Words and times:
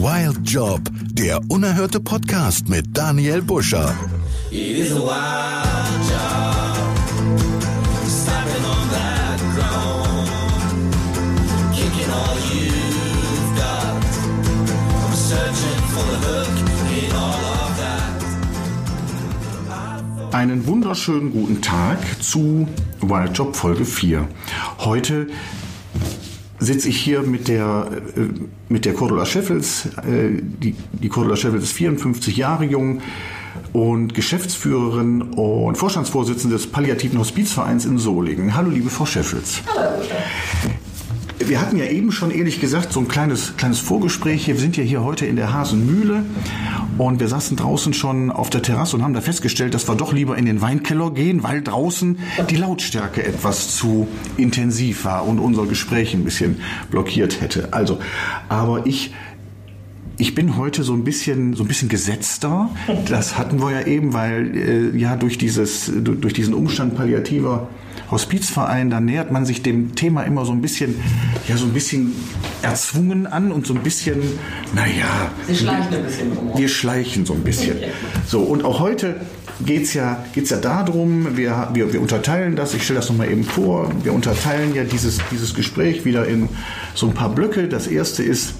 Wild 0.00 0.48
Job, 0.48 0.80
der 1.10 1.40
unerhörte 1.48 1.98
Podcast 1.98 2.68
mit 2.68 2.96
Daniel 2.96 3.42
Buscher. 3.42 3.92
It 4.48 4.78
is 4.78 4.92
a 4.92 4.94
wild 4.94 5.08
job. 6.08 6.96
Stomping 8.06 8.64
on 8.64 8.88
that 8.92 9.40
ground. 9.56 10.28
Kicking 11.74 12.08
all 12.12 12.36
you've 12.48 13.56
got. 13.56 14.04
I'm 15.02 15.14
searching 15.16 15.82
for 15.90 16.04
the 16.12 16.18
hook 16.28 16.54
in 16.96 17.10
all 17.16 17.42
of 17.42 17.76
that. 17.80 18.22
Einen 20.32 20.64
wunderschönen 20.68 21.32
guten 21.32 21.60
Tag 21.60 21.98
zu 22.22 22.68
Wild 23.00 23.36
Job 23.36 23.56
Folge 23.56 23.84
4. 23.84 24.28
Heute 24.78 25.26
sitze 26.60 26.88
ich 26.88 26.98
hier 26.98 27.22
mit 27.22 27.48
der, 27.48 27.88
äh, 28.16 28.20
mit 28.68 28.84
der 28.84 28.94
Cordula 28.94 29.26
Scheffels. 29.26 29.86
Äh, 29.98 30.40
die, 30.42 30.74
die 30.92 31.08
Cordula 31.08 31.36
Scheffels 31.36 31.64
ist 31.64 31.72
54 31.72 32.36
Jahre 32.36 32.64
jung 32.64 33.00
und 33.72 34.14
Geschäftsführerin 34.14 35.22
und 35.22 35.76
Vorstandsvorsitzende 35.76 36.56
des 36.56 36.66
Palliativen 36.66 37.18
Hospizvereins 37.18 37.84
in 37.84 37.98
Solingen. 37.98 38.54
Hallo, 38.54 38.70
liebe 38.70 38.90
Frau 38.90 39.06
Scheffels. 39.06 39.62
Hallo. 39.76 40.02
Wir 41.38 41.60
hatten 41.60 41.78
ja 41.78 41.86
eben 41.86 42.12
schon 42.12 42.30
ehrlich 42.30 42.60
gesagt 42.60 42.92
so 42.92 43.00
ein 43.00 43.08
kleines, 43.08 43.56
kleines 43.56 43.78
Vorgespräch. 43.78 44.48
Wir 44.48 44.56
sind 44.56 44.76
ja 44.76 44.82
hier 44.82 45.04
heute 45.04 45.24
in 45.24 45.36
der 45.36 45.52
Hasenmühle 45.52 46.24
und 46.98 47.20
wir 47.20 47.28
saßen 47.28 47.56
draußen 47.56 47.94
schon 47.94 48.30
auf 48.30 48.50
der 48.50 48.62
Terrasse 48.62 48.96
und 48.96 49.02
haben 49.02 49.14
da 49.14 49.20
festgestellt, 49.20 49.74
dass 49.74 49.88
wir 49.88 49.94
doch 49.94 50.12
lieber 50.12 50.36
in 50.36 50.46
den 50.46 50.60
Weinkeller 50.60 51.10
gehen, 51.10 51.42
weil 51.42 51.62
draußen 51.62 52.18
die 52.50 52.56
Lautstärke 52.56 53.24
etwas 53.24 53.76
zu 53.76 54.08
intensiv 54.36 55.04
war 55.04 55.26
und 55.26 55.38
unser 55.38 55.66
Gespräch 55.66 56.14
ein 56.14 56.24
bisschen 56.24 56.60
blockiert 56.90 57.40
hätte. 57.40 57.72
Also, 57.72 57.98
aber 58.48 58.86
ich 58.86 59.14
ich 60.20 60.34
bin 60.34 60.56
heute 60.56 60.82
so 60.82 60.94
ein 60.94 61.04
bisschen 61.04 61.54
so 61.54 61.62
ein 61.62 61.68
bisschen 61.68 61.88
gesetzter. 61.88 62.70
Das 63.08 63.38
hatten 63.38 63.60
wir 63.60 63.70
ja 63.70 63.86
eben, 63.86 64.12
weil 64.12 64.56
äh, 64.56 64.98
ja 64.98 65.14
durch 65.14 65.38
dieses 65.38 65.90
durch 65.94 66.34
diesen 66.34 66.54
Umstand 66.54 66.96
palliativer 66.96 67.68
Hospizverein, 68.10 68.90
da 68.90 69.00
nähert 69.00 69.30
man 69.30 69.44
sich 69.44 69.62
dem 69.62 69.94
Thema 69.94 70.22
immer 70.22 70.44
so 70.44 70.52
ein 70.52 70.62
bisschen, 70.62 70.94
ja, 71.46 71.56
so 71.56 71.66
ein 71.66 71.72
bisschen 71.72 72.14
erzwungen 72.62 73.26
an 73.26 73.52
und 73.52 73.66
so 73.66 73.74
ein 73.74 73.82
bisschen, 73.82 74.22
naja. 74.74 75.30
Sie 75.46 75.56
schleichen 75.56 75.94
ein 75.94 76.04
bisschen 76.04 76.32
rum. 76.32 76.52
Wir 76.56 76.68
schleichen 76.68 77.26
so 77.26 77.34
ein 77.34 77.42
bisschen. 77.42 77.76
So, 78.26 78.40
und 78.40 78.62
auch 78.62 78.80
heute 78.80 79.16
geht's 79.64 79.94
ja, 79.94 80.22
geht's 80.34 80.50
ja 80.50 80.58
darum, 80.58 81.36
wir, 81.36 81.70
wir, 81.72 81.92
wir 81.92 82.00
unterteilen 82.00 82.56
das, 82.56 82.74
ich 82.74 82.84
stelle 82.84 83.00
das 83.00 83.08
nochmal 83.08 83.30
eben 83.30 83.44
vor, 83.44 83.90
wir 84.02 84.12
unterteilen 84.12 84.74
ja 84.74 84.84
dieses, 84.84 85.18
dieses 85.30 85.54
Gespräch 85.54 86.04
wieder 86.04 86.26
in 86.26 86.48
so 86.94 87.06
ein 87.06 87.14
paar 87.14 87.34
Blöcke. 87.34 87.68
Das 87.68 87.86
erste 87.86 88.22
ist, 88.22 88.54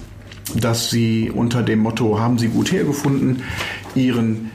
dass 0.55 0.89
Sie 0.89 1.31
unter 1.33 1.61
dem 1.61 1.79
Motto 1.79 2.19
haben 2.19 2.39
Sie 2.39 2.47
gut 2.47 2.71
hergefunden, 2.71 3.43
Ihren 3.93 4.49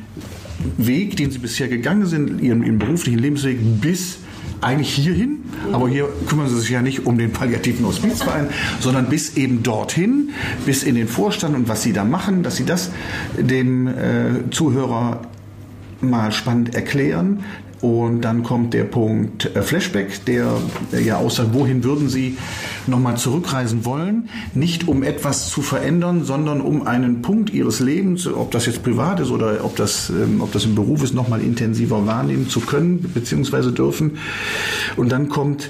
Weg, 0.77 1.17
den 1.17 1.31
Sie 1.31 1.39
bisher 1.39 1.69
gegangen 1.69 2.07
sind, 2.07 2.41
Ihren, 2.41 2.65
Ihren 2.65 2.79
beruflichen 2.79 3.19
Lebensweg 3.19 3.59
bis 3.81 4.19
eigentlich 4.61 4.95
hierhin, 4.95 5.45
aber 5.73 5.89
hier 5.89 6.09
kümmern 6.29 6.49
Sie 6.49 6.59
sich 6.59 6.71
ja 6.71 6.83
nicht 6.83 7.07
um 7.07 7.19
den 7.19 7.33
palliativen 7.33 7.87
Hospizverein, 7.87 8.49
sondern 8.81 9.07
bis 9.07 9.37
eben 9.37 9.63
dorthin, 9.63 10.31
bis 10.65 10.83
in 10.83 10.95
den 10.95 11.09
Vorstand 11.09 11.55
und 11.55 11.69
was 11.69 11.83
Sie 11.83 11.93
da 11.93 12.05
machen, 12.05 12.43
dass 12.43 12.57
Sie 12.57 12.65
das 12.65 12.91
dem 13.37 13.87
äh, 13.87 14.51
Zuhörer 14.51 15.23
mal 16.01 16.33
spannend 16.33 16.75
erklären, 16.75 17.45
und 17.85 18.23
dann 18.23 18.43
kommt 18.45 18.73
der 18.73 18.85
Punkt 18.85 19.55
äh, 19.55 19.61
Flashback, 19.61 20.25
der 20.25 20.57
ja 21.05 21.19
aussagt, 21.19 21.51
wohin 21.53 21.85
würden 21.85 22.09
Sie 22.09 22.39
nochmal 22.87 23.19
zurückreisen 23.19 23.85
wollen? 23.85 24.31
Nicht 24.55 24.89
um 24.89 25.03
etwas 25.03 25.51
zu 25.51 25.61
verändern, 25.61 26.25
sondern 26.25 26.63
um 26.63 26.87
einen 26.87 27.21
Punkt 27.21 27.51
Ihres 27.51 27.81
Lebens, 27.81 28.27
ob 28.27 28.53
das 28.53 28.65
jetzt 28.65 28.83
privat 28.83 29.21
ist 29.21 29.31
oder 29.31 29.63
ob 29.67 29.77
das, 29.77 30.09
ähm, 30.09 30.41
ob 30.41 30.51
das 30.53 30.65
im 30.65 30.75
Beruf 30.75 31.03
ist, 31.03 31.13
nochmal 31.13 31.43
intensiver 31.43 32.07
wahrnehmen 32.07 32.49
zu 32.49 32.61
können 32.61 33.01
bzw. 33.01 33.71
dürfen. 33.73 34.17
Und 34.97 35.13
dann 35.13 35.29
kommt 35.29 35.69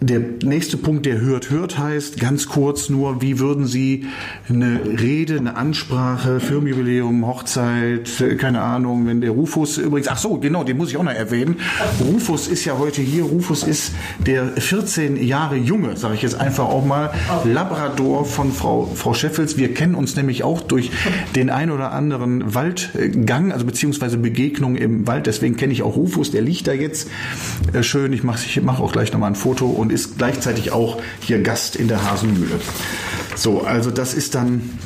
der 0.00 0.20
nächste 0.42 0.76
Punkt, 0.76 1.06
der 1.06 1.20
hört, 1.20 1.50
hört 1.50 1.78
heißt, 1.78 2.20
ganz 2.20 2.46
kurz 2.46 2.90
nur, 2.90 3.22
wie 3.22 3.38
würden 3.38 3.66
Sie 3.66 4.06
eine 4.48 4.80
Rede, 4.84 5.38
eine 5.38 5.56
Ansprache, 5.56 6.40
Firmenjubiläum, 6.40 7.26
Hochzeit, 7.26 8.10
keine 8.38 8.60
Ahnung, 8.60 9.06
wenn 9.06 9.20
der 9.20 9.30
Rufus 9.30 9.78
übrigens, 9.78 10.08
ach 10.08 10.18
so, 10.18 10.38
genau, 10.38 10.64
den 10.64 10.76
muss 10.76 10.90
ich 10.90 10.96
auch 10.98 11.02
noch 11.02 11.12
erwähnen. 11.12 11.56
Rufus 12.00 12.48
ist 12.48 12.64
ja 12.64 12.78
heute 12.78 13.00
hier. 13.00 13.24
Rufus 13.24 13.62
ist 13.62 13.92
der 14.26 14.48
14 14.48 15.24
Jahre 15.24 15.56
junge, 15.56 15.96
sage 15.96 16.14
ich 16.14 16.22
jetzt 16.22 16.38
einfach 16.38 16.64
auch 16.64 16.84
mal, 16.84 17.10
Labrador 17.44 18.26
von 18.26 18.52
Frau, 18.52 18.90
Frau 18.94 19.14
Scheffels. 19.14 19.56
Wir 19.56 19.72
kennen 19.72 19.94
uns 19.94 20.16
nämlich 20.16 20.42
auch 20.42 20.60
durch 20.60 20.90
den 21.34 21.48
ein 21.48 21.70
oder 21.70 21.92
anderen 21.92 22.54
Waldgang, 22.54 23.52
also 23.52 23.64
beziehungsweise 23.64 24.18
Begegnung 24.18 24.76
im 24.76 25.06
Wald. 25.06 25.26
Deswegen 25.26 25.56
kenne 25.56 25.72
ich 25.72 25.82
auch 25.82 25.96
Rufus. 25.96 26.30
Der 26.30 26.42
liegt 26.42 26.66
da 26.66 26.72
jetzt 26.72 27.08
äh, 27.72 27.82
schön. 27.82 28.12
Ich 28.12 28.22
mache 28.22 28.40
ich 28.44 28.60
mach 28.62 28.80
auch 28.80 28.92
gleich 28.92 29.12
nochmal 29.12 29.30
ein 29.30 29.36
Foto 29.36 29.66
und 29.66 29.93
ist 29.94 30.18
gleichzeitig 30.18 30.72
auch 30.72 31.00
hier 31.20 31.40
Gast 31.42 31.76
in 31.76 31.88
der 31.88 32.04
Hasenmühle. 32.04 32.60
So, 33.36 33.62
also 33.62 33.90
das 33.90 34.14
ist 34.14 34.34
dann 34.34 34.78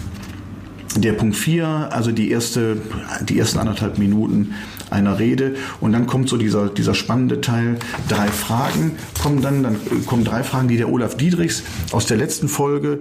der 0.97 1.13
Punkt 1.13 1.37
4, 1.37 1.89
also 1.91 2.13
die, 2.13 2.31
erste, 2.31 2.79
die 3.23 3.39
ersten 3.39 3.59
anderthalb 3.59 3.99
Minuten 3.99 4.55
einer 4.91 5.19
Rede 5.19 5.57
und 5.81 5.93
dann 5.93 6.07
kommt 6.07 6.29
so 6.29 6.37
dieser, 6.37 6.69
dieser 6.69 6.95
spannende 6.95 7.41
Teil, 7.41 7.77
drei 8.09 8.29
Fragen 8.29 8.93
kommen 9.23 9.43
dann, 9.43 9.63
dann 9.63 9.77
kommen 10.07 10.25
drei 10.25 10.43
Fragen, 10.43 10.69
die 10.69 10.77
der 10.77 10.91
Olaf 10.91 11.17
Diedrichs 11.17 11.63
aus 11.93 12.07
der 12.07 12.17
letzten 12.17 12.49
Folge 12.49 13.01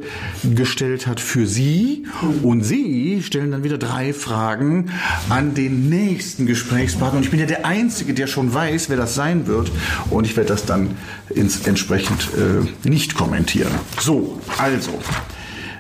gestellt 0.56 1.08
hat 1.08 1.20
für 1.20 1.48
Sie 1.48 2.06
und 2.44 2.64
Sie 2.64 3.22
stellen 3.24 3.52
dann 3.52 3.64
wieder 3.64 3.78
drei 3.78 4.14
Fragen 4.14 4.92
an 5.30 5.54
den 5.54 5.90
nächsten 5.90 6.46
Gesprächspartner 6.46 7.18
und 7.18 7.24
ich 7.24 7.32
bin 7.32 7.40
ja 7.40 7.46
der 7.46 7.66
Einzige, 7.66 8.14
der 8.14 8.28
schon 8.28 8.54
weiß, 8.54 8.90
wer 8.90 8.98
das 8.98 9.16
sein 9.16 9.48
wird 9.48 9.72
und 10.10 10.26
ich 10.26 10.36
werde 10.36 10.50
das 10.50 10.66
dann 10.66 10.92
ins, 11.30 11.66
entsprechend 11.68 12.30
äh, 12.36 12.88
nicht 12.88 13.16
kommentieren. 13.16 13.72
So, 14.00 14.40
also, 14.58 14.92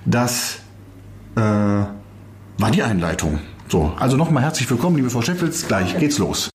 das 0.06 0.59
äh, 1.35 1.40
war 1.40 2.72
die 2.72 2.84
Einleitung. 2.84 3.40
So, 3.69 3.91
also 4.00 4.16
nochmal 4.16 4.44
herzlich 4.44 4.69
willkommen, 4.69 4.95
liebe 4.95 5.09
Frau 5.09 5.22
Scheffels. 5.22 5.67
Gleich 5.67 5.97
geht's 5.97 6.17
los. 6.17 6.50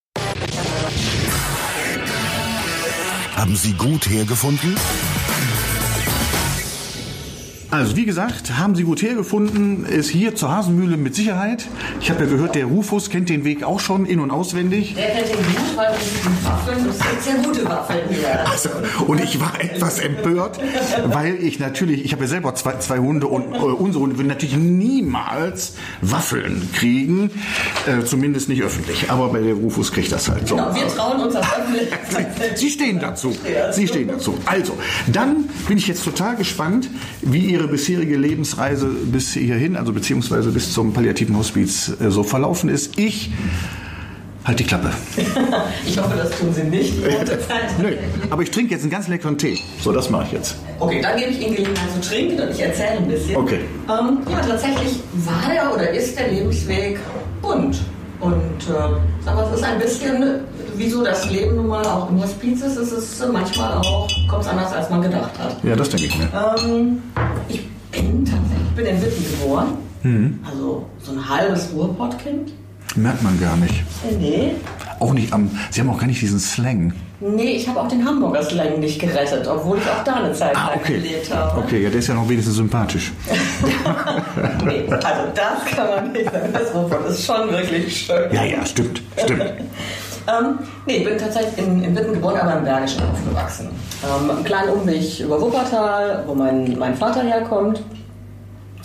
Haben 3.36 3.56
Sie 3.56 3.72
gut 3.74 4.08
hergefunden? 4.08 4.76
Also 7.72 7.96
wie 7.96 8.04
gesagt, 8.04 8.58
haben 8.58 8.74
Sie 8.74 8.82
gut 8.82 9.00
hergefunden, 9.00 9.86
ist 9.86 10.10
hier 10.10 10.34
zur 10.34 10.54
Hasenmühle 10.54 10.98
mit 10.98 11.14
Sicherheit. 11.14 11.64
Ich 12.02 12.10
habe 12.10 12.24
ja 12.24 12.30
gehört, 12.30 12.54
der 12.54 12.66
Rufus 12.66 13.08
kennt 13.08 13.30
den 13.30 13.44
Weg 13.44 13.64
auch 13.64 13.80
schon 13.80 14.04
in- 14.04 14.20
und 14.20 14.30
auswendig. 14.30 14.94
Der 14.94 15.06
kennt 15.08 15.28
den 15.30 15.36
gut, 15.36 15.74
weil 15.76 15.88
Waffeln, 16.42 16.86
das 16.86 16.98
sind 16.98 17.22
sehr 17.22 17.34
gute 17.36 17.64
Waffeln 17.64 18.00
hier. 18.10 18.46
Also, 18.46 18.68
und 19.06 19.24
ich 19.24 19.40
war 19.40 19.58
etwas 19.58 20.00
empört, 20.00 20.60
weil 21.06 21.36
ich 21.36 21.60
natürlich, 21.60 22.04
ich 22.04 22.12
habe 22.12 22.24
ja 22.24 22.28
selber 22.28 22.54
zwei, 22.56 22.76
zwei 22.76 22.98
Hunde 22.98 23.26
und 23.26 23.54
äh, 23.54 23.58
unsere 23.58 24.04
Hunde 24.04 24.18
würden 24.18 24.28
natürlich 24.28 24.58
niemals 24.58 25.72
Waffeln 26.02 26.68
kriegen, 26.74 27.30
äh, 27.86 28.04
zumindest 28.04 28.50
nicht 28.50 28.62
öffentlich. 28.62 29.10
Aber 29.10 29.28
bei 29.30 29.40
der 29.40 29.54
Rufus 29.54 29.92
kriegt 29.92 30.12
das 30.12 30.28
halt 30.28 30.46
so. 30.46 30.56
Genau, 30.56 30.74
wir 30.74 30.88
trauen 30.88 31.22
uns 31.22 31.32
das 31.32 31.46
öffentlich. 31.46 31.88
Sie 32.54 32.68
stehen 32.68 33.00
dazu. 33.00 33.34
Sie 33.70 33.88
stehen 33.88 34.08
dazu. 34.08 34.36
Also, 34.44 34.76
dann 35.06 35.48
bin 35.66 35.78
ich 35.78 35.88
jetzt 35.88 36.04
total 36.04 36.36
gespannt, 36.36 36.90
wie 37.22 37.46
Ihre 37.46 37.61
bisherige 37.66 38.16
Lebensreise 38.16 38.86
bis 38.86 39.32
hierhin, 39.32 39.76
also 39.76 39.92
beziehungsweise 39.92 40.50
bis 40.50 40.72
zum 40.72 40.92
palliativen 40.92 41.36
Hospiz 41.36 41.92
äh, 42.00 42.10
so 42.10 42.22
verlaufen 42.22 42.68
ist. 42.68 42.98
Ich 42.98 43.30
halt 44.44 44.58
die 44.58 44.64
Klappe. 44.64 44.90
Ich 45.86 45.98
hoffe, 45.98 46.16
das 46.16 46.30
tun 46.38 46.52
Sie 46.52 46.64
nicht. 46.64 46.94
Nö, 47.82 47.96
aber 48.30 48.42
ich 48.42 48.50
trinke 48.50 48.72
jetzt 48.72 48.82
einen 48.82 48.90
ganz 48.90 49.08
leckeren 49.08 49.36
Tee. 49.36 49.58
So, 49.80 49.92
das 49.92 50.10
mache 50.10 50.26
ich 50.26 50.32
jetzt. 50.32 50.56
Okay, 50.78 51.00
dann 51.02 51.16
gebe 51.18 51.30
ich 51.30 51.40
Ihnen 51.40 51.54
Gelegenheit 51.56 51.90
zu 51.92 52.08
trinken 52.08 52.40
und 52.40 52.50
ich 52.50 52.60
erzähle 52.60 52.98
ein 52.98 53.08
bisschen. 53.08 53.36
Okay. 53.36 53.60
Ähm, 53.88 54.18
ja, 54.30 54.40
tatsächlich 54.40 55.00
war 55.12 55.52
der 55.52 55.72
oder 55.74 55.90
ist 55.90 56.18
der 56.18 56.28
Lebensweg 56.28 56.98
bunt. 57.40 57.82
Und 58.20 58.32
äh, 58.68 58.72
sag 59.24 59.34
mal, 59.34 59.46
es 59.52 59.58
ist 59.58 59.64
ein 59.64 59.78
bisschen, 59.80 60.22
wie 60.82 60.88
so 60.90 61.04
das 61.04 61.30
Leben 61.30 61.56
nun 61.56 61.68
mal 61.68 61.84
auch 61.86 62.10
im 62.10 62.20
Hospiz 62.20 62.60
ist, 62.62 62.76
es 62.76 62.92
ist 62.92 63.20
äh, 63.20 63.26
manchmal 63.28 63.74
auch, 63.78 64.08
kommt 64.28 64.42
es 64.42 64.48
anders, 64.48 64.72
als 64.72 64.90
man 64.90 65.02
gedacht 65.02 65.30
hat. 65.38 65.56
Ja, 65.62 65.76
das 65.76 65.88
denke 65.90 66.06
ich 66.06 66.18
mir. 66.18 66.28
Ähm, 66.64 67.02
ich 67.48 67.66
bin 67.90 68.24
tatsächlich, 68.24 68.66
ich 68.70 68.74
bin 68.76 68.86
in 68.86 69.02
Witten 69.02 69.24
geboren. 69.40 69.68
Mhm. 70.02 70.40
Also 70.48 70.84
so 71.00 71.12
ein 71.12 71.28
halbes 71.28 71.68
Ruhrpottkind. 71.72 72.52
Merkt 72.96 73.22
man 73.22 73.40
gar 73.40 73.56
nicht. 73.56 73.74
Äh, 74.10 74.14
Nee. 74.20 74.52
Auch 75.00 75.14
nicht 75.14 75.32
am. 75.32 75.50
Sie 75.70 75.80
haben 75.80 75.90
auch 75.90 75.98
gar 75.98 76.06
nicht 76.06 76.20
diesen 76.22 76.38
Slang. 76.38 76.92
Nee, 77.18 77.56
ich 77.56 77.66
habe 77.68 77.80
auch 77.80 77.88
den 77.88 78.04
Hamburger 78.06 78.42
Slang 78.42 78.78
nicht 78.78 79.00
gerettet, 79.00 79.46
obwohl 79.48 79.78
ich 79.78 79.84
auch 79.84 80.04
da 80.04 80.14
eine 80.14 80.32
Zeit 80.32 80.54
Ah, 80.56 80.68
lang 80.70 80.76
okay. 80.80 80.94
gelebt 80.94 81.34
habe. 81.34 81.60
Okay, 81.60 81.82
ja, 81.82 81.90
der 81.90 81.98
ist 81.98 82.06
ja 82.08 82.14
noch 82.14 82.28
wenigstens 82.28 82.56
sympathisch. 82.56 83.10
Nee, 84.64 84.84
also 84.88 85.22
das 85.34 85.64
kann 85.74 85.88
man 85.88 86.12
nicht 86.12 86.30
sagen. 86.30 86.52
Das 86.52 86.72
Ruhrpott 86.74 87.08
ist 87.08 87.24
schon 87.24 87.50
wirklich 87.50 88.06
schön. 88.06 88.32
Ja, 88.32 88.44
ja, 88.44 88.64
stimmt, 88.64 89.02
stimmt. 89.16 89.42
Ähm, 90.28 90.58
nee, 90.86 90.98
ich 90.98 91.04
bin 91.04 91.18
tatsächlich 91.18 91.58
in, 91.66 91.82
in 91.82 91.96
Witten 91.96 92.14
geboren, 92.14 92.38
aber 92.40 92.58
im 92.58 92.64
Bergischen 92.64 93.02
aufgewachsen. 93.02 93.68
Ähm, 94.04 94.30
einen 94.30 94.44
kleinen 94.44 94.70
Umweg 94.70 95.20
über 95.20 95.40
Wuppertal, 95.40 96.24
wo 96.26 96.34
mein, 96.34 96.76
mein 96.78 96.94
Vater 96.94 97.22
herkommt. 97.22 97.82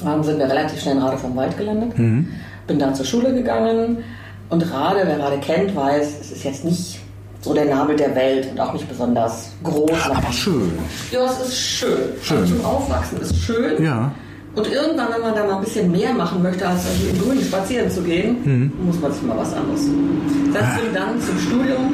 ähm, 0.06 0.24
sind 0.24 0.39
wir 0.39 0.45
relativ 0.50 0.81
schnell 0.81 0.95
in 0.95 1.01
Rade 1.01 1.18
vom 1.18 1.36
Wald 1.36 1.57
gelandet. 1.57 1.95
Bin 1.95 2.80
da 2.80 2.94
zur 2.94 3.06
Schule 3.06 3.34
gegangen 3.34 4.04
und 4.50 4.74
Rade, 4.74 5.01
wer 5.06 5.19
Rade 5.19 5.38
kennt, 5.39 5.75
weiß, 5.75 6.07
es 6.22 6.31
ist 6.31 6.44
jetzt 6.44 6.66
nicht 6.66 7.00
so 7.42 7.54
der 7.54 7.66
Nabel 7.66 7.95
der 7.95 8.16
Welt 8.16 8.50
und 8.51 8.60
auch 8.60 8.74
nicht 8.74 8.88
besonders 8.90 9.50
groß. 9.63 9.92
Aber 10.10 10.31
schön. 10.31 10.72
Ja, 11.12 11.25
es 11.25 11.40
ist 11.48 11.57
schön. 11.57 11.98
Schön. 12.22 12.45
Zum 12.48 12.66
Aufwachsen 12.66 13.22
ist 13.22 13.36
schön. 13.38 13.81
Ja. 13.83 14.12
Und 14.57 14.68
irgendwann, 14.74 15.07
wenn 15.13 15.21
man 15.21 15.36
da 15.36 15.45
mal 15.45 15.56
ein 15.57 15.63
bisschen 15.63 15.92
mehr 15.92 16.12
machen 16.13 16.42
möchte, 16.42 16.68
als 16.68 16.81
im 17.12 17.21
Grünen 17.21 17.44
spazieren 17.44 17.92
zu 17.92 18.01
gehen, 18.01 18.38
Mhm. 18.44 18.71
muss 18.88 19.00
man 19.00 19.12
sich 19.13 19.21
mal 19.21 19.38
was 19.38 19.54
anderes 19.54 19.86
suchen. 19.86 20.51
Das 20.51 20.63
Ah. 20.63 20.75
ging 20.81 20.94
dann 20.95 21.21
zum 21.21 21.38
Studium. 21.38 21.94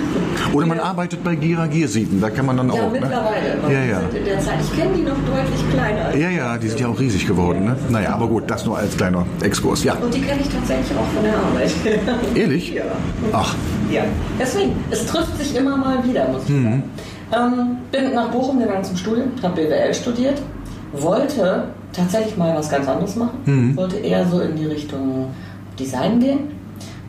Oder 0.53 0.67
man 0.67 0.79
arbeitet 0.79 1.21
bei 1.25 1.35
Gira 1.35 1.67
Giersieden, 1.67 2.21
da 2.21 2.29
kann 2.29 2.45
man 2.45 2.55
dann 2.55 2.67
Ja, 2.69 2.73
auch. 2.75 2.91
Ne? 2.91 2.99
mittlerweile. 3.01 3.47
Ja, 3.63 3.67
Die 3.83 3.89
ja. 3.89 3.99
Sind 3.99 4.13
in 4.15 4.25
der 4.25 4.39
Zeit, 4.39 4.55
ich 4.63 4.73
kenne 4.79 4.91
die 4.95 5.01
noch 5.01 5.17
deutlich 5.25 5.69
kleiner. 5.73 6.05
als 6.05 6.17
Ja, 6.17 6.29
ja, 6.29 6.57
die 6.57 6.67
sind 6.69 6.79
ja 6.79 6.87
auch 6.87 6.97
riesig 6.99 7.27
geworden. 7.27 7.65
Ne? 7.65 7.75
Naja, 7.89 8.13
aber 8.15 8.27
gut, 8.27 8.43
das 8.47 8.65
nur 8.65 8.77
als 8.77 8.95
kleiner 8.95 9.25
Exkurs. 9.41 9.83
Ja. 9.83 9.95
Und 9.95 10.13
die 10.13 10.21
kenne 10.21 10.39
ich 10.41 10.47
tatsächlich 10.49 10.97
auch 10.97 11.07
von 11.13 11.23
der 11.23 11.35
Arbeit. 11.35 11.71
Ehrlich? 12.35 12.71
ja. 12.73 12.83
Ach, 13.33 13.55
ja. 13.91 14.03
Deswegen, 14.39 14.71
es 14.89 15.05
trifft 15.05 15.37
sich 15.37 15.53
immer 15.57 15.75
mal 15.75 15.97
wieder, 16.07 16.29
muss 16.29 16.43
ich 16.47 16.55
sagen. 16.55 16.83
Ähm, 17.33 17.77
bin 17.91 18.13
nach 18.13 18.29
Bochum 18.29 18.59
gegangen 18.59 18.83
zum 18.85 18.95
Studium, 18.95 19.27
habe 19.41 19.61
BWL 19.63 19.93
studiert, 19.93 20.41
wollte 20.93 21.65
tatsächlich 21.93 22.35
mal 22.37 22.55
was 22.55 22.69
ganz 22.69 22.87
anderes 22.87 23.15
machen, 23.15 23.73
wollte 23.75 23.97
eher 23.97 24.27
so 24.27 24.41
in 24.41 24.55
die 24.55 24.65
Richtung 24.65 25.27
Design 25.79 26.19
gehen, 26.19 26.39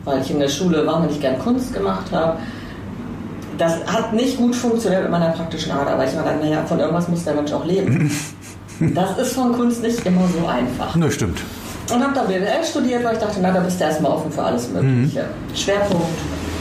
weil 0.03 0.21
ich 0.21 0.31
in 0.31 0.39
der 0.39 0.47
Schule 0.49 0.85
wahnsinnig 0.85 1.19
gern 1.19 1.37
Kunst 1.39 1.73
gemacht 1.73 2.11
habe. 2.11 2.37
Das 3.57 3.85
hat 3.85 4.13
nicht 4.13 4.37
gut 4.37 4.55
funktioniert 4.55 5.03
mit 5.03 5.11
meiner 5.11 5.29
praktischen 5.29 5.71
Art, 5.71 5.87
aber 5.87 6.03
ich 6.05 6.11
habe 6.15 6.23
gedacht, 6.23 6.43
naja, 6.43 6.65
von 6.65 6.79
irgendwas 6.79 7.07
muss 7.07 7.23
der 7.23 7.35
Mensch 7.35 7.51
auch 7.51 7.65
leben. 7.65 8.09
Das 8.93 9.17
ist 9.17 9.31
von 9.31 9.53
Kunst 9.53 9.81
nicht 9.81 10.05
immer 10.05 10.27
so 10.37 10.45
einfach. 10.45 10.93
ne, 10.97 11.09
stimmt. 11.09 11.39
Und 11.93 12.03
habe 12.03 12.13
dann 12.13 12.27
BWL 12.27 12.61
studiert, 12.69 13.05
weil 13.05 13.13
ich 13.13 13.19
dachte, 13.21 13.37
na, 13.41 13.51
da 13.53 13.61
bist 13.61 13.79
du 13.79 13.85
erstmal 13.85 14.11
offen 14.11 14.29
für 14.29 14.43
alles 14.43 14.69
Mögliche. 14.69 15.23
Schwerpunkt 15.53 16.05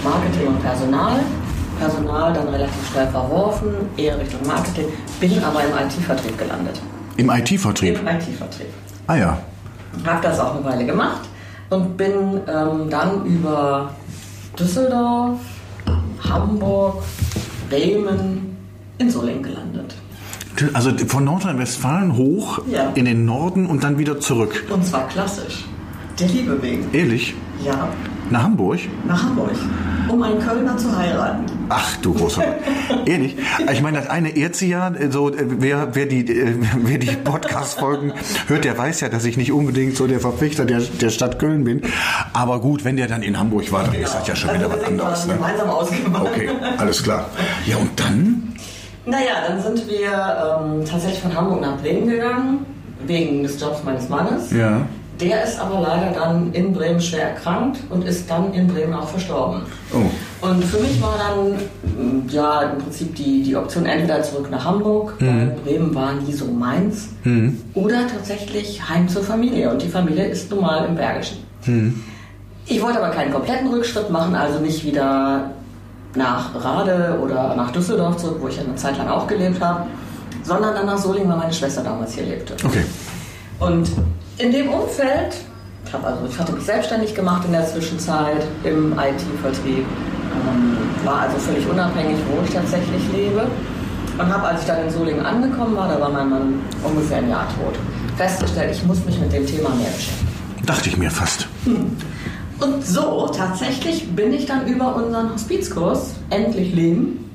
Marketing 0.04 0.46
und 0.46 0.62
Personal. 0.62 1.18
Personal 1.80 2.32
dann 2.32 2.46
relativ 2.50 2.88
schnell 2.92 3.08
verworfen, 3.08 3.70
eher 3.96 4.16
Richtung 4.20 4.46
Marketing, 4.46 4.84
bin 5.18 5.42
aber 5.42 5.62
im 5.62 5.70
IT-Vertrieb 5.70 6.38
gelandet. 6.38 6.80
Im 7.16 7.30
IT-Vertrieb. 7.30 7.98
Im 8.00 8.06
IT-Vertrieb. 8.06 8.66
Ah 9.06 9.16
ja. 9.16 9.38
Habe 10.04 10.22
das 10.22 10.40
auch 10.40 10.56
eine 10.56 10.64
Weile 10.64 10.84
gemacht 10.86 11.20
und 11.70 11.96
bin 11.96 12.12
ähm, 12.48 12.90
dann 12.90 13.24
über 13.24 13.90
Düsseldorf, 14.58 15.38
Hamburg, 16.28 17.02
Bremen 17.70 18.56
in 18.98 19.10
Solingen 19.10 19.42
gelandet. 19.42 19.94
Also 20.72 20.90
von 21.08 21.24
Nordrhein-Westfalen 21.24 22.16
hoch 22.16 22.60
Ja. 22.70 22.90
in 22.94 23.04
den 23.04 23.24
Norden 23.24 23.66
und 23.66 23.82
dann 23.84 23.98
wieder 23.98 24.20
zurück. 24.20 24.64
Und 24.70 24.84
zwar 24.86 25.08
klassisch. 25.08 25.64
Der 26.18 26.28
Liebe 26.28 26.60
wegen. 26.62 26.86
Ehrlich? 26.92 27.34
Ja, 27.64 27.88
Nach 28.30 28.44
Hamburg? 28.44 28.78
nach 29.06 29.22
Hamburg. 29.22 29.50
Um 30.08 30.22
einen 30.22 30.38
Kölner 30.40 30.76
zu 30.76 30.96
heiraten. 30.96 31.44
Ach 31.68 31.96
du 31.98 32.12
großer. 32.14 32.42
Ehrlich? 33.06 33.36
Ich 33.72 33.82
meine, 33.82 33.98
das 33.98 34.08
eine 34.08 34.36
ehrt 34.36 34.54
sie 34.56 34.68
ja. 34.68 34.88
äh, 34.88 35.10
So, 35.10 35.30
äh, 35.30 35.44
wer, 35.46 35.94
wer 35.94 36.06
die, 36.06 36.20
äh, 36.28 36.54
wer 36.76 36.98
die 36.98 37.10
Podcast-Folgen 37.16 38.12
hört, 38.46 38.64
der 38.64 38.76
weiß 38.76 39.00
ja, 39.00 39.08
dass 39.08 39.24
ich 39.24 39.36
nicht 39.36 39.52
unbedingt 39.52 39.96
so 39.96 40.06
der 40.06 40.20
Verpflichter 40.20 40.64
der, 40.64 40.80
der 40.80 41.10
Stadt 41.10 41.38
Köln 41.38 41.64
bin. 41.64 41.82
Aber 42.32 42.60
gut, 42.60 42.84
wenn 42.84 42.96
der 42.96 43.06
dann 43.06 43.22
in 43.22 43.38
Hamburg 43.38 43.70
war, 43.72 43.84
dann 43.84 43.94
ist 43.94 44.14
das 44.14 44.26
ja 44.28 44.36
schon 44.36 44.50
wieder 44.54 44.70
Also 44.70 44.72
was 44.74 44.80
wir 44.80 44.86
sind 44.88 45.00
anderes. 45.00 45.26
Ne? 45.26 45.34
gemeinsam 45.34 45.70
ausgewandert. 45.70 46.22
Okay, 46.32 46.50
alles 46.78 47.02
klar. 47.02 47.30
Ja, 47.66 47.76
und 47.76 47.98
dann? 47.98 48.54
Naja, 49.06 49.34
dann 49.48 49.60
sind 49.62 49.86
wir 49.88 50.10
ähm, 50.10 50.84
tatsächlich 50.84 51.20
von 51.20 51.34
Hamburg 51.34 51.60
nach 51.60 51.78
Bremen 51.78 52.08
gegangen, 52.08 52.66
wegen 53.06 53.42
des 53.42 53.60
Jobs 53.60 53.84
meines 53.84 54.08
Mannes. 54.08 54.50
Ja. 54.50 54.82
Der 55.20 55.44
ist 55.44 55.60
aber 55.60 55.80
leider 55.80 56.12
dann 56.12 56.52
in 56.52 56.72
Bremen 56.72 57.00
schwer 57.00 57.30
erkrankt 57.30 57.78
und 57.90 58.04
ist 58.04 58.28
dann 58.28 58.52
in 58.52 58.66
Bremen 58.66 58.92
auch 58.94 59.08
verstorben. 59.08 59.62
Oh. 59.92 60.46
Und 60.46 60.64
für 60.64 60.78
mich 60.78 61.00
war 61.00 61.14
dann 61.16 61.52
mm, 61.54 62.28
ja 62.28 62.62
im 62.62 62.78
Prinzip 62.78 63.14
die, 63.14 63.42
die 63.42 63.54
Option 63.54 63.86
entweder 63.86 64.22
zurück 64.22 64.50
nach 64.50 64.64
Hamburg, 64.64 65.14
weil 65.20 65.56
Bremen 65.64 65.94
war 65.94 66.14
nie 66.14 66.32
so 66.32 66.46
meins, 66.46 67.10
oder 67.74 68.08
tatsächlich 68.08 68.88
heim 68.88 69.08
zur 69.08 69.22
Familie. 69.22 69.70
Und 69.70 69.80
die 69.82 69.88
Familie 69.88 70.26
ist 70.26 70.50
nun 70.50 70.62
mal 70.62 70.84
im 70.84 70.96
Bergischen. 70.96 71.38
Ich 72.66 72.82
wollte 72.82 73.02
aber 73.02 73.14
keinen 73.14 73.32
kompletten 73.32 73.68
Rückschritt 73.68 74.10
machen, 74.10 74.34
also 74.34 74.58
nicht 74.58 74.84
wieder 74.84 75.50
nach 76.16 76.54
Rade 76.62 77.18
oder 77.22 77.54
nach 77.56 77.70
Düsseldorf 77.72 78.16
zurück, 78.16 78.38
wo 78.40 78.48
ich 78.48 78.58
eine 78.58 78.74
Zeit 78.76 78.96
lang 78.98 79.08
auch 79.08 79.26
gelebt 79.26 79.60
habe, 79.60 79.86
sondern 80.42 80.74
dann 80.74 80.86
nach 80.86 80.98
Solingen, 80.98 81.28
weil 81.28 81.38
meine 81.38 81.52
Schwester 81.52 81.82
damals 81.82 82.14
hier 82.14 82.24
lebte. 82.24 82.54
Okay. 82.64 82.84
Und 83.60 83.90
in 84.38 84.52
dem 84.52 84.68
Umfeld, 84.68 85.36
ich, 85.86 85.92
hab 85.92 86.04
also, 86.04 86.26
ich 86.28 86.38
hatte 86.38 86.52
mich 86.52 86.64
selbstständig 86.64 87.14
gemacht 87.14 87.44
in 87.46 87.52
der 87.52 87.66
Zwischenzeit 87.66 88.42
im 88.64 88.92
IT-Vertrieb, 88.92 89.84
ähm, 89.84 90.76
war 91.04 91.20
also 91.20 91.36
völlig 91.38 91.68
unabhängig, 91.68 92.16
wo 92.30 92.42
ich 92.44 92.52
tatsächlich 92.52 93.02
lebe. 93.12 93.46
Und 94.16 94.32
habe, 94.32 94.46
als 94.46 94.60
ich 94.60 94.66
dann 94.66 94.84
in 94.84 94.90
Solingen 94.90 95.26
angekommen 95.26 95.76
war, 95.76 95.88
da 95.88 96.00
war 96.00 96.08
mein 96.08 96.30
Mann 96.30 96.54
ungefähr 96.84 97.18
ein 97.18 97.28
Jahr 97.28 97.48
tot, 97.48 97.74
festgestellt, 98.16 98.76
ich 98.76 98.84
muss 98.84 99.04
mich 99.04 99.18
mit 99.18 99.32
dem 99.32 99.44
Thema 99.44 99.70
mehr 99.70 99.90
beschäftigen. 99.90 100.66
Dachte 100.66 100.88
ich 100.88 100.96
mir 100.96 101.10
fast. 101.10 101.48
Und 101.66 102.86
so, 102.86 103.28
tatsächlich 103.36 104.08
bin 104.14 104.32
ich 104.32 104.46
dann 104.46 104.66
über 104.68 104.94
unseren 104.94 105.32
Hospizkurs 105.32 106.14
Endlich 106.30 106.72
Leben 106.72 107.28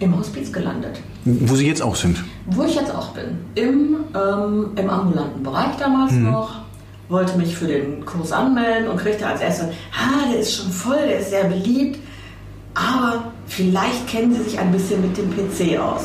im 0.00 0.16
Hospiz 0.16 0.52
gelandet. 0.52 1.00
Wo 1.24 1.54
Sie 1.56 1.66
jetzt 1.66 1.82
auch 1.82 1.96
sind. 1.96 2.22
Wo 2.48 2.62
ich 2.62 2.74
jetzt 2.74 2.94
auch 2.94 3.08
bin. 3.08 3.38
Im, 3.54 3.96
ähm, 4.14 4.70
im 4.76 4.90
ambulanten 4.90 5.42
Bereich 5.42 5.76
damals 5.78 6.12
noch. 6.12 6.60
Wollte 7.08 7.38
mich 7.38 7.56
für 7.56 7.66
den 7.66 8.04
Kurs 8.04 8.32
anmelden 8.32 8.88
und 8.88 8.96
kriegte 8.98 9.26
als 9.26 9.40
erstes, 9.40 9.68
ha, 9.92 10.28
der 10.30 10.40
ist 10.40 10.56
schon 10.56 10.72
voll, 10.72 10.98
der 11.06 11.20
ist 11.20 11.30
sehr 11.30 11.44
beliebt, 11.44 12.00
aber 12.74 13.32
vielleicht 13.46 14.08
kennen 14.08 14.34
Sie 14.34 14.42
sich 14.42 14.58
ein 14.58 14.72
bisschen 14.72 15.02
mit 15.02 15.16
dem 15.16 15.30
PC 15.30 15.78
aus. 15.78 16.02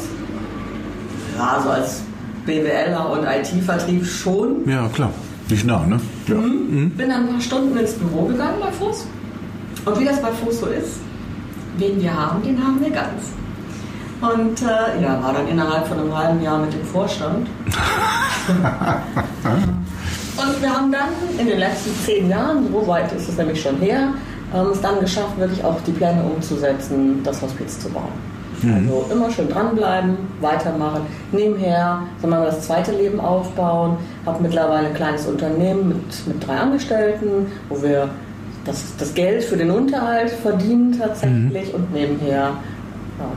Ja, 1.36 1.60
so 1.64 1.70
als 1.70 2.04
BWLer 2.46 3.10
und 3.10 3.24
IT-Vertrieb 3.24 4.06
schon. 4.06 4.70
Ja, 4.70 4.88
klar. 4.90 5.12
Nicht 5.50 5.66
nah, 5.66 5.86
ne? 5.86 6.00
Ja. 6.28 6.36
Bin 6.36 6.94
dann 6.98 7.12
ein 7.12 7.28
paar 7.30 7.42
Stunden 7.42 7.76
ins 7.78 7.94
Büro 7.94 8.26
gegangen 8.26 8.58
bei 8.62 8.72
Fuß. 8.72 9.08
Und 9.86 10.00
wie 10.00 10.06
das 10.06 10.22
bei 10.22 10.32
Fuß 10.32 10.60
so 10.60 10.68
ist, 10.68 11.00
wen 11.78 12.00
wir 12.02 12.14
haben, 12.14 12.44
den 12.44 12.64
haben 12.64 12.80
wir 12.80 12.92
ganz. 12.92 13.34
Und 14.22 14.62
äh, 14.62 15.02
ja, 15.02 15.22
war 15.24 15.34
dann 15.34 15.48
innerhalb 15.48 15.88
von 15.88 16.00
einem 16.00 16.16
halben 16.16 16.42
Jahr 16.42 16.60
mit 16.60 16.74
dem 16.74 16.84
Vorstand. 16.84 17.48
Und 20.38 20.62
wir 20.62 20.70
haben 20.70 20.92
dann 20.92 21.10
in 21.40 21.48
den 21.48 21.60
letzten 21.60 21.92
zehn 22.06 22.30
Jahren, 22.30 22.72
so 22.72 22.88
weit 22.88 23.12
ist 23.14 23.30
es 23.30 23.38
nämlich 23.38 23.62
schon 23.62 23.78
her, 23.78 24.14
ähm, 24.54 24.68
es 24.72 24.82
dann 24.82 25.00
geschafft, 25.00 25.38
wirklich 25.40 25.64
auch 25.64 25.82
die 25.88 25.92
Pläne 25.92 26.24
umzusetzen, 26.24 27.22
das 27.24 27.42
Hospiz 27.42 27.80
zu 27.80 27.90
bauen. 27.90 28.12
Also 28.64 29.08
immer 29.12 29.32
schön 29.32 29.50
dranbleiben, 29.50 30.18
weitermachen, 30.40 31.02
nebenher, 31.32 32.04
sagen 32.22 32.34
wir 32.34 32.40
mal, 32.40 32.46
das 32.46 32.62
zweite 32.62 32.92
Leben 32.92 33.20
aufbauen. 33.20 33.98
Habe 34.24 34.44
mittlerweile 34.44 34.90
ein 34.90 34.94
kleines 34.94 35.26
Unternehmen 35.26 35.88
mit, 35.88 36.28
mit 36.28 36.48
drei 36.48 36.58
Angestellten, 36.58 37.48
wo 37.70 37.82
wir 37.82 38.10
das, 38.66 38.96
das 39.00 39.16
Geld 39.16 39.44
für 39.44 39.58
den 39.58 39.72
Unterhalt 39.72 40.30
verdienen 40.30 40.96
tatsächlich 40.98 41.74
und 41.74 41.92
nebenher 41.92 42.54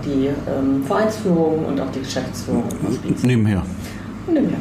die 0.05 0.27
ähm, 0.27 0.85
Vereinsführung 0.87 1.65
und 1.67 1.81
auch 1.81 1.91
die 1.93 2.01
Geschäftsführung. 2.01 2.65
Nebenher. 3.23 3.63
Nebenher. 4.27 4.59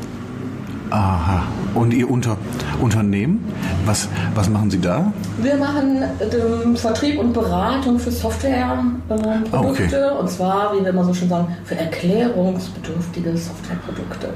Aha. 0.89 1.41
Und 1.73 1.91
Ihr 1.91 2.07
Unter 2.09 2.37
Unternehmen? 2.79 3.43
Was, 3.85 4.07
was 4.35 4.47
machen 4.47 4.69
Sie 4.69 4.79
da? 4.79 5.11
Wir 5.41 5.57
machen 5.57 6.03
ähm, 6.21 6.75
Vertrieb 6.75 7.17
und 7.19 7.33
Beratung 7.33 7.97
für 7.97 8.11
Softwareprodukte 8.11 9.47
Ah, 9.51 9.59
okay. 9.61 9.89
und 10.19 10.29
zwar, 10.29 10.73
wie 10.75 10.81
wir 10.83 10.89
immer 10.91 11.03
so 11.03 11.13
schön 11.13 11.29
sagen, 11.29 11.47
für 11.65 11.75
erklärungsbedürftige 11.75 13.35
Softwareprodukte. 13.35 14.29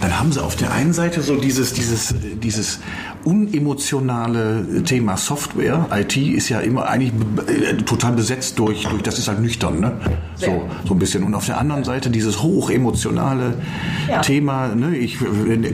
Dann 0.00 0.18
haben 0.18 0.32
Sie 0.32 0.42
auf 0.42 0.56
der 0.56 0.72
einen 0.72 0.92
Seite 0.92 1.22
so 1.22 1.36
dieses, 1.36 1.72
dieses, 1.72 2.14
dieses 2.42 2.78
unemotionale 3.24 4.84
Thema 4.84 5.16
Software. 5.16 5.88
IT 5.92 6.16
ist 6.16 6.48
ja 6.48 6.60
immer 6.60 6.88
eigentlich 6.88 7.12
äh, 7.46 7.74
total 7.82 8.12
besetzt 8.12 8.58
durch, 8.58 8.84
durch 8.84 9.02
das 9.02 9.18
ist 9.18 9.28
halt 9.28 9.40
nüchtern, 9.40 9.80
ne? 9.80 9.92
So, 10.36 10.68
so 10.86 10.94
ein 10.94 10.98
bisschen. 10.98 11.24
Und 11.24 11.34
auf 11.34 11.46
der 11.46 11.58
anderen 11.58 11.84
Seite 11.84 12.10
dieses 12.10 12.42
hochemotionale 12.42 13.54
Ja. 14.08 14.20
Thema, 14.20 14.68
ne? 14.74 14.96
Ich, 14.96 15.18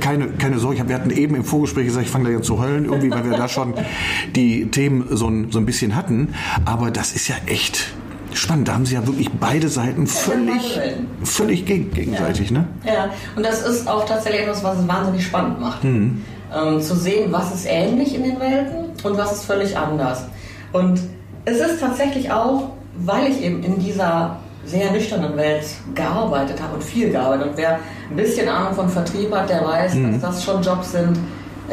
keine, 0.01 0.29
keine 0.29 0.59
Sorge, 0.59 0.89
wir 0.89 0.95
hatten 0.95 1.11
eben 1.11 1.35
im 1.35 1.45
Vorgespräch 1.45 1.87
gesagt, 1.87 2.07
ich 2.07 2.11
fange 2.11 2.25
da 2.27 2.31
jetzt 2.31 2.47
zu 2.47 2.59
heulen, 2.59 2.87
irgendwie, 2.87 3.11
weil 3.11 3.25
wir 3.29 3.37
da 3.37 3.49
schon 3.49 3.75
die 4.35 4.71
Themen 4.71 5.05
so 5.11 5.29
ein, 5.29 5.51
so 5.51 5.59
ein 5.59 5.67
bisschen 5.67 5.95
hatten. 5.95 6.35
Aber 6.65 6.91
das 6.91 7.13
ist 7.13 7.29
ja 7.29 7.37
echt 7.47 7.93
spannend. 8.39 8.69
Da 8.69 8.75
haben 8.75 8.87
Sie 8.87 8.95
ja 8.95 9.07
wirklich 9.07 9.31
beide 9.41 9.69
Seiten 9.69 10.07
völlig, 10.07 10.79
völlig 11.23 11.65
geg 11.67 11.95
gegenseitig, 11.95 12.51
ne? 12.51 12.67
Ja, 12.85 13.11
und 13.37 13.45
das 13.45 13.63
ist 13.63 13.89
auch 13.89 14.05
tatsächlich 14.07 14.43
etwas, 14.43 14.63
was 14.65 14.79
es 14.79 14.89
wahnsinnig 14.89 15.25
spannend 15.27 15.61
macht. 15.61 15.85
Mhm. 15.85 16.23
Ähm, 16.55 16.81
zu 16.81 16.95
sehen, 16.95 17.33
was 17.33 17.53
ist 17.55 17.67
ähnlich 17.69 18.15
in 18.15 18.23
den 18.25 18.39
Welten 18.39 18.87
und 19.03 19.19
was 19.19 19.33
ist 19.33 19.45
völlig 19.45 19.77
anders. 19.77 20.25
Und 20.73 21.01
es 21.45 21.59
ist 21.59 21.81
tatsächlich 21.81 22.31
auch, 22.31 22.71
weil 22.99 23.31
ich 23.31 23.43
eben 23.43 23.63
in 23.63 23.79
dieser 23.79 24.37
sehr 24.65 24.91
nüchternen 24.93 25.37
Welt 25.37 25.65
gearbeitet 25.95 26.63
habe 26.63 26.75
und 26.75 26.83
viel 26.85 27.11
gearbeitet. 27.11 27.49
Und 27.51 27.57
wer 27.57 27.79
ein 28.11 28.17
bisschen 28.17 28.49
Ahnung 28.49 28.75
von 28.75 28.89
Vertrieb 28.89 29.35
hat, 29.35 29.51
der 29.51 29.65
weiß, 29.65 29.95
Mhm. 29.95 30.13
dass 30.13 30.21
das 30.37 30.45
schon 30.45 30.63
Jobs 30.63 30.93
sind, 30.93 31.19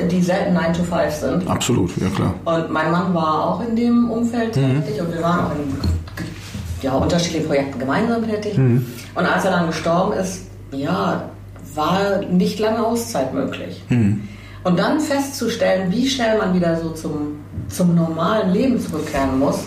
die 0.09 0.21
selten 0.21 0.53
9 0.53 0.73
to 0.73 0.83
5 0.83 1.13
sind. 1.13 1.49
Absolut, 1.49 1.91
ja 1.97 2.07
klar. 2.09 2.33
Und 2.45 2.71
mein 2.71 2.91
Mann 2.91 3.13
war 3.13 3.45
auch 3.45 3.67
in 3.67 3.75
dem 3.75 4.09
Umfeld 4.09 4.55
Mhm. 4.57 4.83
tätig 4.85 4.99
und 5.01 5.13
wir 5.13 5.21
waren 5.21 5.45
auch 5.45 5.51
in 5.51 5.77
ja, 6.81 6.93
unterschiedlichen 6.93 7.47
Projekten 7.47 7.79
gemeinsam 7.79 8.27
tätig. 8.27 8.57
Mhm. 8.57 8.85
Und 9.15 9.25
als 9.25 9.45
er 9.45 9.51
dann 9.51 9.67
gestorben 9.67 10.13
ist, 10.13 10.47
ja, 10.71 11.29
war 11.75 12.21
nicht 12.29 12.59
lange 12.59 12.85
Auszeit 12.85 13.33
möglich. 13.33 13.83
Mhm. 13.89 14.27
Und 14.63 14.77
dann 14.77 15.00
festzustellen, 15.00 15.91
wie 15.91 16.07
schnell 16.07 16.38
man 16.38 16.53
wieder 16.53 16.79
so 16.79 16.91
zum, 16.91 17.39
zum 17.67 17.95
normalen 17.95 18.51
Leben 18.51 18.79
zurückkehren 18.79 19.39
muss 19.39 19.63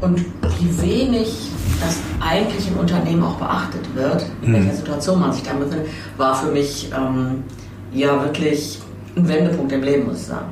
und 0.00 0.24
wie 0.58 0.82
wenig 0.82 1.50
das 1.80 1.98
eigentlich 2.20 2.68
im 2.68 2.78
Unternehmen 2.78 3.24
auch 3.24 3.36
beachtet 3.36 3.82
wird, 3.94 4.24
in 4.42 4.52
welcher 4.52 4.74
Situation 4.74 5.20
man 5.20 5.32
sich 5.32 5.42
da 5.42 5.54
befindet, 5.54 5.88
war 6.16 6.34
für 6.34 6.52
mich 6.52 6.90
ähm, 6.96 7.42
ja 7.92 8.22
wirklich 8.22 8.80
ein 9.16 9.26
Wendepunkt 9.26 9.72
im 9.72 9.82
Leben, 9.82 10.06
muss 10.06 10.20
ich 10.20 10.26
sagen. 10.26 10.48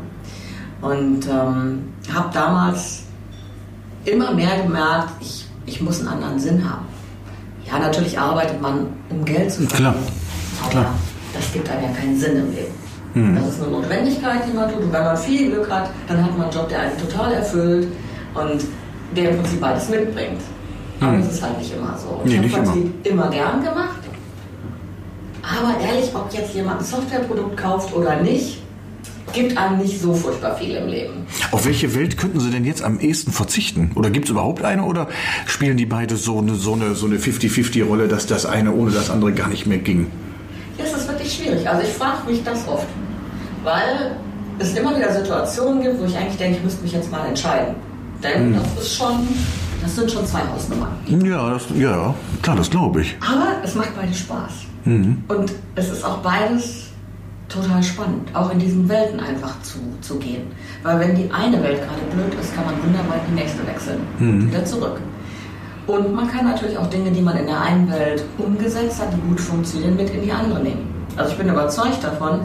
Und 0.81 1.27
ähm, 1.27 1.93
habe 2.13 2.31
damals 2.33 3.03
immer 4.05 4.33
mehr 4.33 4.63
gemerkt, 4.63 5.11
ich, 5.21 5.48
ich 5.69 5.81
muss 5.81 6.01
einen 6.01 6.09
anderen 6.09 6.39
Sinn 6.39 6.69
haben. 6.69 6.87
Ja, 7.67 7.79
natürlich 7.79 8.19
arbeitet 8.19 8.61
man, 8.61 8.87
um 9.11 9.25
Geld 9.25 9.53
zu 9.53 9.63
verdienen. 9.67 9.93
Klar, 9.93 9.95
Aber 10.63 10.71
klar. 10.71 10.95
das 11.35 11.53
gibt 11.53 11.69
einem 11.71 11.83
ja 11.83 11.91
keinen 11.91 12.19
Sinn 12.19 12.37
im 12.37 12.51
Leben. 12.55 13.35
Das 13.35 13.55
ist 13.55 13.63
eine 13.63 13.73
Notwendigkeit, 13.73 14.43
die 14.49 14.55
man 14.57 14.71
tut. 14.71 14.83
Und 14.83 14.93
wenn 14.93 15.03
man 15.05 15.17
viel 15.17 15.51
Glück 15.51 15.69
hat, 15.71 15.91
dann 16.07 16.23
hat 16.23 16.31
man 16.33 16.43
einen 16.43 16.53
Job, 16.53 16.69
der 16.69 16.81
einen 16.83 16.99
total 16.99 17.33
erfüllt 17.33 17.89
und 18.35 18.65
der 19.17 19.31
im 19.31 19.37
Prinzip 19.39 19.61
beides 19.61 19.89
mitbringt. 19.89 20.41
Aber 21.01 21.17
das 21.17 21.33
ist 21.33 21.43
halt 21.43 21.59
nicht 21.59 21.75
immer 21.75 21.97
so. 21.97 22.21
Nee, 22.25 22.41
ich 22.45 22.53
habe 22.55 22.65
Vertrieb 22.65 23.07
immer 23.07 23.29
gern 23.31 23.63
gemacht. 23.63 23.99
Aber 25.43 25.81
ehrlich, 25.81 26.11
ob 26.15 26.33
jetzt 26.33 26.55
jemand 26.55 26.81
ein 26.81 26.85
Softwareprodukt 26.85 27.57
kauft 27.57 27.95
oder 27.95 28.17
nicht, 28.21 28.58
gibt 29.33 29.57
einem 29.57 29.79
nicht 29.79 30.01
so 30.01 30.15
furchtbar 30.15 30.57
viel 30.57 30.77
im 30.77 30.89
Leben. 30.89 31.27
Auf 31.51 31.67
welche 31.67 31.95
Welt 31.95 32.17
könnten 32.17 32.41
Sie 32.41 32.51
denn 32.51 32.65
jetzt 32.65 32.83
am 32.83 33.01
ehesten 33.01 33.33
verzichten? 33.33 33.93
Oder 33.95 34.11
gibt 34.11 34.27
es 34.27 34.31
überhaupt 34.31 34.65
eine? 34.65 34.85
Oder 34.85 35.09
spielen 35.47 35.77
die 35.77 35.87
beide 35.87 36.17
so 36.17 36.39
eine, 36.39 36.55
so 36.55 36.75
eine, 36.75 36.95
so 36.95 37.07
eine 37.07 37.17
50-50-Rolle, 37.17 38.09
dass 38.09 38.27
das 38.27 38.47
eine 38.47 38.73
ohne 38.73 38.91
das 38.91 39.11
andere 39.11 39.33
gar 39.33 39.49
nicht 39.49 39.67
mehr 39.67 39.79
ging? 39.79 40.11
Ja, 40.79 40.85
es 40.85 40.93
ist 40.93 41.09
wirklich 41.09 41.33
schwierig. 41.33 41.69
Also 41.69 41.83
ich 41.83 41.93
frage 41.93 42.31
mich 42.31 42.43
das 42.45 42.67
oft, 42.69 42.87
weil 43.65 44.17
es 44.59 44.75
immer 44.75 44.97
wieder 44.97 45.13
Situationen 45.13 45.83
gibt, 45.83 46.01
wo 46.01 46.05
ich 46.05 46.17
eigentlich 46.17 46.37
denke, 46.37 46.59
ich 46.59 46.65
müsste 46.65 46.83
mich 46.83 46.93
jetzt 46.93 47.11
mal 47.11 47.27
entscheiden. 47.27 47.75
Denn 48.23 48.55
das 48.55 48.85
ist 48.85 48.97
schon, 48.97 49.29
das 49.81 49.95
sind 49.95 50.11
schon 50.11 50.27
zwei 50.27 50.41
Hausnummern. 50.41 50.91
Ja, 51.25 51.51
das, 51.51 51.67
ja 51.77 52.15
klar, 52.43 52.57
das 52.57 52.69
glaube 52.69 53.03
ich. 53.03 53.17
Aber 53.21 53.57
es 53.63 53.75
macht 53.75 53.95
beides 53.97 54.19
Spaß. 54.19 54.53
Und 54.85 55.53
es 55.75 55.91
ist 55.91 56.05
auch 56.05 56.19
beides 56.19 56.88
total 57.49 57.83
spannend, 57.83 58.29
auch 58.35 58.51
in 58.53 58.59
diesen 58.59 58.89
Welten 58.89 59.21
einfach 59.21 59.61
zu, 59.63 59.79
zu 60.01 60.19
gehen. 60.19 60.43
Weil 60.83 61.01
wenn 61.01 61.15
die 61.17 61.31
eine 61.33 61.63
Welt 61.63 61.79
gerade 61.81 62.01
blöd 62.15 62.39
ist, 62.41 62.55
kann 62.55 62.65
man 62.67 62.75
wunderbar 62.83 63.17
in 63.17 63.35
die 63.35 63.43
nächste 63.43 63.67
wechseln 63.67 64.01
und 64.21 64.49
wieder 64.51 64.65
zurück. 64.65 65.01
Und 65.87 66.15
man 66.15 66.29
kann 66.31 66.45
natürlich 66.45 66.77
auch 66.77 66.89
Dinge, 66.91 67.11
die 67.11 67.23
man 67.23 67.37
in 67.39 67.47
der 67.47 67.61
einen 67.61 67.91
Welt 67.91 68.23
umgesetzt 68.37 69.01
hat, 69.01 69.09
die 69.15 69.21
gut 69.29 69.41
funktionieren, 69.41 69.97
mit 69.97 70.11
in 70.11 70.23
die 70.23 70.31
andere 70.33 70.63
nehmen. 70.63 71.07
Also 71.17 71.33
ich 71.33 71.39
bin 71.39 71.49
überzeugt 71.49 72.05
davon, 72.05 72.41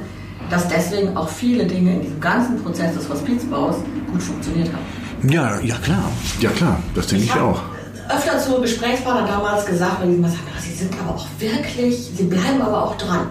dass 0.50 0.68
deswegen 0.70 1.16
auch 1.18 1.28
viele 1.28 1.66
Dinge 1.66 1.96
in 1.96 2.02
diesem 2.02 2.20
ganzen 2.22 2.62
Prozess 2.64 2.94
des 2.96 3.10
Hospizbaus 3.10 3.76
gut 4.12 4.22
funktioniert 4.24 4.70
haben. 4.72 5.30
Ja, 5.30 5.60
ja 5.60 5.76
klar. 5.76 6.10
Ja 6.40 6.50
klar, 6.52 6.80
das 6.96 7.08
denke 7.08 7.26
ich 7.26 7.36
hab 7.36 7.42
auch. 7.42 7.62
öfter 8.10 8.38
zu 8.40 8.62
Gesprächspartnern 8.62 9.28
damals 9.28 9.66
gesagt, 9.66 10.00
weil 10.02 10.10
die 10.10 10.16
immer 10.16 10.28
sagen, 10.30 10.42
"Ah, 10.56 10.62
sie 10.62 10.74
sind 10.74 10.94
aber 11.02 11.16
auch 11.16 11.26
wirklich, 11.40 12.12
sie 12.16 12.24
bleiben 12.24 12.62
aber 12.62 12.84
auch 12.84 12.98
dran. 12.98 13.28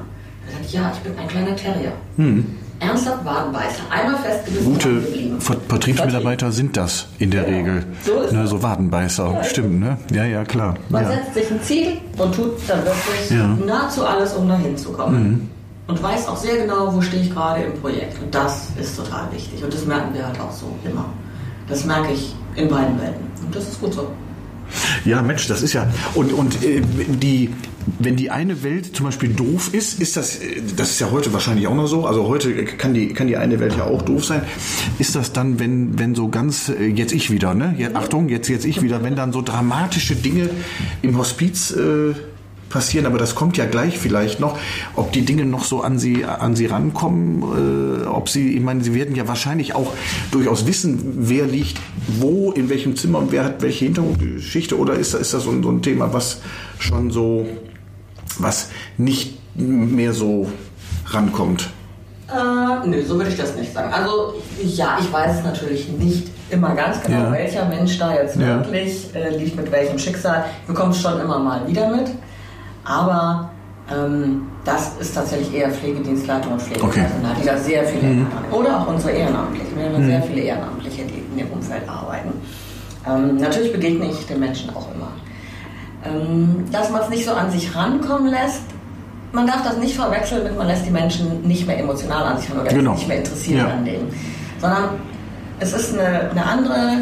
Ja, 0.71 0.93
ich 0.95 0.99
bin 1.01 1.19
ein 1.19 1.29
kleiner 1.29 1.57
Terrier. 1.57 1.93
Ernsthaft 2.81 3.25
Wadenbeißer. 3.25 3.83
Einmal 3.91 4.21
festgebissen 4.23 4.67
Hm. 4.67 4.73
Gute 4.75 5.03
Vertriebsmitarbeiter 5.69 6.51
sind 6.53 6.77
das 6.77 7.07
in 7.19 7.31
der 7.31 7.49
Ja, 7.49 7.57
Regel. 7.57 7.85
so 8.05 8.21
ist 8.23 8.33
ne, 8.33 8.47
so 8.47 8.63
Wadenbeißer, 8.63 9.45
stimmt, 9.45 9.81
ne? 9.81 9.99
Ja, 10.13 10.25
ja, 10.25 10.45
klar. 10.45 10.75
Man 10.89 11.05
Ja. 11.05 11.11
setzt 11.13 11.35
sich 11.35 11.51
ein 11.51 11.63
Ziel 11.63 11.99
und 12.19 12.35
tut 12.35 12.53
dann 12.69 12.85
wirklich 12.85 13.31
Ja. 13.31 13.47
Mhm. 13.47 13.67
nahezu 13.67 14.05
alles, 14.05 14.35
um 14.35 14.49
dahin 14.49 14.77
zu 14.77 14.91
kommen. 14.93 15.49
Und 15.89 16.03
weiß 16.03 16.29
auch 16.29 16.37
sehr 16.37 16.57
genau, 16.59 16.93
wo 16.95 17.01
stehe 17.01 17.23
ich 17.23 17.31
gerade 17.33 17.63
im 17.63 17.81
Projekt. 17.81 18.21
Und 18.23 18.35
das 18.35 18.69
ist 18.81 18.97
total 18.97 19.31
wichtig. 19.33 19.63
Und 19.63 19.73
das 19.73 19.85
merken 19.85 20.15
wir 20.15 20.27
halt 20.27 20.41
auch 20.41 20.53
so 20.53 20.67
immer. 20.85 21.05
Das 21.69 21.85
merke 21.85 22.13
ich 22.13 22.35
in 22.57 22.69
beiden 22.69 23.01
Welten. 23.01 23.27
Und 23.45 23.55
das 23.55 23.69
ist 23.69 23.81
gut 23.81 23.93
so. 23.95 24.09
Ja, 25.05 25.23
Mensch, 25.23 25.47
das 25.49 25.63
ist 25.63 25.73
ja. 25.73 25.89
Und, 26.15 26.33
und 26.33 26.63
äh, 26.65 26.83
die, 27.09 27.51
wenn 27.99 28.17
die 28.17 28.31
eine 28.31 28.63
Welt 28.63 28.97
zum 28.97 29.07
Beispiel 29.07 29.31
doof 29.31 29.71
ist, 29.73 30.01
ist 30.01 30.17
das, 30.17 30.39
das 30.77 30.91
ist 30.91 31.01
ja 31.01 31.11
heute 31.11 31.33
wahrscheinlich 31.33 31.67
auch 31.67 31.75
noch 31.75 31.87
so. 31.87 32.07
Also 32.07 32.29
heute 32.29 32.65
kann 32.65 32.95
die, 32.95 33.09
kann 33.09 33.27
die 33.27 33.37
eine 33.37 33.61
Welt 33.61 33.77
ja 33.77 33.85
auch 33.85 34.03
doof 34.03 34.25
sein. 34.25 34.43
Ist 34.99 35.15
das 35.15 35.33
dann, 35.33 35.59
wenn, 35.59 35.99
wenn 35.99 36.15
so 36.15 36.29
ganz, 36.29 36.69
äh, 36.69 36.87
jetzt 36.87 37.13
ich 37.13 37.31
wieder, 37.31 37.55
ne? 37.55 37.75
Jetzt, 37.79 37.97
Achtung, 37.97 38.29
jetzt, 38.29 38.49
jetzt 38.49 38.65
ich 38.65 38.83
wieder, 38.83 39.03
wenn 39.03 39.17
dann 39.17 39.33
so 39.33 39.43
dramatische 39.43 40.17
Dinge 40.17 40.51
im 41.03 41.19
Hospiz 41.19 41.71
äh, 41.73 42.15
passieren, 42.73 43.07
aber 43.07 43.19
das 43.19 43.35
kommt 43.35 43.57
ja 43.57 43.67
gleich 43.67 43.99
vielleicht 43.99 44.41
noch, 44.41 44.59
ob 44.97 45.13
die 45.13 45.25
Dinge 45.25 45.45
noch 45.45 45.65
so 45.65 45.83
an 45.83 45.99
sie, 45.99 46.25
an 46.25 46.57
sie 46.57 46.67
rankommen, 46.67 48.03
äh, 48.03 48.07
ob 48.07 48.29
sie, 48.29 48.57
ich 48.57 48.63
meine, 48.63 48.83
sie 48.83 48.95
werden 48.95 49.15
ja 49.15 49.29
wahrscheinlich 49.29 49.75
auch 49.75 49.93
durchaus 50.33 50.67
wissen, 50.67 50.99
wer 51.19 51.47
liegt 51.47 51.79
wo, 52.19 52.51
in 52.53 52.69
welchem 52.69 52.97
Zimmer 52.97 53.19
und 53.21 53.31
wer 53.31 53.45
hat 53.45 53.63
welche 53.63 53.85
Hintergrundgeschichte 53.85 54.77
oder 54.79 54.95
ist, 54.95 55.15
ist 55.15 55.33
das 55.35 55.45
so 55.45 55.51
ein, 55.51 55.63
so 55.63 55.71
ein 55.71 55.83
Thema, 55.83 56.13
was 56.13 56.41
schon 56.79 57.11
so, 57.11 57.47
was 58.39 58.71
nicht 58.97 59.39
mehr 59.57 60.13
so 60.13 60.49
rankommt? 61.07 61.71
Äh, 62.29 62.89
nö, 62.89 63.03
so 63.07 63.17
würde 63.17 63.31
ich 63.31 63.37
das 63.37 63.55
nicht 63.57 63.73
sagen. 63.75 63.93
Also 63.93 64.35
ja, 64.65 64.97
ich 65.01 65.13
weiß 65.13 65.45
natürlich 65.45 65.89
nicht 65.91 66.29
immer 66.49 66.75
ganz 66.75 67.03
genau, 67.03 67.25
Ja. 67.25 67.33
welcher 67.33 67.67
Mensch 67.67 67.99
da 67.99 68.15
jetzt 68.15 68.37
Ja. 68.37 68.57
wirklich 68.65 69.15
äh, 69.15 69.37
liegt 69.37 69.57
mit 69.57 69.71
welchem 69.71 69.99
Schicksal. 69.99 70.45
Ich 70.63 70.67
bekomme 70.67 70.93
es 70.93 71.01
schon 71.01 71.21
immer 71.21 71.39
mal 71.39 71.67
wieder 71.69 71.95
mit. 71.95 72.07
Aber 72.85 73.51
ähm, 73.93 74.43
das 74.65 74.93
ist 75.01 75.15
tatsächlich 75.15 75.55
eher 75.55 75.71
Pflegedienstleitung 75.71 76.53
und 76.53 76.63
Pflegepersonal, 76.63 77.35
die 77.41 77.47
da 77.47 77.57
sehr 77.57 77.85
viele 77.85 78.03
Mhm. 78.03 78.27
Oder 78.51 78.81
auch 78.81 78.89
unsere 78.89 79.13
Ehrenamtlichen. 79.13 79.77
Wir 79.77 79.85
haben 79.93 80.05
sehr 80.07 80.23
viele 80.23 80.41
Ehrenamtliche, 80.43 81.03
die 81.05 81.19
in 81.33 81.37
dem 81.39 81.53
Umfeld 81.53 81.89
arbeiten. 81.89 82.31
Ähm, 83.09 83.37
natürlich 83.37 83.73
begegne 83.73 84.07
ich 84.11 84.27
den 84.27 84.41
Menschen 84.41 84.71
auch 84.71 84.87
immer. 84.95 85.09
Ähm, 86.05 86.65
dass 86.71 86.91
man 86.91 87.03
es 87.03 87.09
nicht 87.11 87.25
so 87.25 87.33
an 87.33 87.51
sich 87.51 87.75
rankommen 87.75 88.29
lässt, 88.29 88.63
man 89.33 89.47
darf 89.47 89.63
das 89.65 89.79
nicht 89.79 89.95
verwechseln 89.97 90.45
mit, 90.45 90.57
man 90.59 90.67
lässt 90.67 90.85
die 90.85 90.91
Menschen 90.91 91.43
nicht 91.47 91.67
mehr 91.67 91.79
emotional 91.79 92.25
an 92.25 92.39
sich 92.39 92.51
ran 92.51 92.61
oder 92.61 92.71
Genau. 92.71 92.93
nicht 92.95 93.09
mehr 93.09 93.19
interessiert 93.19 93.59
Ja. 93.61 93.69
an 93.69 93.85
denen. 93.85 94.13
Sondern 94.61 94.85
es 95.59 95.73
ist 95.73 95.95
eine, 95.99 96.31
eine 96.31 96.45
andere, 96.45 96.99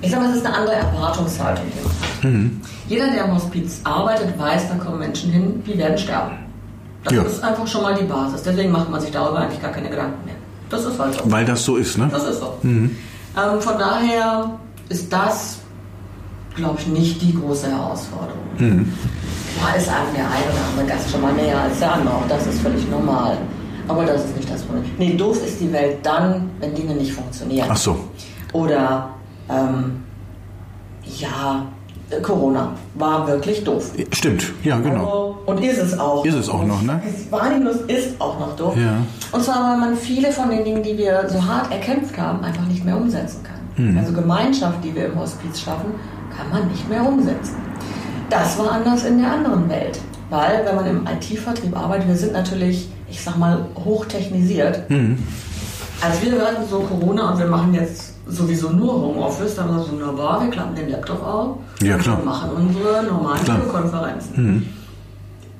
ich 0.00 0.10
sag 0.10 0.20
mal, 0.20 0.30
es 0.30 0.36
ist 0.36 0.46
eine 0.46 0.54
andere 0.56 0.76
Erwartungshaltung, 0.76 1.64
die 1.66 1.82
man 1.84 1.92
hat. 1.92 2.24
Mhm. 2.24 2.60
Jeder, 2.90 3.06
der 3.08 3.24
im 3.26 3.34
Hospiz 3.36 3.80
arbeitet, 3.84 4.36
weiß, 4.36 4.68
da 4.68 4.74
kommen 4.74 4.98
Menschen 4.98 5.30
hin, 5.30 5.62
die 5.64 5.78
werden 5.78 5.96
sterben. 5.96 6.32
Das 7.04 7.12
Ja. 7.14 7.22
ist 7.22 7.42
einfach 7.44 7.64
schon 7.68 7.82
mal 7.82 7.94
die 7.94 8.02
Basis. 8.04 8.42
Deswegen 8.42 8.72
macht 8.72 8.90
man 8.90 9.00
sich 9.00 9.12
darüber 9.12 9.38
eigentlich 9.38 9.62
gar 9.62 9.70
keine 9.70 9.88
Gedanken 9.88 10.24
mehr. 10.26 10.34
Das 10.68 10.84
ist 10.84 10.98
halt 10.98 11.14
so. 11.14 11.20
Weil 11.30 11.44
das 11.44 11.64
so 11.64 11.76
ist, 11.76 11.96
ne? 11.98 12.08
Das 12.10 12.24
ist 12.24 12.40
so. 12.40 12.54
Ähm, 12.64 12.90
von 13.60 13.78
daher 13.78 14.50
ist 14.88 15.12
das, 15.12 15.58
glaube 16.56 16.80
ich, 16.80 16.88
nicht 16.88 17.22
die 17.22 17.32
große 17.32 17.68
Herausforderung. 17.70 18.40
Klar 18.58 19.76
ist 19.76 19.88
einem 19.88 20.12
der 20.16 20.24
eine 20.24 20.44
oder 20.52 20.64
andere 20.70 20.86
Gast 20.96 21.10
schon 21.12 21.20
mal 21.22 21.32
näher 21.32 21.60
als 21.60 21.78
der 21.78 21.92
andere. 21.94 22.12
Auch 22.14 22.28
das 22.28 22.44
ist 22.48 22.60
völlig 22.60 22.88
normal. 22.90 23.38
Aber 23.86 24.04
das 24.04 24.24
ist 24.24 24.36
nicht 24.36 24.50
das 24.50 24.62
Problem. 24.62 24.84
Nee, 24.98 25.14
doof 25.14 25.38
ist 25.46 25.60
die 25.60 25.72
Welt 25.72 25.98
dann, 26.02 26.50
wenn 26.58 26.74
Dinge 26.74 26.94
nicht 26.94 27.12
funktionieren. 27.12 27.68
Ach 27.70 27.76
so. 27.76 27.96
Oder, 28.52 29.10
ähm, 29.48 30.02
ja, 31.04 31.66
Corona 32.22 32.72
war 32.94 33.26
wirklich 33.26 33.64
doof. 33.64 33.92
Stimmt, 34.12 34.52
ja, 34.62 34.78
genau. 34.78 35.00
Also, 35.00 35.38
und 35.46 35.64
ist 35.64 35.78
es 35.78 35.98
auch. 35.98 36.24
Ist 36.24 36.34
es 36.34 36.48
auch 36.48 36.64
noch, 36.64 36.82
ne? 36.82 37.00
Wahrnehmungslos 37.30 37.82
ist 37.86 38.20
auch 38.20 38.38
noch 38.38 38.56
doof. 38.56 38.74
Ja. 38.76 38.96
Und 39.32 39.44
zwar, 39.44 39.70
weil 39.70 39.78
man 39.78 39.96
viele 39.96 40.32
von 40.32 40.50
den 40.50 40.64
Dingen, 40.64 40.82
die 40.82 40.98
wir 40.98 41.28
so 41.28 41.44
hart 41.44 41.70
erkämpft 41.72 42.18
haben, 42.18 42.44
einfach 42.44 42.66
nicht 42.66 42.84
mehr 42.84 42.96
umsetzen 42.96 43.42
kann. 43.42 43.60
Mhm. 43.84 43.98
Also 43.98 44.12
Gemeinschaft, 44.12 44.84
die 44.84 44.94
wir 44.94 45.06
im 45.06 45.18
Hospiz 45.18 45.60
schaffen, 45.60 45.94
kann 46.36 46.50
man 46.50 46.68
nicht 46.68 46.88
mehr 46.88 47.06
umsetzen. 47.06 47.56
Das 48.28 48.58
war 48.58 48.72
anders 48.72 49.04
in 49.04 49.18
der 49.18 49.32
anderen 49.32 49.68
Welt. 49.68 50.00
Weil, 50.30 50.64
wenn 50.64 50.76
man 50.76 50.86
im 50.86 51.06
IT-Vertrieb 51.06 51.76
arbeitet, 51.76 52.08
wir 52.08 52.16
sind 52.16 52.32
natürlich, 52.32 52.88
ich 53.08 53.20
sag 53.20 53.36
mal, 53.36 53.66
hochtechnisiert. 53.84 54.88
Mhm. 54.88 55.18
Als 56.00 56.22
wir 56.22 56.32
hörten 56.32 56.62
so 56.70 56.80
Corona 56.80 57.32
und 57.32 57.38
wir 57.40 57.46
machen 57.46 57.74
jetzt 57.74 58.09
sowieso 58.30 58.70
nur 58.70 58.92
Homeoffice, 58.92 59.54
dann 59.56 59.68
war 59.68 59.82
so 59.84 59.92
wunderbar, 59.92 60.42
wir 60.42 60.50
klappen 60.50 60.74
den 60.74 60.90
Laptop 60.90 61.22
auf 61.22 61.56
Ja, 61.82 61.96
und 61.96 62.24
machen 62.24 62.50
unsere 62.56 63.02
normalen 63.04 63.44
Klar. 63.44 63.58
Videokonferenzen. 63.58 64.66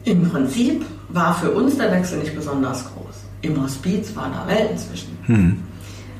Im 0.04 0.30
Prinzip 0.30 0.84
war 1.10 1.34
für 1.34 1.50
uns 1.50 1.76
der 1.76 1.90
Wechsel 1.92 2.18
nicht 2.18 2.34
besonders 2.34 2.84
groß. 2.84 3.16
Im 3.42 3.62
Hospiz 3.62 4.14
waren 4.14 4.32
da 4.32 4.46
Welten 4.46 4.78
zwischen. 4.78 5.62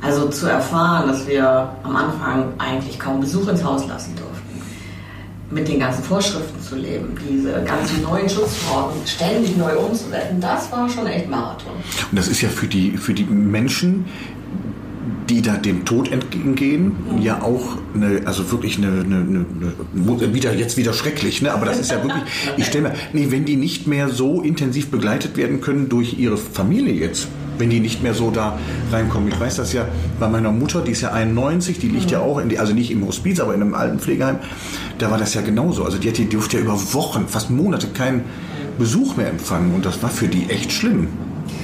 Also 0.03 0.29
zu 0.29 0.47
erfahren, 0.47 1.09
dass 1.09 1.27
wir 1.27 1.69
am 1.83 1.95
Anfang 1.97 2.45
eigentlich 2.59 2.99
kaum 2.99 3.21
Besuch 3.21 3.49
ins 3.49 3.63
Haus 3.65 3.87
lassen 3.87 4.15
durften. 4.17 4.41
mit 5.51 5.67
den 5.67 5.81
ganzen 5.81 6.05
Vorschriften 6.05 6.63
zu 6.63 6.77
leben, 6.77 7.09
diese 7.29 7.53
ganzen 7.65 8.03
neuen 8.03 8.29
Schutzformen 8.29 8.95
ständig 9.05 9.57
neu 9.57 9.77
umzusetzen, 9.79 10.41
das 10.41 10.71
war 10.71 10.89
schon 10.89 11.07
echt 11.09 11.29
Marathon. 11.29 11.73
Und 12.11 12.17
das 12.17 12.29
ist 12.29 12.41
ja 12.41 12.49
für 12.49 12.69
die, 12.69 12.97
für 12.97 13.13
die 13.15 13.25
Menschen, 13.25 14.05
die 15.31 15.43
da 15.43 15.57
dem 15.57 15.85
Tod 15.85 16.11
entgegengehen, 16.11 16.93
ja 17.21 17.41
auch 17.41 17.79
eine, 17.95 18.23
also 18.25 18.51
wirklich 18.51 18.79
eine, 18.79 19.05
eine, 19.05 19.17
eine, 19.17 20.35
wieder 20.35 20.53
jetzt 20.53 20.77
wieder 20.77 20.93
schrecklich, 20.93 21.41
ne? 21.41 21.53
Aber 21.53 21.67
das 21.67 21.79
ist 21.79 21.93
ja 21.93 22.03
wirklich, 22.03 22.25
ich 22.57 22.67
stelle 22.67 22.89
mir, 22.89 22.95
nee, 23.13 23.29
wenn 23.31 23.45
die 23.45 23.55
nicht 23.55 23.87
mehr 23.87 24.09
so 24.09 24.43
intensiv 24.43 24.91
begleitet 24.91 25.37
werden 25.37 25.61
können 25.61 25.89
durch 25.89 26.19
ihre 26.19 26.37
Familie 26.37 26.95
jetzt, 26.95 27.29
wenn 27.59 27.71
die 27.71 27.79
nicht 27.79 28.03
mehr 28.03 28.13
so 28.13 28.33
da 28.33 28.59
reinkommen. 28.91 29.29
Ich 29.29 29.39
weiß 29.39 29.57
das 29.57 29.73
ja 29.73 29.87
bei 30.19 30.29
meiner 30.29 30.51
Mutter, 30.51 30.81
die 30.81 30.91
ist 30.91 31.03
ja 31.03 31.13
91, 31.13 31.79
die 31.79 31.89
liegt 31.89 32.11
ja 32.11 32.19
auch 32.19 32.39
in 32.39 32.49
die, 32.49 32.59
also 32.59 32.73
nicht 32.73 32.91
im 32.91 33.07
Hospiz, 33.07 33.39
aber 33.39 33.55
in 33.55 33.63
einem 33.63 33.75
alten 33.75 34.01
Pflegeheim. 34.01 34.39
Da 34.99 35.13
war 35.13 35.19
das 35.19 35.35
ja 35.35 35.43
genauso. 35.43 35.85
Also 35.85 35.99
die, 35.99 36.09
hat, 36.09 36.19
die 36.19 36.29
durfte 36.29 36.57
ja 36.57 36.65
über 36.65 36.75
Wochen, 36.93 37.29
fast 37.29 37.51
Monate 37.51 37.87
keinen 37.89 38.25
Besuch 38.79 39.17
mehr 39.17 39.29
empfangen 39.29 39.75
und 39.75 39.87
das 39.87 40.03
war 40.03 40.11
für 40.11 40.27
die 40.27 40.51
echt 40.51 40.73
schlimm. 40.73 41.07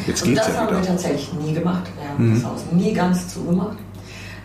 Jetzt 0.07 0.23
Und 0.23 0.29
geht's 0.31 0.47
das 0.47 0.55
ja 0.55 0.61
haben 0.61 0.71
wir 0.71 0.79
wieder. 0.79 0.87
tatsächlich 0.89 1.33
nie 1.35 1.53
gemacht. 1.55 1.83
Wir 1.99 2.09
haben 2.09 2.35
das 2.35 2.45
Haus 2.45 2.61
nie 2.73 2.93
ganz 2.93 3.29
zugemacht, 3.35 3.77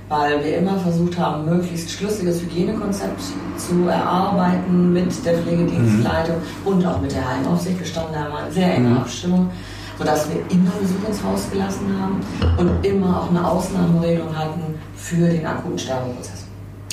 weil 0.09 0.43
wir 0.43 0.57
immer 0.57 0.77
versucht 0.77 1.17
haben, 1.17 1.45
möglichst 1.45 1.91
schlüssiges 1.91 2.41
Hygienekonzept 2.41 3.21
zu 3.57 3.87
erarbeiten 3.87 4.93
mit 4.93 5.25
der 5.25 5.37
Pflegedienstleitung 5.37 6.35
und 6.65 6.85
auch 6.85 6.99
mit 7.01 7.11
der 7.11 7.27
Heimaufsicht. 7.27 7.79
Wir 7.79 7.85
standen 7.85 8.13
da 8.13 8.29
mal 8.29 8.47
in 8.47 8.53
sehr 8.53 8.75
enge 8.75 8.97
Abstimmung, 8.97 9.49
sodass 9.97 10.27
wir 10.29 10.37
immer 10.49 10.71
Besuch 10.81 11.07
ins 11.07 11.23
Haus 11.23 11.49
gelassen 11.51 11.85
haben 12.01 12.19
und 12.57 12.85
immer 12.85 13.21
auch 13.21 13.29
eine 13.29 13.47
Ausnahmeregelung 13.47 14.35
hatten 14.35 14.75
für 14.95 15.27
den 15.29 15.45
akuten 15.45 15.77
Sterbeprozess. 15.77 16.45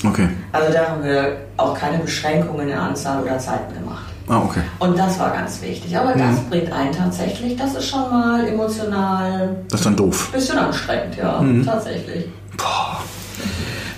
Okay. 0.07 0.28
Also 0.52 0.73
da 0.73 0.88
haben 0.90 1.02
wir 1.02 1.38
auch 1.57 1.75
keine 1.75 1.99
Beschränkungen 1.99 2.61
in 2.62 2.68
der 2.68 2.80
Anzahl 2.83 3.23
oder 3.23 3.38
Zeiten 3.38 3.75
gemacht. 3.75 4.04
Ah, 4.28 4.42
okay. 4.44 4.61
Und 4.78 4.99
das 4.99 5.18
war 5.18 5.30
ganz 5.30 5.61
wichtig. 5.62 5.97
Aber 5.97 6.12
das 6.12 6.40
bringt 6.50 6.70
einen 6.73 6.92
tatsächlich, 6.92 7.56
das 7.56 7.75
ist 7.75 7.88
schon 7.88 8.11
mal 8.11 8.47
emotional 8.47 9.56
Das 9.70 9.80
ist 9.80 9.87
dann 9.87 9.97
doof. 9.97 10.30
bisschen 10.32 10.58
anstrengend, 10.58 11.16
ja, 11.16 11.42
tatsächlich. 11.64 12.26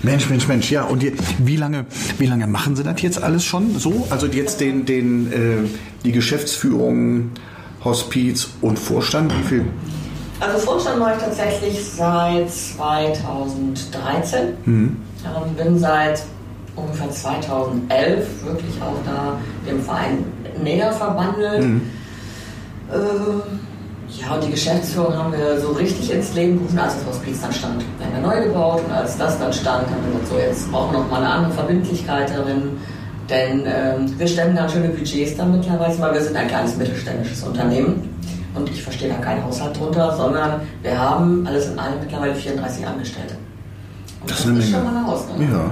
Mensch, 0.03 0.29
Mensch, 0.29 0.47
Mensch, 0.47 0.71
ja. 0.71 0.83
Und 0.83 1.03
die, 1.03 1.13
wie 1.39 1.57
lange, 1.57 1.85
wie 2.17 2.25
lange 2.25 2.47
machen 2.47 2.75
Sie 2.75 2.83
das 2.83 3.01
jetzt 3.01 3.21
alles 3.21 3.43
schon 3.43 3.77
so? 3.77 4.07
Also 4.09 4.25
jetzt 4.27 4.59
den, 4.59 4.85
den, 4.85 5.31
äh, 5.31 5.67
die 6.03 6.11
Geschäftsführung, 6.11 7.31
Hospiz 7.83 8.49
und 8.61 8.79
Vorstand, 8.79 9.31
wie 9.37 9.43
viel? 9.43 9.65
Also 10.39 10.57
Vorstand 10.57 10.97
mache 10.99 11.13
ich 11.17 11.23
tatsächlich 11.23 11.83
seit 11.85 12.49
2013. 12.49 14.39
Ähm, 14.65 14.97
bin 15.55 15.77
seit 15.77 16.23
ungefähr 16.75 17.09
2011 17.09 18.45
wirklich 18.45 18.81
auch 18.81 18.95
da 19.05 19.37
dem 19.69 19.81
Verein 19.81 20.25
näher 20.63 20.91
verbandelt. 20.91 21.63
Äh, 22.91 22.97
ja, 24.19 24.35
und 24.35 24.43
die 24.43 24.51
Geschäftsführung 24.51 25.15
haben 25.15 25.31
wir 25.31 25.59
so 25.59 25.69
richtig 25.69 26.11
ins 26.11 26.33
Leben 26.33 26.57
gerufen, 26.57 26.79
als 26.79 26.95
das 26.95 27.05
Hospiz 27.05 27.41
dann 27.41 27.53
stand. 27.53 27.85
Wir 27.97 28.07
haben 28.07 28.15
ja 28.15 28.41
neu 28.41 28.47
gebaut 28.47 28.81
und 28.85 28.91
als 28.91 29.17
das 29.17 29.39
dann 29.39 29.53
stand, 29.53 29.89
haben 29.89 30.03
wir 30.05 30.19
gesagt, 30.19 30.27
so 30.27 30.37
jetzt 30.37 30.71
brauchen 30.71 30.93
wir 30.93 30.99
noch 30.99 31.09
mal 31.09 31.23
eine 31.23 31.29
andere 31.29 31.53
Verbindlichkeit 31.53 32.29
darin. 32.29 32.77
Denn 33.29 33.63
ähm, 33.65 34.13
wir 34.19 34.27
stemmen 34.27 34.55
ganz 34.55 34.73
schöne 34.73 34.89
Budgets 34.89 35.37
dann 35.37 35.57
mittlerweile, 35.57 35.97
weil 35.99 36.13
wir 36.13 36.21
sind 36.21 36.35
ein 36.35 36.49
kleines 36.49 36.75
mittelständisches 36.75 37.43
Unternehmen. 37.43 38.09
Und 38.53 38.69
ich 38.69 38.83
verstehe 38.83 39.07
da 39.07 39.15
keinen 39.15 39.45
Haushalt 39.45 39.79
drunter, 39.79 40.13
sondern 40.17 40.61
wir 40.81 40.99
haben 40.99 41.47
alles 41.47 41.69
in 41.69 41.79
allem 41.79 42.01
mittlerweile 42.01 42.35
34 42.35 42.85
Angestellte. 42.85 43.35
Das 44.27 44.41
ist 44.41 44.45
eine 44.47 44.59
Menge. 44.59 44.71
Ja, 44.71 45.71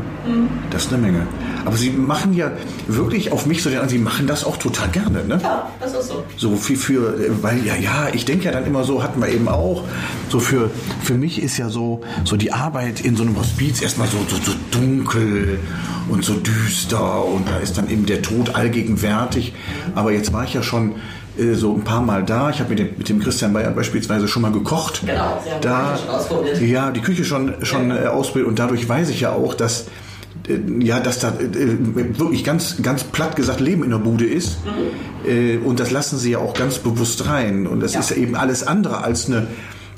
das 0.72 0.86
ist 0.86 0.94
eine 0.94 1.02
Menge. 1.02 1.28
Aber 1.66 1.78
Sie 1.78 1.92
machen 1.92 2.34
ja 2.34 2.52
wirklich 2.88 3.32
auf 3.32 3.46
mich 3.46 3.62
so 3.62 3.70
den, 3.70 3.88
Sie 3.88 4.00
machen 4.00 4.26
das 4.26 4.44
auch 4.44 4.58
total 4.58 4.90
gerne, 4.90 5.24
ne? 5.24 5.40
Ja, 5.42 5.70
das 5.80 5.94
ist 5.94 6.08
so. 6.08 6.24
So 6.36 6.56
viel 6.56 6.78
für, 6.78 7.44
weil 7.44 7.64
ja, 7.64 7.76
ja, 7.76 8.08
ich 8.12 8.26
denke 8.26 8.46
ja 8.46 8.52
dann 8.52 8.66
immer 8.66 8.84
so, 8.84 9.04
hatten 9.04 9.22
wir 9.22 9.30
eben 9.30 9.48
auch, 9.48 9.84
so 10.30 10.40
für, 10.40 10.72
für 11.04 11.14
mich 11.14 11.42
ist 11.42 11.58
ja 11.58 11.70
so, 11.70 12.02
so 12.24 12.38
die 12.38 12.52
Arbeit 12.52 13.02
in 13.02 13.16
so 13.16 13.24
einem 13.24 13.38
Hospiz 13.38 13.82
erstmal 13.82 14.08
so, 14.08 14.18
so, 14.28 14.38
so 14.38 14.58
dunkel 14.72 15.60
und 16.10 16.26
so 16.26 16.34
düster 16.34 17.26
und 17.26 17.48
da 17.48 17.58
ist 17.58 17.78
dann 17.78 17.88
eben 17.90 18.08
der 18.08 18.24
Tod 18.24 18.56
allgegenwärtig. 18.56 19.54
Aber 19.94 20.12
jetzt 20.12 20.34
war 20.34 20.44
ich 20.44 20.56
ja 20.56 20.64
schon 20.64 20.96
äh, 21.40 21.54
so 21.56 21.74
ein 21.74 21.84
paar 21.84 22.02
Mal 22.02 22.24
da. 22.24 22.50
Ich 22.50 22.60
habe 22.60 22.70
mit 22.72 22.80
dem, 22.80 22.90
mit 22.98 23.10
dem 23.10 23.20
Christian 23.20 23.54
Bayer 23.54 23.72
beispielsweise 23.72 24.28
schon 24.28 24.42
mal 24.42 24.52
gekocht. 24.52 25.02
Genau, 25.06 25.40
Sie 25.44 25.52
haben 25.52 25.62
die 25.62 25.68
da, 25.68 25.92
Küche 25.92 26.02
schon 26.06 26.10
ausprobiert. 26.16 26.62
Ja, 26.62 26.92
die 26.92 27.00
Küche 27.02 27.26
schon, 27.26 27.54
schon 27.64 27.92
äh, 27.92 28.06
ausbildet 28.08 28.50
und 28.50 28.60
dadurch 28.60 28.88
weiß 28.88 29.10
ich 29.10 29.22
ja 29.22 29.32
auch, 29.32 29.54
dass 29.54 29.86
äh, 30.48 30.58
ja, 30.84 31.00
dass 31.00 31.20
da 31.20 31.30
äh, 31.30 32.18
wirklich 32.20 32.44
ganz, 32.44 32.76
ganz 32.82 33.04
platt 33.04 33.36
gesagt 33.36 33.60
Leben 33.60 33.84
in 33.84 33.90
der 33.92 33.98
Bude 34.00 34.26
ist. 34.26 34.58
Äh, 35.28 35.58
und 35.58 35.80
das 35.80 35.92
lassen 35.92 36.18
sie 36.18 36.32
ja 36.32 36.38
auch 36.40 36.54
ganz 36.54 36.78
bewusst 36.80 37.28
rein. 37.28 37.68
Und 37.68 37.82
das 37.82 37.94
Ja. 37.94 38.00
ist 38.00 38.10
ja 38.12 38.16
eben 38.18 38.36
alles 38.36 38.66
andere 38.66 39.04
als 39.04 39.28
eine, 39.28 39.48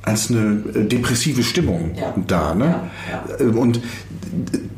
als 0.03 0.29
eine 0.31 0.55
depressive 0.85 1.43
Stimmung 1.43 1.91
Ja. 1.95 2.13
da. 2.27 2.55
Ne? 2.55 2.75
Ja, 3.11 3.45
Und 3.45 3.81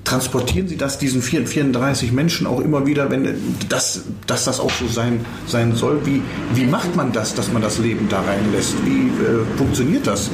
transportieren 0.03 0.67
Sie 0.67 0.77
das 0.77 0.97
diesen 0.97 1.21
4 1.21 1.47
34 1.47 2.11
Menschen 2.11 2.47
auch 2.47 2.59
immer 2.59 2.85
wieder, 2.85 3.09
wenn 3.09 3.27
das, 3.69 4.01
dass 4.27 4.45
das 4.45 4.59
auch 4.59 4.71
so 4.71 4.87
sein, 4.87 5.25
sein 5.47 5.75
soll? 5.75 6.05
Wie, 6.05 6.21
wie 6.53 6.65
macht 6.65 6.95
man 6.95 7.11
das, 7.11 7.33
dass 7.33 7.51
man 7.51 7.61
das 7.61 7.79
Leben 7.79 8.07
da 8.09 8.21
reinlässt? 8.21 8.75
Wie 8.85 9.07
äh, 9.07 9.45
funktioniert 9.57 10.05
das? 10.07 10.29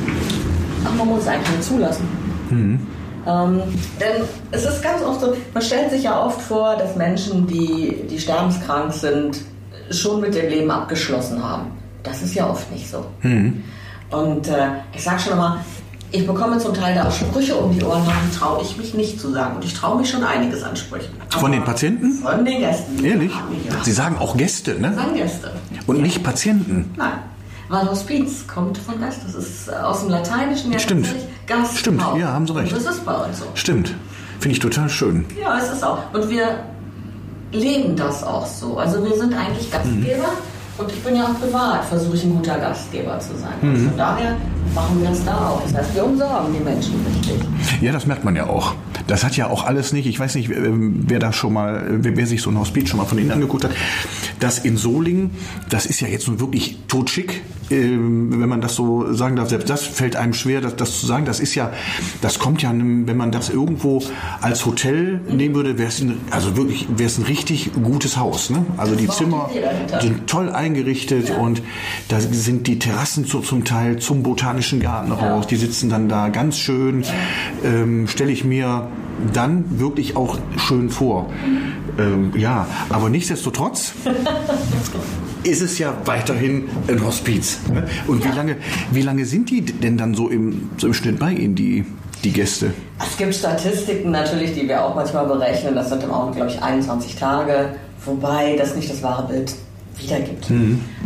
Ach, 0.85 0.93
man 0.95 1.07
muss 1.07 1.21
es 1.21 1.27
eigentlich 1.27 1.49
nur 1.49 1.61
zulassen. 1.61 2.07
Ähm, 3.27 3.61
denn 3.99 4.23
es 4.51 4.65
ist 4.65 4.81
ganz 4.81 5.03
oft 5.03 5.21
so, 5.21 5.35
man 5.53 5.63
stellt 5.63 5.91
sich 5.91 6.03
ja 6.03 6.23
oft 6.23 6.41
vor, 6.41 6.75
dass 6.77 6.95
Menschen, 6.95 7.45
die, 7.47 8.03
die 8.09 8.19
sterbenskrank 8.19 8.93
sind, 8.93 9.41
schon 9.91 10.21
mit 10.21 10.35
dem 10.35 10.49
Leben 10.49 10.71
abgeschlossen 10.71 11.43
haben. 11.43 11.67
Das 12.03 12.21
ist 12.21 12.33
ja 12.33 12.49
oft 12.49 12.71
nicht 12.71 12.89
so. 12.89 13.05
Und 14.11 14.47
äh, 14.47 14.69
ich 14.93 15.03
sage 15.03 15.19
schon 15.19 15.33
immer, 15.33 15.63
ich 16.11 16.25
bekomme 16.25 16.57
zum 16.57 16.73
Teil 16.73 16.95
da 16.95 17.07
auch 17.07 17.11
Sprüche 17.11 17.55
um 17.55 17.77
die 17.77 17.83
Ohren, 17.83 18.03
die 18.03 18.37
traue 18.37 18.61
ich 18.61 18.77
mich 18.77 18.93
nicht 18.93 19.19
zu 19.19 19.31
sagen. 19.31 19.57
Und 19.57 19.65
ich 19.65 19.73
traue 19.73 19.97
mich 19.99 20.09
schon 20.09 20.23
einiges 20.23 20.63
an 20.63 20.75
Sprüchen. 20.75 21.09
Von 21.29 21.39
Aber 21.39 21.49
den 21.49 21.63
Patienten? 21.63 22.13
Von 22.13 22.45
den 22.45 22.59
Gästen. 22.59 23.03
Ehrlich? 23.03 23.31
Ja. 23.31 23.83
Sie 23.83 23.91
sagen 23.91 24.17
auch 24.17 24.35
Gäste, 24.35 24.79
ne? 24.79 24.93
Sagen 24.93 25.13
Gäste. 25.13 25.51
Und 25.85 26.01
nicht 26.01 26.23
Patienten. 26.23 26.91
Nein. 26.97 27.11
Weil 27.69 27.87
Hospiz 27.87 28.47
kommt 28.47 28.79
von 28.79 28.99
Gast. 28.99 29.19
Das 29.23 29.35
ist 29.35 29.67
äh, 29.67 29.73
aus 29.73 30.01
dem 30.01 30.09
Lateinischen 30.09 30.71
ja 30.71 30.79
Stimmt. 30.79 31.07
Gasthaus. 31.45 31.77
Stimmt, 31.77 32.03
ja, 32.17 32.29
haben 32.29 32.47
Sie 32.47 32.55
recht. 32.55 32.73
Und 32.73 32.83
das 32.83 32.95
ist 32.95 33.05
bei 33.05 33.13
uns 33.13 33.39
so. 33.39 33.45
Stimmt. 33.53 33.93
Finde 34.39 34.53
ich 34.53 34.59
total 34.59 34.89
schön. 34.89 35.25
Ja, 35.39 35.59
es 35.59 35.71
ist 35.71 35.83
auch. 35.83 35.99
Und 36.13 36.29
wir 36.29 36.63
leben 37.51 37.95
das 37.95 38.23
auch 38.23 38.47
so. 38.47 38.77
Also 38.77 39.03
wir 39.03 39.15
sind 39.15 39.33
eigentlich 39.35 39.71
Gastgeber 39.71 40.29
und 40.77 40.91
ich 40.91 41.03
bin 41.03 41.15
ja 41.15 41.25
auch 41.25 41.39
privat, 41.39 41.85
versuche 41.85 42.15
ich 42.15 42.23
ein 42.23 42.35
guter 42.35 42.57
Gastgeber 42.57 43.19
zu 43.19 43.35
sein. 43.37 43.53
Und 43.61 43.77
von 43.77 43.97
daher 43.97 44.37
machen 44.73 45.01
wir 45.01 45.09
das 45.09 45.23
da 45.25 45.49
auch. 45.49 45.61
Das 45.63 45.73
heißt, 45.73 45.95
wir 45.95 46.05
umsorgen 46.05 46.53
die 46.53 46.63
Menschen 46.63 46.93
richtig. 47.05 47.81
Ja, 47.81 47.91
das 47.91 48.05
merkt 48.05 48.23
man 48.23 48.35
ja 48.35 48.47
auch. 48.47 48.75
Das 49.07 49.23
hat 49.23 49.35
ja 49.35 49.49
auch 49.49 49.65
alles 49.65 49.91
nicht, 49.91 50.05
ich 50.05 50.19
weiß 50.19 50.35
nicht, 50.35 50.49
ähm, 50.51 51.05
wer 51.07 51.19
da 51.19 51.33
schon 51.33 51.53
mal, 51.53 51.77
äh, 51.77 52.15
wer, 52.15 52.27
sich 52.27 52.41
so 52.41 52.51
ein 52.51 52.59
Hospiz 52.59 52.89
schon 52.89 52.99
mal 52.99 53.05
von 53.05 53.17
innen 53.17 53.31
angeguckt 53.31 53.63
hat, 53.63 53.71
das 54.39 54.59
in 54.59 54.77
Solingen, 54.77 55.31
das 55.69 55.85
ist 55.85 55.99
ja 55.99 56.07
jetzt 56.07 56.27
nun 56.27 56.39
wirklich 56.39 56.77
totschick, 56.87 57.41
ähm, 57.71 58.39
wenn 58.39 58.49
man 58.49 58.61
das 58.61 58.75
so 58.75 59.13
sagen 59.13 59.35
darf. 59.35 59.49
Selbst 59.49 59.69
das 59.69 59.83
fällt 59.83 60.15
einem 60.15 60.33
schwer, 60.33 60.61
das, 60.61 60.75
das 60.75 60.99
zu 60.99 61.07
sagen. 61.07 61.25
Das 61.25 61.39
ist 61.39 61.55
ja, 61.55 61.71
das 62.21 62.37
kommt 62.39 62.61
ja, 62.61 62.71
wenn 62.71 63.17
man 63.17 63.31
das 63.31 63.49
irgendwo 63.49 64.03
als 64.41 64.65
Hotel 64.65 65.21
nehmen 65.27 65.55
würde, 65.55 65.77
wäre 65.77 65.89
es 65.89 66.01
ein, 66.01 66.17
also 66.29 66.55
wirklich, 66.55 66.87
wäre 66.89 67.07
es 67.07 67.17
ein 67.17 67.23
richtig 67.23 67.71
gutes 67.73 68.17
Haus. 68.17 68.49
Ne? 68.49 68.65
Also 68.77 68.95
die 68.95 69.07
Zimmer 69.07 69.49
sind 70.01 70.27
toll 70.27 70.49
eingerichtet 70.49 71.31
und 71.31 71.61
da 72.09 72.19
sind 72.19 72.67
die 72.67 72.79
Terrassen 72.79 73.25
zu, 73.25 73.39
zum 73.39 73.63
Teil 73.63 73.97
zum 73.97 74.23
botanischen 74.23 74.58
Garten 74.79 75.11
raus. 75.11 75.47
Die 75.47 75.55
sitzen 75.55 75.89
dann 75.89 76.09
da 76.09 76.29
ganz 76.29 76.57
schön. 76.57 77.03
Ähm, 77.63 78.07
Stelle 78.07 78.31
ich 78.31 78.43
mir 78.43 78.87
dann 79.33 79.79
wirklich 79.79 80.15
auch 80.15 80.37
schön 80.57 80.89
vor. 80.89 81.29
Ähm, 81.97 82.33
ja, 82.37 82.67
aber 82.89 83.09
nichtsdestotrotz 83.09 83.93
ist 85.43 85.61
es 85.61 85.77
ja 85.77 85.93
weiterhin 86.05 86.69
ein 86.87 87.03
Hospiz. 87.05 87.59
Ne? 87.73 87.85
Und 88.07 88.23
wie 88.23 88.35
lange, 88.35 88.57
wie 88.91 89.01
lange 89.01 89.25
sind 89.25 89.49
die 89.49 89.61
denn 89.61 89.97
dann 89.97 90.13
so 90.13 90.29
im, 90.29 90.69
so 90.77 90.87
im 90.87 90.93
Schnitt 90.93 91.19
bei 91.19 91.31
Ihnen, 91.31 91.55
die, 91.55 91.85
die 92.23 92.31
Gäste? 92.31 92.73
Es 92.99 93.17
gibt 93.17 93.35
Statistiken 93.35 94.11
natürlich, 94.11 94.53
die 94.53 94.67
wir 94.67 94.83
auch 94.83 94.95
manchmal 94.95 95.25
berechnen. 95.25 95.75
Das 95.75 95.89
sind 95.89 96.03
im 96.03 96.11
Augenblick, 96.11 96.37
glaube 96.37 96.51
ich, 96.51 96.61
21 96.61 97.15
Tage. 97.15 97.75
Wobei 98.05 98.55
das 98.57 98.75
nicht 98.75 98.89
das 98.89 99.03
wahre 99.03 99.27
Bild 99.27 99.53
wiedergibt. 99.97 100.49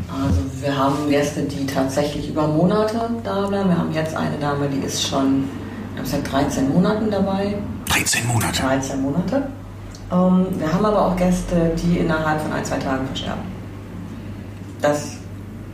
Also 0.10 0.42
wir 0.62 0.78
haben 0.78 1.10
Gäste, 1.10 1.44
die 1.44 1.66
tatsächlich 1.66 2.30
über 2.30 2.48
Monate 2.48 3.10
da 3.24 3.48
bleiben. 3.48 3.70
Wir 3.70 3.78
haben 3.78 3.94
jetzt 3.94 4.16
eine 4.16 4.38
Dame, 4.38 4.68
die 4.68 4.86
ist 4.86 5.08
schon, 5.08 5.46
glaube, 5.96 6.10
seit 6.10 6.32
13 6.32 6.72
Monaten 6.72 7.10
dabei. 7.10 7.56
13 7.88 8.28
Monate. 8.28 8.62
13 8.62 9.02
Monate. 9.02 9.48
Ähm, 10.12 10.48
wir 10.58 10.74
haben 10.74 10.86
aber 10.86 11.08
auch 11.08 11.16
Gäste, 11.16 11.72
die 11.82 12.00
innerhalb 12.00 12.42
von 12.42 12.52
ein, 12.52 12.66
zwei 12.66 12.78
Tagen 12.78 13.06
versterben. 13.08 13.42
Das, 14.82 15.18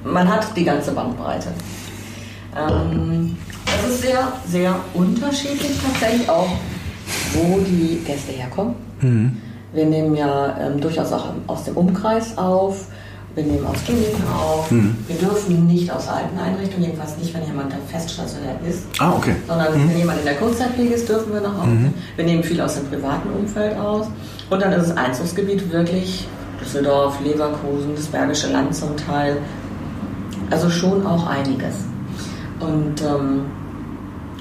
man 0.03 0.27
hat 0.27 0.55
die 0.55 0.63
ganze 0.63 0.91
Bandbreite. 0.91 1.49
Ähm, 2.55 3.37
das 3.65 3.91
ist 3.91 4.01
sehr, 4.01 4.31
sehr 4.47 4.75
unterschiedlich 4.93 5.79
tatsächlich 5.83 6.29
auch, 6.29 6.49
wo 7.33 7.59
die 7.59 8.01
Gäste 8.05 8.31
herkommen. 8.31 8.75
Wir 9.73 9.85
nehmen 9.85 10.15
ja 10.15 10.57
ähm, 10.59 10.81
durchaus 10.81 11.11
auch 11.13 11.27
aus 11.47 11.63
dem 11.63 11.77
Umkreis 11.77 12.37
auf. 12.37 12.87
Wir 13.35 13.43
nehmen 13.43 13.65
aus 13.65 13.77
Kliniken 13.85 14.23
auf. 14.27 14.69
Wir 14.71 15.15
dürfen 15.15 15.67
nicht 15.67 15.91
aus 15.91 16.07
alten 16.07 16.37
Einrichtungen, 16.37 16.85
jedenfalls 16.85 17.15
nicht, 17.17 17.33
wenn 17.33 17.45
jemand 17.45 17.71
da 17.71 17.77
fest 17.87 18.11
stationiert 18.11 18.57
ist. 18.67 18.83
Ah, 18.97 19.13
okay. 19.15 19.35
Sondern 19.47 19.73
wenn 19.73 19.97
jemand 19.97 20.19
in 20.19 20.25
der 20.25 20.35
Kurzzeitpflege 20.35 20.95
ist, 20.95 21.07
dürfen 21.07 21.33
wir 21.33 21.41
noch 21.41 21.57
aufnehmen. 21.59 21.93
Wir 22.15 22.25
nehmen 22.25 22.43
viel 22.43 22.59
aus 22.59 22.75
dem 22.75 22.87
privaten 22.87 23.29
Umfeld 23.29 23.77
aus. 23.77 24.07
Und 24.49 24.61
dann 24.61 24.73
ist 24.73 24.89
das 24.89 24.97
Einzugsgebiet 24.97 25.71
wirklich 25.71 26.27
Düsseldorf, 26.59 27.19
Leverkusen, 27.23 27.95
das 27.95 28.07
Bergische 28.07 28.51
Land 28.51 28.75
zum 28.75 28.97
Teil. 28.97 29.37
Also 30.49 30.69
schon 30.69 31.05
auch 31.05 31.27
einiges. 31.27 31.75
Und 32.59 33.01
ähm, 33.01 33.45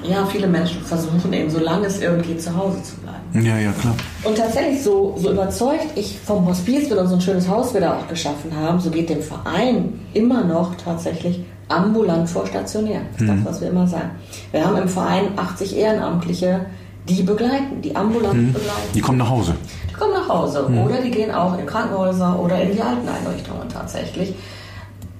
ja, 0.03 0.25
viele 0.25 0.47
Menschen 0.47 0.81
versuchen 0.81 1.31
eben, 1.31 1.49
solange 1.49 1.85
es 1.85 2.01
irgendwie 2.01 2.37
zu 2.37 2.55
Hause 2.55 2.81
zu 2.83 2.95
bleiben. 2.97 3.18
Ja, 3.33 3.57
ja, 3.57 3.71
klar. 3.71 3.95
Und 4.23 4.37
tatsächlich, 4.37 4.81
so, 4.81 5.15
so 5.17 5.31
überzeugt 5.31 5.87
ich 5.95 6.17
vom 6.25 6.47
Hospiz, 6.47 6.89
wenn 6.89 6.97
wir 6.97 7.07
so 7.07 7.15
ein 7.15 7.21
schönes 7.21 7.47
Haus 7.47 7.73
wieder 7.75 7.95
auch 7.97 8.07
geschaffen 8.07 8.55
haben, 8.55 8.79
so 8.79 8.89
geht 8.89 9.09
dem 9.09 9.21
Verein 9.21 9.99
immer 10.13 10.43
noch 10.43 10.75
tatsächlich 10.75 11.41
ambulant 11.67 12.27
vor 12.27 12.47
stationär. 12.47 13.01
Das 13.13 13.21
ist 13.21 13.29
das, 13.29 13.45
was 13.45 13.61
wir 13.61 13.69
immer 13.69 13.87
sagen. 13.87 14.09
Wir 14.51 14.65
haben 14.65 14.77
im 14.77 14.89
Verein 14.89 15.25
80 15.37 15.77
Ehrenamtliche, 15.77 16.65
die 17.07 17.21
begleiten, 17.21 17.81
die 17.83 17.95
ambulant 17.95 18.53
begleiten. 18.53 18.93
Die 18.93 19.01
kommen 19.01 19.19
nach 19.19 19.29
Hause. 19.29 19.53
Die 19.89 19.93
kommen 19.93 20.13
nach 20.13 20.27
Hause 20.27 20.65
oder 20.65 21.01
die 21.01 21.11
gehen 21.11 21.31
auch 21.31 21.57
in 21.57 21.65
Krankenhäuser 21.65 22.39
oder 22.39 22.61
in 22.61 22.73
die 22.73 22.81
Alteneinrichtungen 22.81 23.69
tatsächlich, 23.69 24.33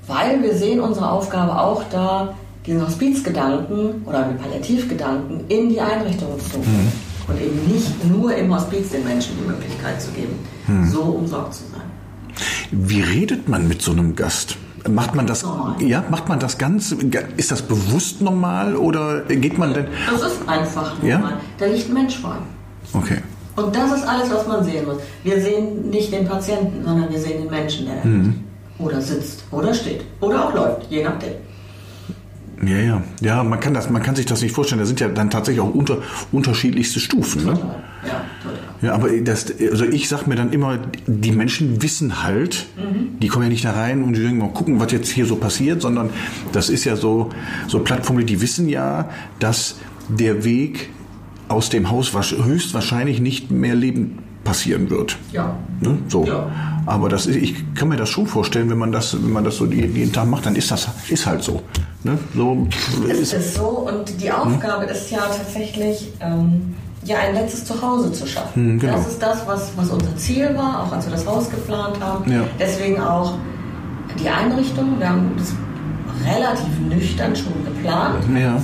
weil 0.08 0.42
wir 0.42 0.56
sehen 0.56 0.80
unsere 0.80 1.12
Aufgabe 1.12 1.60
auch 1.60 1.84
da, 1.92 2.34
diesen 2.66 2.86
Hospizgedanken 2.86 4.04
oder 4.06 4.24
den 4.24 4.38
Palliativgedanken 4.38 5.42
in 5.48 5.70
die 5.70 5.80
Einrichtungen 5.80 6.40
zu 6.40 6.60
bringen 6.60 7.09
und 7.30 7.42
eben 7.42 7.72
nicht 7.72 8.06
nur 8.06 8.34
im 8.36 8.54
Hospiz 8.54 8.90
den 8.90 9.04
Menschen 9.04 9.36
die 9.42 9.48
Möglichkeit 9.48 10.02
zu 10.02 10.12
geben, 10.12 10.34
so 10.92 11.02
umsorgt 11.02 11.54
zu 11.56 11.64
sein. 11.72 11.82
Wie 12.72 13.02
redet 13.02 13.48
man 13.50 13.68
mit 13.68 13.82
so 13.82 13.92
einem 13.92 14.16
Gast? 14.16 14.56
Macht 14.90 15.14
man 15.14 15.28
das, 15.28 15.44
Normal. 15.44 15.76
ja, 15.82 16.06
macht 16.10 16.30
man 16.30 16.40
das 16.40 16.58
ganz, 16.58 16.96
ist 17.36 17.52
das 17.52 17.62
bewusst 17.62 18.22
normal 18.22 18.76
oder 18.78 19.22
geht 19.24 19.58
man 19.58 19.74
denn, 19.74 19.88
Das 20.10 20.22
ist 20.22 20.48
einfach 20.48 20.94
Ja? 21.04 21.18
normal. 21.20 21.38
Da 21.58 21.66
liegt 21.66 21.90
ein 21.90 21.94
Mensch 21.94 22.18
vor 22.20 22.38
okay. 22.94 23.18
Und 23.58 23.76
das 23.76 23.92
ist 23.92 24.08
alles, 24.08 24.32
was 24.32 24.48
man 24.48 24.64
sehen 24.64 24.86
muss. 24.86 24.98
Wir 25.26 25.42
sehen 25.42 25.90
nicht 25.90 26.14
den 26.14 26.26
Patienten, 26.26 26.86
sondern 26.86 27.12
wir 27.12 27.20
sehen 27.20 27.42
den 27.42 27.52
Menschen, 27.52 27.88
der 27.88 27.96
liegt. 28.06 28.36
Oder 28.78 29.02
sitzt, 29.02 29.44
oder 29.52 29.74
steht, 29.74 30.06
oder 30.22 30.46
auch 30.48 30.54
läuft, 30.54 30.90
je 30.90 31.04
nachdem. 31.04 31.34
Ja, 32.66 32.78
ja, 32.78 33.04
ja, 33.22 33.44
man 33.44 33.60
kann 33.60 33.74
das, 33.74 33.90
man 33.90 34.04
kann 34.04 34.16
sich 34.16 34.26
das 34.26 34.42
nicht 34.42 34.54
vorstellen. 34.54 34.80
Da 34.80 34.86
sind 34.86 35.00
ja 35.00 35.08
dann 35.08 35.30
tatsächlich 35.30 35.62
auch 35.62 35.74
unter, 35.74 36.00
unterschiedlichste 36.32 37.00
Stufen. 37.00 37.46
Ne? 37.46 37.54
Ja, 37.54 38.26
total. 38.44 38.70
Ja, 38.82 38.94
aber 38.94 39.10
das, 39.22 39.54
also 39.72 39.86
ich 39.86 40.08
sag 40.10 40.28
mir 40.28 40.36
dann 40.36 40.52
immer, 40.52 40.78
die 41.08 41.32
Menschen 41.32 41.82
wissen 41.82 42.24
halt, 42.24 42.68
die 43.22 43.28
kommen 43.28 43.44
ja 43.44 43.50
nicht 43.50 43.66
da 43.66 43.72
rein 43.72 44.04
und 44.04 44.14
die 44.14 44.22
denken 44.22 44.40
mal 44.40 44.50
gucken, 44.50 44.80
was 44.80 44.92
jetzt 44.92 45.10
hier 45.10 45.26
so 45.26 45.36
passiert, 45.36 45.82
sondern 45.82 46.10
das 46.52 46.70
ist 46.70 46.86
ja 46.86 46.96
so, 46.96 47.30
so 47.68 47.80
Plattformen, 47.80 48.26
die 48.26 48.42
wissen 48.42 48.70
ja, 48.70 49.10
dass 49.40 49.76
der 50.08 50.44
Weg 50.44 50.90
aus 51.50 51.70
dem 51.70 51.90
Haus 51.90 52.14
höchstwahrscheinlich 52.14 53.20
nicht 53.20 53.52
mehr 53.52 53.76
Leben 53.76 54.20
passieren 54.44 54.90
wird. 54.90 55.18
Ja. 55.32 55.56
Ne? 55.82 55.98
So. 56.08 56.26
Ja. 56.26 56.48
Aber 56.86 57.10
das 57.10 57.26
ist, 57.26 57.36
ich 57.36 57.76
kann 57.76 57.90
mir 57.90 57.98
das 57.98 58.10
schon 58.10 58.26
vorstellen, 58.26 58.70
wenn 58.70 58.78
man 58.78 58.92
das, 58.92 59.14
wenn 59.14 59.32
man 59.32 59.44
das 59.44 59.58
so 59.58 59.66
jeden 59.66 59.96
jeden 59.96 60.12
Tag 60.12 60.28
macht, 60.28 60.46
dann 60.46 60.56
ist 60.56 60.72
das 60.72 60.88
ist 61.10 61.26
halt 61.26 61.44
so. 61.44 61.62
Ne? 62.04 62.18
So 62.36 62.68
Es 63.10 63.20
ist, 63.20 63.34
ist 63.34 63.56
so 63.56 63.68
und 63.68 64.22
die 64.22 64.32
Aufgabe 64.32 64.86
ist 64.86 65.12
ja 65.12 65.20
tatsächlich, 65.20 66.14
ähm, 66.22 66.76
ja, 67.04 67.18
ein 67.20 67.34
letztes 67.34 67.66
Zuhause 67.66 68.12
zu 68.12 68.28
schaffen. 68.28 68.74
Mhm, 68.74 68.80
genau. 68.80 68.94
Das 68.94 69.08
ist 69.08 69.22
das, 69.22 69.48
was, 69.48 69.72
was 69.76 69.90
unser 69.90 70.16
Ziel 70.18 70.56
war, 70.56 70.84
auch 70.84 70.92
als 70.92 71.06
wir 71.06 71.12
das 71.12 71.26
Haus 71.26 71.50
geplant 71.50 72.00
haben. 72.02 72.30
Ja. 72.32 72.44
Deswegen 72.60 73.00
auch 73.00 73.36
die 74.22 74.28
Einrichtung. 74.28 75.00
Wir 75.00 75.10
haben 75.10 75.32
das 75.38 75.54
relativ 76.26 76.80
nüchtern 76.90 77.36
schon 77.36 77.54
geplant, 77.66 78.26
ja. 78.38 78.62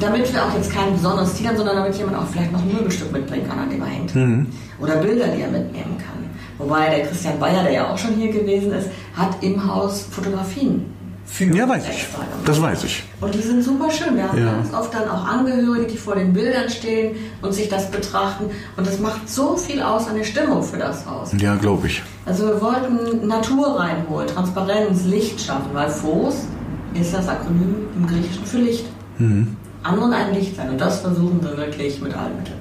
Damit 0.00 0.32
wir 0.32 0.44
auch 0.44 0.54
jetzt 0.54 0.72
kein 0.72 0.92
besonderes 0.92 1.34
Ziel 1.34 1.48
haben, 1.48 1.56
sondern 1.56 1.76
damit 1.76 1.94
jemand 1.96 2.16
auch 2.16 2.26
vielleicht 2.26 2.52
noch 2.52 2.60
ein 2.62 2.72
Möbelstück 2.72 3.12
mitbringen 3.12 3.48
kann, 3.48 3.58
an 3.60 3.70
dem 3.70 3.80
er 3.82 3.88
hängt. 3.88 4.14
Mhm. 4.14 4.46
Oder 4.80 4.96
Bilder, 4.96 5.28
die 5.28 5.42
er 5.42 5.48
mitnehmen 5.50 5.96
kann. 5.98 6.16
Wobei 6.58 6.88
der 6.88 7.06
Christian 7.06 7.38
Bayer, 7.38 7.62
der 7.62 7.72
ja 7.72 7.90
auch 7.92 7.98
schon 7.98 8.14
hier 8.14 8.32
gewesen 8.32 8.72
ist, 8.72 8.88
hat 9.14 9.42
im 9.42 9.72
Haus 9.72 10.06
Fotografien 10.10 10.86
Ja, 11.38 11.68
weiß 11.68 11.84
ich. 11.90 12.06
Das 12.44 12.62
weiß 12.62 12.84
ich. 12.84 13.02
Und 13.20 13.34
die 13.34 13.40
sind 13.42 13.62
super 13.62 13.90
schön. 13.90 14.16
Wir 14.16 14.28
haben 14.28 14.38
Ja. 14.38 14.52
ganz 14.52 14.72
oft 14.72 14.94
dann 14.94 15.08
auch 15.08 15.26
Angehörige, 15.26 15.86
die 15.86 15.96
vor 15.98 16.14
den 16.14 16.32
Bildern 16.32 16.70
stehen 16.70 17.16
und 17.42 17.52
sich 17.52 17.68
das 17.68 17.90
betrachten. 17.90 18.44
Und 18.76 18.86
das 18.86 19.00
macht 19.00 19.28
so 19.28 19.56
viel 19.56 19.82
aus 19.82 20.06
an 20.08 20.14
der 20.16 20.24
Stimmung 20.24 20.62
für 20.62 20.78
das 20.78 21.04
Haus. 21.04 21.32
Ja, 21.38 21.56
glaube 21.56 21.88
ich. 21.88 22.02
Also 22.24 22.46
wir 22.46 22.60
wollten 22.62 23.26
Natur 23.26 23.78
reinholen, 23.78 24.28
Transparenz, 24.28 25.04
Licht 25.04 25.40
schaffen, 25.40 25.70
weil 25.72 25.90
Phos 25.90 26.36
ist 26.94 27.12
das 27.12 27.28
Akronym 27.28 27.74
im 27.96 28.06
Griechischen 28.06 28.46
für 28.46 28.58
Licht. 28.58 28.86
Mhm. 29.18 29.56
Anderen 29.86 30.12
ein 30.12 30.34
Licht 30.34 30.56
sein. 30.56 30.70
Und 30.70 30.80
das 30.80 31.00
versuchen 31.00 31.40
wir 31.42 31.56
wirklich 31.56 32.00
mit 32.00 32.14
allen 32.14 32.36
Mitteln. 32.36 32.58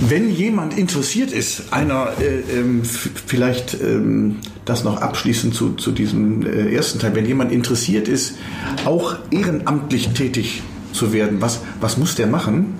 Wenn 0.00 0.28
jemand 0.30 0.76
interessiert 0.76 1.30
ist, 1.32 1.72
einer 1.72 2.08
äh, 2.20 2.58
ähm, 2.58 2.82
vielleicht 2.84 3.74
ähm, 3.80 4.38
das 4.64 4.82
noch 4.84 5.00
abschließend 5.00 5.54
zu, 5.54 5.74
zu 5.74 5.92
diesem 5.92 6.44
äh, 6.44 6.74
ersten 6.74 6.98
Teil, 6.98 7.14
wenn 7.14 7.26
jemand 7.26 7.52
interessiert 7.52 8.08
ist, 8.08 8.34
auch 8.84 9.14
ehrenamtlich 9.30 10.08
tätig 10.10 10.62
zu 10.92 11.12
werden, 11.12 11.40
was, 11.40 11.60
was 11.80 11.96
muss 11.96 12.14
der 12.16 12.26
machen? 12.26 12.74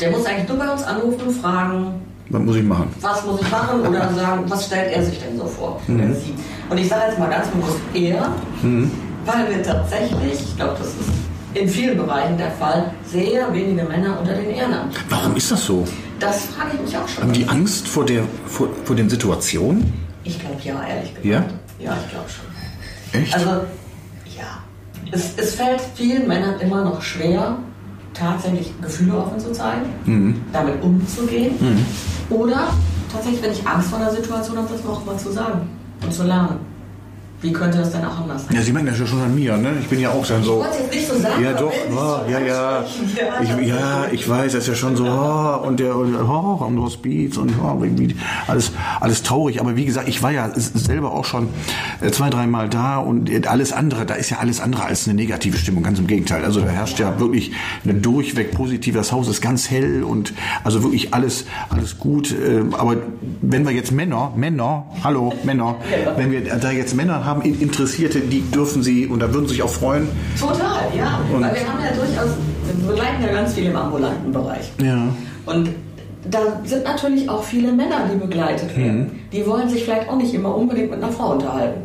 Der 0.00 0.10
muss 0.10 0.24
eigentlich 0.26 0.48
nur 0.48 0.58
bei 0.58 0.68
uns 0.72 0.82
anrufen 0.82 1.20
und 1.28 1.36
fragen, 1.40 1.94
Was 2.30 2.42
muss 2.42 2.56
ich 2.56 2.64
machen? 2.64 2.88
was 3.00 3.24
muss 3.24 3.40
ich 3.40 3.50
machen 3.50 3.80
oder 3.80 4.12
sagen, 4.14 4.44
was 4.48 4.66
stellt 4.66 4.92
er 4.92 5.04
sich 5.04 5.18
denn 5.18 5.38
so 5.38 5.46
vor? 5.46 5.80
sieht. 5.86 6.34
Und 6.70 6.78
ich 6.78 6.88
sage 6.88 7.02
jetzt 7.08 7.18
mal 7.18 7.28
ganz 7.30 7.48
bewusst 7.48 7.78
er, 7.94 8.32
weil 8.62 9.56
wir 9.56 9.62
tatsächlich, 9.62 10.32
ich 10.34 10.56
glaube, 10.56 10.76
das 10.78 10.88
ist 10.88 11.10
in 11.58 11.68
vielen 11.68 11.96
Bereichen 11.98 12.36
der 12.38 12.50
Fall, 12.52 12.92
sehr 13.04 13.52
wenige 13.52 13.84
Männer 13.84 14.18
unter 14.20 14.34
den 14.34 14.50
Ehrenamtlichen. 14.50 15.06
Warum 15.10 15.36
ist 15.36 15.50
das 15.50 15.64
so? 15.66 15.84
Das 16.20 16.46
frage 16.46 16.70
ich 16.74 16.80
mich 16.82 16.96
auch 16.96 17.06
schon. 17.08 17.24
Haben 17.24 17.32
die 17.32 17.48
Angst 17.48 17.86
vor, 17.88 18.04
der, 18.04 18.22
vor, 18.46 18.68
vor 18.84 18.96
den 18.96 19.08
Situationen? 19.10 19.92
Ich 20.24 20.38
glaube 20.38 20.56
ja, 20.62 20.74
ehrlich 20.86 21.14
gesagt. 21.14 21.24
Ja? 21.24 21.44
Ja, 21.84 21.96
ich 22.04 22.10
glaube 22.10 22.26
schon. 22.28 23.20
Echt? 23.20 23.34
Also, 23.34 23.50
ja. 24.36 24.62
Es, 25.12 25.32
es 25.36 25.54
fällt 25.54 25.80
vielen 25.94 26.26
Männern 26.28 26.60
immer 26.60 26.84
noch 26.84 27.00
schwer, 27.02 27.56
tatsächlich 28.14 28.72
Gefühle 28.82 29.16
offen 29.16 29.38
zu 29.38 29.52
zeigen, 29.52 29.86
Mhm. 30.06 30.40
damit 30.52 30.82
umzugehen. 30.82 31.52
Oder 32.30 32.68
tatsächlich, 33.12 33.42
wenn 33.42 33.52
ich 33.52 33.66
Angst 33.66 33.88
vor 33.90 33.98
einer 34.00 34.10
Situation 34.10 34.56
habe, 34.58 34.68
das 34.70 34.84
auch 34.86 35.04
mal 35.04 35.16
zu 35.16 35.30
sagen 35.32 35.68
und 36.02 36.12
zu 36.12 36.24
lernen. 36.24 36.58
Wie 37.40 37.52
könnte 37.52 37.78
das 37.78 37.92
denn 37.92 38.04
auch 38.04 38.18
anders 38.18 38.46
sein? 38.46 38.56
ja, 38.56 38.62
Sie 38.62 38.72
merken 38.72 38.88
das 38.88 38.98
ja 38.98 39.06
schon 39.06 39.20
an 39.20 39.32
mir, 39.34 39.56
ne? 39.56 39.74
Ich 39.80 39.86
bin 39.86 40.00
ja 40.00 40.10
auch 40.10 40.26
dann 40.26 40.42
so. 40.42 40.54
Ich 40.54 40.64
wollte 40.66 40.78
jetzt 40.82 40.92
nicht 40.92 41.08
so 41.08 41.18
sagen. 41.18 41.42
Ja, 41.44 41.52
doch, 41.52 41.72
oh, 41.92 42.30
ja, 42.30 42.40
ja. 42.40 42.84
Ich, 43.42 43.66
ja, 43.68 44.06
ich 44.10 44.28
weiß, 44.28 44.52
das 44.52 44.62
ist 44.62 44.68
ja 44.68 44.74
schon 44.74 44.96
so, 44.96 45.04
oh, 45.04 45.66
und 45.66 45.78
der, 45.78 45.94
und, 45.94 46.16
oh, 46.16 46.64
am 46.64 46.80
Hospiz 46.82 47.36
und 47.36 47.52
oh, 47.62 47.80
wie, 47.80 48.16
alles, 48.48 48.72
alles 49.00 49.22
traurig. 49.22 49.60
Aber 49.60 49.76
wie 49.76 49.84
gesagt, 49.84 50.08
ich 50.08 50.20
war 50.22 50.32
ja 50.32 50.50
selber 50.54 51.12
auch 51.12 51.24
schon 51.24 51.48
äh, 52.00 52.10
zwei, 52.10 52.28
dreimal 52.28 52.68
da 52.68 52.98
und 52.98 53.30
alles 53.46 53.72
andere, 53.72 54.04
da 54.04 54.14
ist 54.14 54.30
ja 54.30 54.38
alles 54.38 54.60
andere 54.60 54.84
als 54.84 55.06
eine 55.06 55.14
negative 55.14 55.58
Stimmung, 55.58 55.84
ganz 55.84 56.00
im 56.00 56.08
Gegenteil. 56.08 56.44
Also 56.44 56.60
da 56.60 56.68
herrscht 56.68 56.98
ja 56.98 57.20
wirklich 57.20 57.52
eine 57.84 57.94
durchweg 57.94 58.50
positive, 58.50 58.98
das 58.98 59.12
Haus 59.12 59.28
ist 59.28 59.40
ganz 59.40 59.70
hell 59.70 60.02
und 60.02 60.32
also 60.64 60.82
wirklich 60.82 61.14
alles, 61.14 61.44
alles 61.70 61.98
gut. 61.98 62.32
äh, 62.32 62.62
Aber 62.72 62.96
wenn 63.42 63.64
wir 63.64 63.72
jetzt 63.72 63.92
Männer, 63.92 64.32
Männer, 64.34 64.86
hallo, 65.04 65.32
Männer, 65.44 65.76
wenn 66.16 66.32
wir 66.32 66.40
da 66.56 66.72
jetzt 66.72 66.96
Männer 66.96 67.27
haben, 67.28 67.42
Interessierte, 67.42 68.20
die 68.20 68.40
dürfen 68.50 68.82
sie, 68.82 69.06
und 69.06 69.20
da 69.20 69.32
würden 69.32 69.46
sie 69.46 69.54
sich 69.54 69.62
auch 69.62 69.68
freuen, 69.70 70.08
Total, 70.38 70.88
ja. 70.96 71.20
Und- 71.32 71.42
Weil 71.42 71.54
wir 71.54 71.68
haben 71.68 71.78
ja 71.84 71.92
durchaus, 71.94 72.30
wir 72.66 72.88
begleiten 72.88 73.22
ja 73.22 73.32
ganz 73.32 73.54
viel 73.54 73.66
im 73.66 73.76
ambulanten 73.76 74.32
Bereich. 74.32 74.72
Ja. 74.82 74.98
Und 75.46 75.70
da 76.30 76.38
sind 76.64 76.84
natürlich 76.84 77.28
auch 77.28 77.42
viele 77.44 77.70
Männer, 77.72 78.08
die 78.12 78.16
begleitet 78.18 78.76
werden. 78.76 79.20
Die 79.32 79.46
wollen 79.46 79.68
sich 79.68 79.84
vielleicht 79.84 80.08
auch 80.08 80.16
nicht 80.16 80.34
immer 80.34 80.54
unbedingt 80.54 80.90
mit 80.90 81.02
einer 81.02 81.12
Frau 81.12 81.32
unterhalten. 81.32 81.82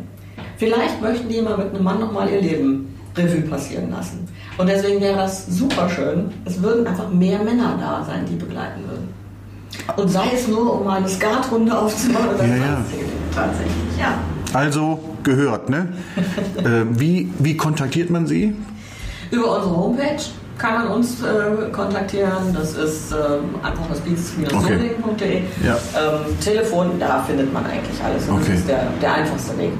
Vielleicht 0.56 1.00
möchten 1.00 1.28
die 1.28 1.36
immer 1.36 1.56
mit 1.56 1.72
einem 1.74 1.84
Mann 1.84 2.00
nochmal 2.00 2.28
ihr 2.30 2.40
Leben 2.40 2.94
Revue 3.16 3.42
passieren 3.42 3.90
lassen. 3.90 4.26
Und 4.58 4.68
deswegen 4.68 5.00
wäre 5.00 5.16
das 5.16 5.46
super 5.46 5.88
schön. 5.88 6.30
Es 6.44 6.60
würden 6.62 6.86
einfach 6.86 7.08
mehr 7.10 7.38
Männer 7.42 7.76
da 7.80 8.04
sein, 8.04 8.24
die 8.30 8.34
begleiten 8.36 8.82
würden. 8.88 9.08
Und 9.96 10.08
sei 10.08 10.26
es 10.34 10.46
nur, 10.46 10.80
um 10.80 10.86
eine 10.86 11.08
Skatrunde 11.08 11.76
aufzubauen 11.76 12.28
oder 12.34 12.44
Ja, 12.46 12.56
ja. 12.56 12.78
Tatsächlich, 13.34 13.98
ja. 13.98 14.14
Also 14.54 15.00
gehört, 15.24 15.68
ne? 15.68 15.88
äh, 16.58 16.84
wie, 16.90 17.28
wie 17.40 17.56
kontaktiert 17.56 18.08
man 18.08 18.26
Sie? 18.26 18.54
Über 19.30 19.56
unsere 19.56 19.76
Homepage 19.76 20.22
kann 20.58 20.74
man 20.74 20.86
uns 20.88 21.22
äh, 21.22 21.70
kontaktieren. 21.72 22.54
Das 22.54 22.76
ist 22.76 23.10
ähm, 23.12 23.56
einfach 23.62 23.90
hospiz-solingen.de. 23.90 25.42
Ja. 25.66 25.74
Ähm, 25.74 26.38
Telefon, 26.40 27.00
da 27.00 27.22
findet 27.24 27.52
man 27.52 27.66
eigentlich 27.66 28.02
alles. 28.02 28.28
Und 28.28 28.36
Okay. 28.36 28.44
Das 28.50 28.58
ist 28.60 28.68
der, 28.68 28.86
der 29.02 29.14
einfachste 29.14 29.58
Weg. 29.58 29.72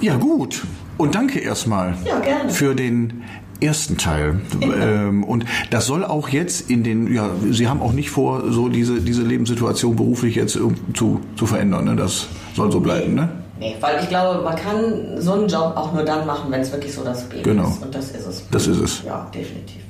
Ja, 0.00 0.16
gut. 0.16 0.62
Und 0.96 1.14
danke 1.14 1.40
erstmal 1.40 1.94
Ja, 2.04 2.22
für 2.48 2.74
den 2.74 3.24
ersten 3.60 3.96
Teil. 3.96 4.40
ähm, 4.62 5.24
und 5.24 5.44
das 5.70 5.86
soll 5.86 6.04
auch 6.04 6.28
jetzt 6.28 6.70
in 6.70 6.82
den, 6.84 7.12
ja, 7.14 7.30
Sie 7.50 7.68
haben 7.68 7.80
auch 7.80 7.92
nicht 7.92 8.10
vor, 8.10 8.50
so 8.52 8.68
diese, 8.68 9.00
diese 9.00 9.22
Lebenssituation 9.22 9.96
beruflich 9.96 10.34
jetzt 10.36 10.56
irgend- 10.56 10.96
zu, 10.96 11.20
zu 11.36 11.46
verändern. 11.46 11.84
Ne? 11.84 11.96
Das 11.96 12.26
soll 12.54 12.70
so 12.72 12.80
bleiben, 12.80 13.14
ne? 13.14 13.28
Nee, 13.60 13.76
weil 13.80 14.02
ich 14.02 14.08
glaube, 14.08 14.42
man 14.42 14.56
kann 14.56 15.20
so 15.20 15.32
einen 15.34 15.48
Job 15.48 15.74
auch 15.76 15.92
nur 15.92 16.02
dann 16.04 16.26
machen, 16.26 16.50
wenn 16.50 16.60
es 16.60 16.72
wirklich 16.72 16.92
so 16.92 17.04
das 17.04 17.28
Leben 17.30 17.44
Genau. 17.44 17.68
ist. 17.68 17.82
Und 17.82 17.94
das 17.94 18.10
ist 18.10 18.26
es. 18.26 18.42
Das 18.50 18.66
ist 18.66 18.78
es. 18.78 19.02
Ja, 19.06 19.30
definitiv. 19.32 19.80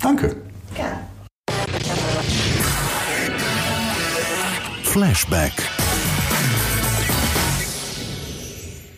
Danke. 0.00 0.34
Gerne. 0.74 0.96
Flashback. 4.82 5.52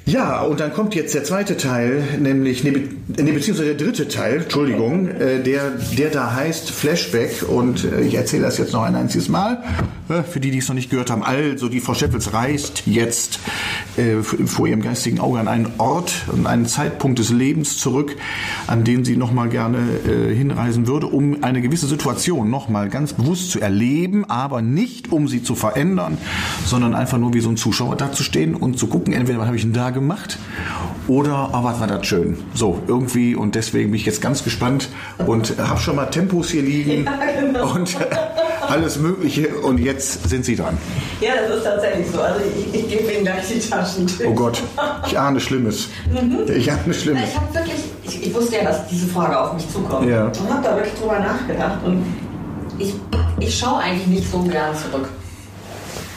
Ja, 0.07 0.43
und 0.43 0.61
dann 0.61 0.75
kommt 0.75 0.95
jetzt 0.95 1.15
der 1.15 1.25
zweite 1.25 1.57
Teil, 1.57 2.03
nämlich, 2.21 2.63
nee, 2.63 2.73
beziehungsweise 3.07 3.75
der 3.75 3.87
dritte 3.87 4.07
Teil, 4.07 4.43
Entschuldigung, 4.43 5.09
äh, 5.09 5.43
der, 5.43 5.79
der 5.97 6.11
da 6.11 6.35
heißt 6.35 6.71
Flashback 6.71 7.49
und 7.49 7.85
äh, 7.85 8.03
ich 8.03 8.15
erzähle 8.15 8.43
das 8.43 8.59
jetzt 8.59 8.75
noch 8.75 8.83
ein 8.83 8.97
einziges 8.97 9.31
Mal, 9.31 9.65
äh, 10.11 10.23
für 10.23 10.41
die, 10.41 10.51
die 10.51 10.59
es 10.59 10.69
noch 10.69 10.75
nicht 10.75 10.91
gehört 10.91 11.11
haben. 11.11 11.23
Also, 11.23 11.71
die 11.71 11.81
Frau 11.81 11.95
Schäppels 11.95 12.35
reist 12.35 12.83
jetzt 12.85 13.39
äh, 13.97 14.23
vor 14.23 14.67
ihrem 14.67 14.83
geistigen 14.83 15.21
Auge 15.21 15.39
an 15.39 15.49
einen 15.49 15.73
Ort 15.79 16.13
und 16.31 16.47
einen 16.47 16.67
Zeitpunkt 16.67 17.19
des 17.19 17.31
Lebens 17.31 17.79
zurück, 17.79 18.15
an 18.67 18.85
den 18.85 19.07
sie 19.07 19.17
nochmal 19.17 19.49
gerne 19.49 19.79
äh, 20.07 20.35
hinreisen 20.35 20.87
würde, 20.87 21.07
um 21.07 21.43
eine 21.43 21.63
gewisse 21.63 21.87
Situation 21.87 22.51
nochmal 22.51 22.91
ganz 22.91 23.15
bewusst 23.15 23.53
zu 23.53 23.59
erleben, 23.59 24.27
aber 24.29 24.61
nicht 24.61 25.13
um 25.13 25.29
sie 25.29 25.43
zu 25.43 25.55
verändern, 25.55 26.19
sondern 26.67 26.95
einfach 26.95 27.17
nur 27.17 27.33
wie 27.33 27.41
so 27.41 27.49
ein 27.49 27.57
Zuschauer 27.57 27.97
da 27.97 28.13
zu 28.13 28.23
stehen 28.23 28.55
und 28.55 28.79
zu 28.79 28.87
gucken, 28.89 29.15
entweder 29.15 29.39
was 29.39 29.47
habe 29.47 29.57
ich 29.57 29.63
denn 29.63 29.73
da 29.73 29.94
gemacht 29.95 30.39
oder 31.09 31.51
oh, 31.53 31.65
was 31.65 31.81
war 31.81 31.87
das 31.87 32.07
schön. 32.07 32.37
So, 32.55 32.83
irgendwie 32.87 33.35
und 33.35 33.55
deswegen 33.55 33.91
bin 33.91 34.01
ich 34.01 34.07
jetzt 34.07 34.21
ganz 34.21 34.45
gespannt 34.45 34.89
und 35.27 35.55
habe 35.59 35.81
schon 35.81 35.97
mal 35.97 36.07
Tempos 36.07 36.51
hier 36.51 36.63
liegen 36.63 37.09
und 37.73 38.01
äh, 38.01 38.07
alles 38.69 38.99
Mögliche 38.99 39.49
und 39.49 39.79
jetzt 39.79 40.29
sind 40.29 40.45
sie 40.45 40.57
dran. 40.57 40.77
Ja, 41.21 41.33
das 41.47 41.59
ist 41.59 41.65
tatsächlich 41.65 42.11
so. 42.11 42.21
Also 42.21 42.41
ich, 42.41 42.75
ich 42.75 42.89
gebe 42.89 43.13
Ihnen 43.13 43.25
gleich 43.25 43.47
die 43.49 43.61
Taschentücher. 43.61 44.29
Oh 44.29 44.35
Gott, 44.35 44.63
ich 45.07 45.19
ahne 45.19 45.41
Schlimmes. 45.41 45.89
Ich 46.55 46.71
ahne 46.71 46.95
Schlimmes. 46.95 47.31
Ich 47.31 47.37
habe 47.37 47.55
wirklich, 47.55 47.85
ich, 48.03 48.27
ich 48.29 48.35
wusste 48.35 48.57
ja, 48.57 48.65
dass 48.65 48.87
diese 48.89 49.07
Frage 49.07 49.39
auf 49.39 49.55
mich 49.55 49.71
zukommt. 49.71 50.09
Ja. 50.09 50.27
Und 50.27 50.51
habe 50.51 50.63
da 50.63 50.77
wirklich 50.77 50.95
drüber 50.95 51.19
nachgedacht. 51.19 51.79
Und 51.85 52.05
ich, 52.79 52.95
ich 53.39 53.59
schaue 53.59 53.79
eigentlich 53.79 54.07
nicht 54.07 54.31
so 54.31 54.43
gern 54.43 54.75
zurück. 54.77 55.09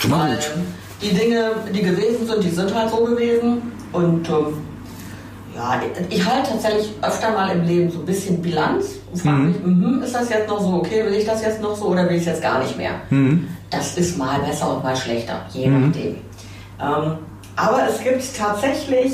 Na 0.08 0.20
Weil 0.20 0.36
gut. 0.36 0.52
Die 1.02 1.14
Dinge, 1.14 1.52
die 1.74 1.82
gewesen 1.82 2.28
sind, 2.28 2.44
die 2.44 2.50
sind 2.50 2.74
halt 2.74 2.90
so 2.90 2.98
gewesen. 3.04 3.72
Und 3.92 4.28
ähm, 4.30 4.62
ja, 5.56 5.82
ich, 6.10 6.18
ich 6.18 6.26
halte 6.26 6.52
tatsächlich 6.52 6.92
öfter 7.02 7.32
mal 7.32 7.50
im 7.56 7.66
Leben 7.66 7.92
so 7.92 8.00
ein 8.00 8.06
bisschen 8.06 8.42
Bilanz 8.42 8.96
und 9.12 9.22
frage 9.22 9.38
mich, 9.38 9.64
mhm, 9.64 10.02
ist 10.04 10.14
das 10.14 10.30
jetzt 10.30 10.48
noch 10.48 10.60
so 10.62 10.74
okay, 10.74 11.04
will 11.06 11.14
ich 11.14 11.26
das 11.26 11.42
jetzt 11.42 11.62
noch 11.62 11.76
so 11.76 11.86
oder 11.86 12.08
will 12.10 12.16
ich 12.16 12.22
es 12.22 12.28
jetzt 12.28 12.42
gar 12.42 12.60
nicht 12.60 12.78
mehr? 12.78 12.92
Das 13.70 13.98
ist 13.98 14.18
mal 14.18 14.40
besser 14.42 14.76
und 14.76 14.84
mal 14.84 14.96
schlechter, 14.96 15.46
je 15.54 15.68
nachdem. 15.68 16.16
Ähm, 16.80 17.18
aber 17.56 17.88
es 17.90 18.04
gibt 18.04 18.24
tatsächlich 18.38 19.14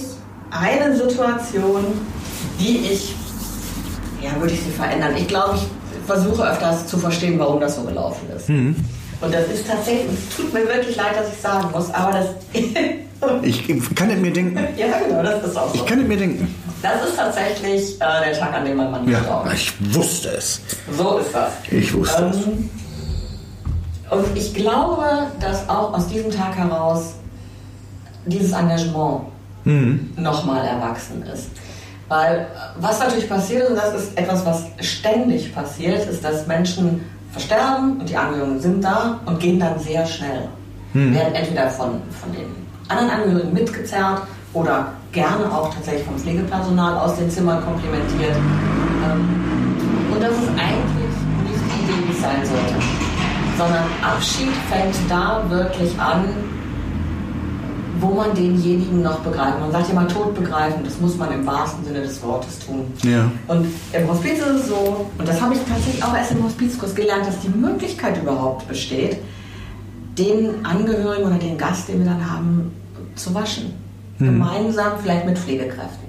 eine 0.52 0.96
Situation, 0.96 1.84
die 2.60 2.78
ich, 2.92 3.16
ja, 4.22 4.30
würde 4.40 4.54
ich 4.54 4.62
sie 4.62 4.72
verändern. 4.72 5.16
Ich 5.16 5.28
glaube, 5.28 5.56
ich 5.56 5.66
versuche 6.06 6.44
öfters 6.48 6.86
zu 6.88 6.98
verstehen, 6.98 7.40
warum 7.40 7.60
das 7.62 7.76
so 7.78 7.84
gelaufen 7.84 8.28
ist. 8.36 8.50
Und 9.24 9.34
das 9.34 9.48
ist 9.48 9.68
tatsächlich, 9.68 10.08
es 10.12 10.36
tut 10.36 10.54
mir 10.54 10.68
wirklich 10.68 10.96
leid, 10.98 11.16
dass 11.16 11.32
ich 11.32 11.40
sagen 11.40 11.70
muss, 11.72 11.90
aber 11.94 12.12
das. 12.12 12.28
Ich 13.42 13.66
kann 13.96 14.10
es 14.10 14.20
mir 14.20 14.34
denken. 14.34 14.60
ja, 14.76 15.00
genau, 15.00 15.24
das 15.24 15.46
ist 15.46 15.58
auch 15.58 15.70
so. 15.70 15.76
Ich 15.76 15.86
kann 15.86 16.02
es 16.02 16.08
mir 16.08 16.18
denken. 16.18 16.54
Das 16.82 17.08
ist 17.08 17.16
tatsächlich 17.16 17.96
äh, 17.96 18.26
der 18.26 18.38
Tag, 18.38 18.54
an 18.54 18.66
dem 18.66 18.76
mein 18.76 18.92
Mann 18.92 19.06
gestorben 19.06 19.50
ist. 19.50 19.62
ich 19.62 19.96
wusste 19.96 20.30
es. 20.30 20.60
So 20.98 21.20
ist 21.20 21.34
das. 21.34 21.54
Ich 21.72 21.94
wusste 21.94 22.26
es. 22.26 22.36
Ähm, 22.46 22.70
und 24.12 24.38
ich 24.38 24.54
glaube, 24.54 25.06
dass 25.40 25.70
auch 25.70 25.94
aus 25.94 26.08
diesem 26.08 26.32
Tag 26.32 26.58
heraus 26.58 27.14
dieses 28.26 28.52
Engagement 28.52 29.22
nochmal 30.18 30.68
erwachsen 30.68 31.24
ist. 31.24 31.48
Weil 32.10 32.40
äh, 32.40 32.46
was 32.80 33.00
natürlich 33.00 33.30
passiert 33.30 33.64
ist, 33.64 33.70
und 33.70 33.78
das 33.78 33.96
ist 33.96 34.18
etwas, 34.18 34.46
was 34.46 34.64
ständig 34.82 35.56
passiert, 35.56 36.06
ist, 36.10 36.22
dass 36.22 36.46
Menschen 36.46 37.02
versterben 37.34 37.98
und 38.00 38.08
die 38.08 38.16
Angehörigen 38.16 38.60
sind 38.60 38.84
da 38.84 39.20
und 39.26 39.40
gehen 39.40 39.60
dann 39.60 39.78
sehr 39.80 40.06
schnell. 40.06 40.48
Werden 40.94 41.34
entweder 41.34 41.70
von, 41.70 42.02
von 42.22 42.32
den 42.32 42.46
anderen 42.88 43.10
Angehörigen 43.10 43.54
mitgezerrt 43.54 44.22
oder 44.54 44.94
gerne 45.12 45.52
auch 45.52 45.74
tatsächlich 45.74 46.06
vom 46.06 46.18
Pflegepersonal 46.18 46.98
aus 47.00 47.16
den 47.16 47.30
Zimmern 47.30 47.64
komplimentiert. 47.66 48.36
Ähm, 48.36 50.14
und 50.14 50.22
das 50.22 50.32
ist 50.32 50.50
eigentlich 50.50 51.16
nicht 51.50 51.62
die 51.68 51.84
Idee, 51.84 52.08
wie 52.08 52.12
es 52.12 52.22
sein 52.22 52.46
sollte. 52.46 52.76
Sondern 53.58 53.84
Abschied 54.04 54.54
fängt 54.70 54.96
da 55.10 55.44
wirklich 55.50 56.00
an, 56.00 56.26
wo 58.00 58.08
man 58.08 58.34
denjenigen 58.34 59.02
noch 59.02 59.20
begreift. 59.20 59.60
Man 59.60 59.72
sagt 59.72 59.90
ja 59.90 59.96
mal 59.96 60.08
Tod 60.08 60.36
begreifen, 60.36 60.84
das 60.84 61.00
muss 61.00 61.18
man 61.18 61.32
im 61.32 61.46
wahrsten 61.46 61.86
Sinne 61.86 62.02
des 62.02 62.22
Wortes 62.24 62.60
tun. 62.60 62.86
Ja. 63.04 63.30
Und 63.48 63.68
im 63.94 64.08
Hospiz 64.08 64.40
ist 64.40 64.48
es 64.48 64.68
so, 64.68 65.06
und 65.18 65.28
das 65.28 65.42
habe 65.42 65.54
ich 65.54 65.60
tatsächlich 65.68 66.04
auch 66.04 66.16
erst 66.16 66.32
im 66.32 66.44
Hospizkurs 66.44 66.96
gelernt, 66.96 67.28
dass 67.28 67.40
die 67.40 67.50
Möglichkeit 67.50 68.22
überhaupt 68.22 68.68
besteht, 68.68 69.18
den 70.18 70.66
Angehörigen 70.66 71.26
oder 71.26 71.38
den 71.38 71.58
Gast, 71.58 71.88
den 71.88 72.00
wir 72.00 72.06
dann 72.06 72.30
haben, 72.30 72.72
zu 73.16 73.34
waschen. 73.34 73.74
Gemeinsam, 74.20 74.94
vielleicht 75.02 75.26
mit 75.26 75.38
Pflegekräften. 75.38 76.08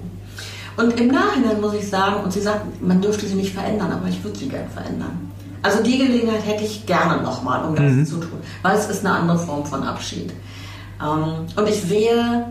Und 0.77 0.99
im 0.99 1.07
Nachhinein 1.07 1.59
muss 1.59 1.73
ich 1.73 1.87
sagen, 1.87 2.23
und 2.23 2.31
sie 2.31 2.41
sagt, 2.41 2.81
man 2.81 3.01
dürfte 3.01 3.25
sie 3.25 3.35
nicht 3.35 3.53
verändern, 3.53 3.91
aber 3.91 4.07
ich 4.07 4.23
würde 4.23 4.37
sie 4.37 4.47
gern 4.47 4.69
verändern. 4.69 5.31
Also 5.61 5.81
die 5.81 5.97
Gelegenheit 5.97 6.45
hätte 6.45 6.63
ich 6.63 6.85
gerne 6.85 7.23
nochmal, 7.23 7.65
um 7.65 7.75
das 7.75 8.09
zu 8.09 8.17
tun, 8.17 8.37
weil 8.61 8.77
es 8.77 8.87
ist 8.87 9.05
eine 9.05 9.15
andere 9.15 9.39
Form 9.39 9.65
von 9.65 9.83
Abschied. 9.83 10.31
Ähm, 11.01 11.45
und 11.55 11.69
ich 11.69 11.81
sehe 11.81 12.45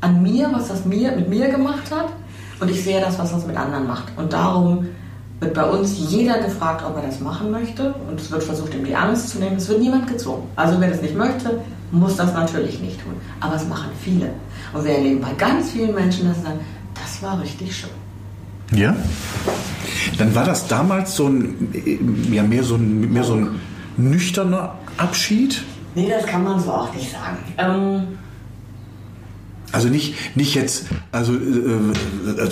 an 0.00 0.22
mir, 0.22 0.50
was 0.52 0.68
das 0.68 0.84
mir, 0.84 1.12
mit 1.12 1.28
mir 1.28 1.48
gemacht 1.48 1.90
hat, 1.90 2.08
und 2.60 2.70
ich 2.70 2.84
sehe 2.84 3.00
das, 3.00 3.18
was 3.18 3.32
das 3.32 3.46
mit 3.46 3.56
anderen 3.56 3.86
macht. 3.86 4.04
Und 4.16 4.32
darum 4.32 4.86
wird 5.40 5.54
bei 5.54 5.64
uns 5.64 5.96
jeder 6.10 6.38
gefragt, 6.40 6.84
ob 6.86 6.96
er 6.96 7.02
das 7.02 7.20
machen 7.20 7.50
möchte, 7.50 7.94
und 8.08 8.20
es 8.20 8.30
wird 8.30 8.42
versucht, 8.42 8.74
ihm 8.74 8.84
die 8.84 8.94
Angst 8.94 9.30
zu 9.30 9.38
nehmen. 9.38 9.56
Es 9.56 9.68
wird 9.68 9.80
niemand 9.80 10.06
gezwungen. 10.06 10.44
Also 10.54 10.80
wer 10.80 10.90
das 10.90 11.02
nicht 11.02 11.16
möchte, 11.16 11.60
muss 11.90 12.16
das 12.16 12.32
natürlich 12.32 12.80
nicht 12.80 13.02
tun. 13.02 13.14
Aber 13.40 13.56
es 13.56 13.66
machen 13.66 13.90
viele. 14.02 14.30
Und 14.72 14.84
wir 14.84 14.92
erleben 14.92 15.20
bei 15.20 15.32
ganz 15.36 15.70
vielen 15.70 15.94
Menschen, 15.94 16.28
dass 16.28 16.36
sie 16.38 16.42
sagen, 16.44 16.60
das 16.94 17.22
war 17.22 17.40
richtig 17.40 17.76
schön. 17.76 17.90
Ja? 18.74 18.96
Dann 20.18 20.34
war 20.34 20.44
das 20.44 20.66
damals 20.68 21.16
so 21.16 21.26
ein, 21.26 22.28
ja, 22.30 22.42
mehr 22.42 22.62
so 22.62 22.76
ein, 22.76 23.12
mehr 23.12 23.24
so 23.24 23.34
ein 23.34 23.60
nüchterner 23.96 24.76
Abschied? 24.96 25.62
Nee, 25.94 26.08
das 26.08 26.24
kann 26.26 26.42
man 26.44 26.58
so 26.60 26.70
auch 26.70 26.92
nicht 26.94 27.10
sagen. 27.12 27.38
Ähm, 27.58 28.18
Also 29.74 29.88
nicht, 29.88 30.36
nicht 30.36 30.54
jetzt, 30.54 30.84
also, 31.12 31.32
äh, 31.32 31.38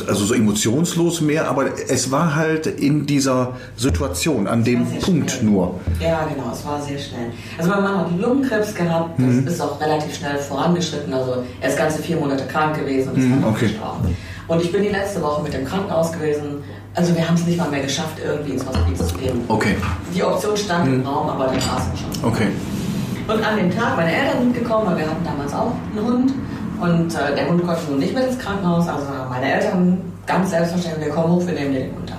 also 0.08 0.24
so 0.24 0.32
emotionslos 0.32 1.20
mehr, 1.20 1.50
aber 1.50 1.66
es 1.88 2.10
war 2.10 2.34
halt 2.34 2.66
in 2.66 3.04
dieser 3.04 3.56
Situation, 3.76 4.46
an 4.46 4.64
dem 4.64 4.86
Punkt 5.00 5.30
schnell. 5.30 5.44
nur. 5.50 5.80
Ja, 6.00 6.26
genau, 6.32 6.50
es 6.50 6.64
war 6.64 6.80
sehr 6.80 6.98
schnell. 6.98 7.26
Also 7.58 7.68
mein 7.70 7.82
Mann 7.82 7.98
hat 7.98 8.18
Lungenkrebs 8.18 8.74
gehabt, 8.74 9.18
das 9.20 9.26
Mhm. 9.34 9.46
ist 9.46 9.60
auch 9.60 9.78
relativ 9.82 10.14
schnell 10.16 10.38
vorangeschritten. 10.38 11.12
Also 11.12 11.44
er 11.60 11.68
ist 11.68 11.76
ganze 11.76 12.02
vier 12.02 12.16
Monate 12.16 12.44
krank 12.46 12.74
gewesen 12.76 13.10
und 13.10 13.18
ist 13.18 13.24
Mhm, 13.26 13.30
dann 13.42 13.44
auch 13.44 13.50
okay. 13.56 13.66
gestorben. 13.68 14.16
Und 14.48 14.62
ich 14.62 14.72
bin 14.72 14.82
die 14.82 14.88
letzte 14.88 15.20
Woche 15.22 15.42
mit 15.42 15.52
dem 15.52 15.66
Krankenhaus 15.66 16.12
gewesen. 16.12 16.62
Also 16.94 17.14
wir 17.14 17.26
haben 17.28 17.34
es 17.34 17.44
nicht 17.46 17.58
mal 17.58 17.68
mehr 17.70 17.82
geschafft, 17.82 18.16
irgendwie 18.24 18.52
ins 18.52 18.64
Hospiz 18.66 18.98
zu 19.08 19.14
gehen. 19.16 19.42
Okay, 19.46 19.76
Die 20.14 20.22
Option 20.24 20.56
stand 20.56 20.86
im 20.88 21.02
Raum, 21.06 21.28
aber 21.28 21.44
dann 21.48 21.56
war 21.56 21.82
es 21.92 22.00
schon. 22.00 22.24
okay. 22.24 22.48
Und 23.30 23.44
an 23.44 23.56
dem 23.56 23.70
Tag, 23.70 23.96
meine 23.96 24.12
Eltern 24.12 24.40
sind 24.40 24.54
gekommen, 24.54 24.86
weil 24.86 24.98
wir 24.98 25.06
hatten 25.06 25.24
damals 25.24 25.54
auch 25.54 25.72
einen 25.92 26.04
Hund. 26.04 26.32
Und 26.80 27.14
äh, 27.14 27.36
der 27.36 27.48
Hund 27.48 27.64
konnte 27.64 27.82
nun 27.88 28.00
nicht 28.00 28.12
mit 28.12 28.24
ins 28.24 28.38
Krankenhaus. 28.38 28.88
Also 28.88 29.06
meine 29.28 29.52
Eltern 29.52 30.00
ganz 30.26 30.50
selbstverständlich, 30.50 31.06
wir 31.06 31.14
kommen 31.14 31.34
hoch, 31.34 31.46
wir 31.46 31.54
nehmen 31.54 31.74
den 31.74 31.94
Hund 31.94 32.10
ab. 32.10 32.18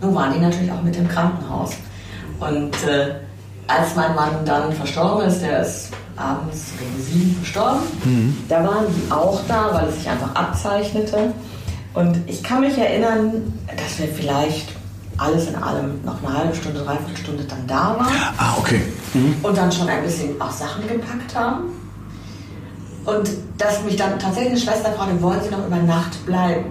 Nun 0.00 0.14
waren 0.14 0.32
die 0.32 0.38
natürlich 0.38 0.70
auch 0.70 0.82
mit 0.82 0.96
im 0.96 1.08
Krankenhaus. 1.08 1.72
Und 2.38 2.74
äh, 2.86 3.14
als 3.66 3.96
mein 3.96 4.14
Mann 4.14 4.44
dann 4.44 4.72
verstorben 4.72 5.26
ist, 5.26 5.42
der 5.42 5.62
ist 5.62 5.90
abends 6.16 6.72
gegen 6.78 7.02
sieben 7.02 7.36
verstorben, 7.36 7.80
da 8.48 8.62
waren 8.62 8.86
die 8.88 9.10
auch 9.10 9.40
da, 9.48 9.70
weil 9.72 9.88
es 9.88 9.96
sich 9.96 10.08
einfach 10.08 10.32
abzeichnete. 10.34 11.32
Und 11.94 12.18
ich 12.26 12.42
kann 12.42 12.60
mich 12.60 12.78
erinnern, 12.78 13.52
dass 13.66 13.98
wir 13.98 14.08
vielleicht 14.08 14.68
alles 15.18 15.48
in 15.48 15.54
allem 15.56 16.02
noch 16.04 16.22
eine 16.24 16.38
halbe 16.38 16.54
Stunde, 16.54 16.80
dreiviertel 16.80 17.16
Stunde 17.16 17.44
dann 17.44 17.66
da 17.66 17.96
waren 17.98 18.12
Ah, 18.38 18.54
okay. 18.58 18.80
und 19.42 19.56
dann 19.56 19.70
schon 19.70 19.88
ein 19.88 20.02
bisschen 20.02 20.40
auch 20.40 20.50
Sachen 20.50 20.86
gepackt 20.86 21.34
haben. 21.34 21.64
Und 23.04 23.30
dass 23.58 23.84
mich 23.84 23.96
dann 23.96 24.18
tatsächlich 24.18 24.52
eine 24.52 24.60
Schwester 24.60 24.92
fragte, 24.92 25.20
wollen 25.22 25.40
Sie 25.42 25.50
noch 25.50 25.66
über 25.66 25.76
Nacht 25.76 26.24
bleiben? 26.26 26.64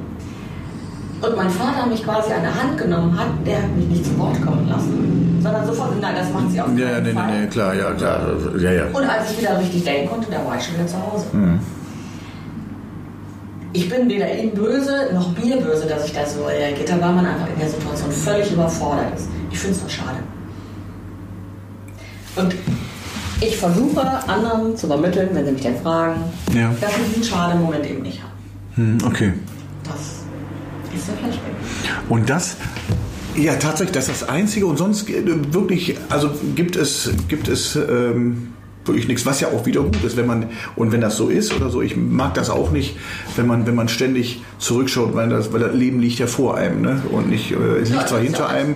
Und 1.21 1.37
mein 1.37 1.49
Vater 1.49 1.85
mich 1.85 2.03
quasi 2.03 2.33
an 2.33 2.41
der 2.41 2.53
Hand 2.53 2.77
genommen 2.77 3.17
hat, 3.17 3.27
der 3.45 3.61
hat 3.63 3.75
mich 3.77 3.87
nicht 3.87 4.05
zu 4.05 4.17
Wort 4.17 4.41
kommen 4.43 4.67
lassen, 4.67 5.39
sondern 5.41 5.65
sofort, 5.65 6.01
nein, 6.01 6.15
das 6.17 6.29
machen 6.33 6.49
Sie 6.51 6.59
auf 6.59 6.67
Ja, 6.77 6.89
ja, 6.89 6.99
nee, 6.99 7.13
Fall. 7.13 7.27
nee, 7.31 7.41
nee, 7.41 7.47
klar, 7.47 7.73
ja, 7.73 7.91
klar, 7.91 8.19
ja, 8.59 8.71
ja. 8.71 8.83
Und 8.91 9.03
als 9.05 9.31
ich 9.31 9.39
wieder 9.39 9.57
richtig 9.57 9.83
denken 9.85 10.09
konnte, 10.09 10.29
da 10.31 10.45
war 10.45 10.57
ich 10.57 10.65
schon 10.65 10.73
wieder 10.75 10.87
zu 10.87 10.95
Hause. 10.97 11.25
Ich 13.75 13.89
bin 13.89 14.07
weder 14.07 14.31
ihm 14.37 14.51
böse 14.51 15.09
noch 15.13 15.35
mir 15.37 15.57
böse, 15.57 15.87
dass 15.87 16.05
ich 16.05 16.13
da 16.13 16.25
so 16.25 16.45
reagiert 16.45 16.91
habe, 16.91 17.01
weil 17.01 17.13
man 17.13 17.25
einfach 17.25 17.47
in 17.49 17.59
der 17.59 17.69
Situation 17.69 18.11
völlig 18.11 18.51
überfordert 18.51 19.17
ist. 19.17 19.27
Ich 19.51 19.57
finde 19.59 19.75
es 19.75 19.81
nur 19.81 19.89
schade. 19.89 20.19
Und 22.35 22.55
ich 23.41 23.57
versuche 23.57 24.01
anderen 24.29 24.77
zu 24.77 24.85
übermitteln, 24.85 25.29
wenn 25.33 25.45
sie 25.45 25.51
mich 25.51 25.63
dann 25.63 25.77
fragen, 25.77 26.21
Ja. 26.55 26.71
dass 26.79 26.91
sie 26.95 27.01
diesen 27.09 27.23
Schade-Moment 27.23 27.85
eben 27.89 28.01
nicht 28.03 28.21
haben. 28.21 28.31
Hm, 28.75 28.97
okay. 29.07 29.33
Das 29.83 29.95
ist 30.95 31.07
der 31.07 31.15
Flashback. 31.15 31.53
Und 32.09 32.29
das, 32.29 32.55
ja, 33.35 33.55
tatsächlich, 33.55 33.91
das 33.93 34.07
ist 34.07 34.21
das 34.21 34.29
Einzige. 34.29 34.65
Und 34.67 34.77
sonst 34.77 35.09
äh, 35.09 35.23
wirklich, 35.53 35.97
also 36.09 36.29
gibt 36.55 36.75
es, 36.75 37.09
gibt 37.27 37.47
es 37.47 37.75
ähm, 37.75 38.53
wirklich 38.85 39.07
nichts, 39.07 39.25
was 39.25 39.39
ja 39.39 39.47
auch 39.49 39.65
wieder 39.65 39.81
gut 39.81 40.03
ist, 40.03 40.17
wenn 40.17 40.27
man, 40.27 40.47
und 40.75 40.91
wenn 40.91 41.01
das 41.01 41.15
so 41.17 41.29
ist 41.29 41.53
oder 41.53 41.69
so, 41.69 41.81
ich 41.81 41.95
mag 41.95 42.33
das 42.33 42.49
auch 42.49 42.71
nicht, 42.71 42.97
wenn 43.35 43.47
man, 43.47 43.65
wenn 43.65 43.75
man 43.75 43.87
ständig 43.87 44.41
zurückschaut, 44.59 45.15
weil 45.15 45.29
das, 45.29 45.53
weil 45.53 45.61
das 45.61 45.73
Leben 45.73 45.99
liegt 45.99 46.19
ja 46.19 46.27
vor 46.27 46.57
einem, 46.57 46.81
ne? 46.81 47.01
Und 47.11 47.29
nicht, 47.29 47.51
äh, 47.51 47.55
es 47.81 47.89
Ja, 47.89 47.95
liegt 47.97 48.09
zwar 48.09 48.19
hinter 48.19 48.49
einem, 48.49 48.75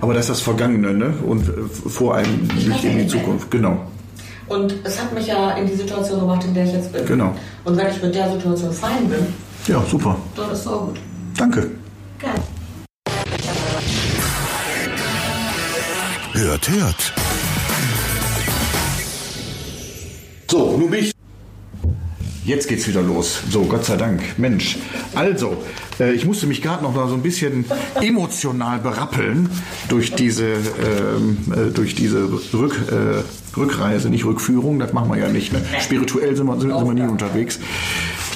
aber 0.00 0.14
das 0.14 0.24
ist 0.24 0.30
das 0.30 0.40
Vergangene, 0.40 0.94
ne? 0.94 1.12
Und 1.26 1.48
äh, 1.48 1.52
vor 1.88 2.14
einem 2.16 2.48
liegt 2.56 2.84
eben 2.84 2.98
die 2.98 3.06
Zukunft. 3.08 3.50
Genau. 3.50 3.80
Und 4.48 4.74
es 4.84 4.98
hat 5.00 5.12
mich 5.12 5.26
ja 5.26 5.50
in 5.52 5.66
die 5.66 5.74
Situation 5.74 6.20
gebracht, 6.20 6.44
in 6.44 6.54
der 6.54 6.64
ich 6.64 6.72
jetzt 6.72 6.92
bin. 6.92 7.04
Genau. 7.04 7.34
Und 7.64 7.76
wenn 7.76 7.88
ich 7.88 8.02
mit 8.02 8.14
der 8.14 8.32
Situation 8.32 8.72
fein 8.72 9.06
bin, 9.08 9.18
Ja, 9.66 9.82
super. 9.90 10.16
dann 10.36 10.50
ist 10.50 10.60
es 10.60 10.66
auch 10.66 10.86
gut. 10.86 10.96
Danke. 11.36 11.70
Gerne. 12.18 12.40
Hört, 16.32 16.70
hört. 16.70 17.12
So, 20.50 20.78
nun 20.78 20.90
bin 20.90 21.04
ich. 21.04 21.12
Jetzt 22.46 22.68
geht's 22.68 22.88
wieder 22.88 23.02
los. 23.02 23.42
So, 23.50 23.64
Gott 23.64 23.84
sei 23.84 23.98
Dank. 23.98 24.22
Mensch. 24.38 24.78
Also, 25.14 25.62
äh, 26.00 26.12
ich 26.14 26.24
musste 26.24 26.46
mich 26.46 26.62
gerade 26.62 26.82
noch 26.82 26.94
mal 26.94 27.06
so 27.06 27.14
ein 27.14 27.22
bisschen 27.22 27.66
emotional 28.00 28.78
berappeln 28.78 29.50
durch 29.90 30.14
diese, 30.14 30.52
ähm, 30.54 31.36
äh, 31.52 31.70
durch 31.70 31.94
diese 31.94 32.26
Rück, 32.54 32.80
äh, 32.90 33.22
Rückreise, 33.56 34.10
nicht 34.10 34.24
Rückführung, 34.24 34.78
das 34.78 34.92
machen 34.92 35.10
wir 35.10 35.18
ja 35.18 35.28
nicht. 35.28 35.52
Ne? 35.52 35.62
Spirituell 35.80 36.36
sind 36.36 36.46
wir, 36.46 36.58
sind, 36.60 36.70
sind 36.70 36.86
wir 36.86 36.94
nie 36.94 37.10
unterwegs. 37.10 37.58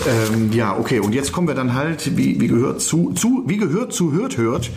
Ähm, 0.07 0.53
ja, 0.53 0.77
okay. 0.77 1.01
Und 1.01 1.15
jetzt 1.15 1.33
kommen 1.33 1.49
wir 1.49 1.55
dann 1.55 1.75
halt, 1.75 2.17
wie, 2.17 2.41
wie 2.41 2.49
gehört 2.49 2.81
zu, 2.81 3.13
zu, 3.13 3.45
wie 3.47 3.57
gehört 3.57 3.93
zu 3.93 4.13
hört, 4.13 4.37
hört. 4.37 4.71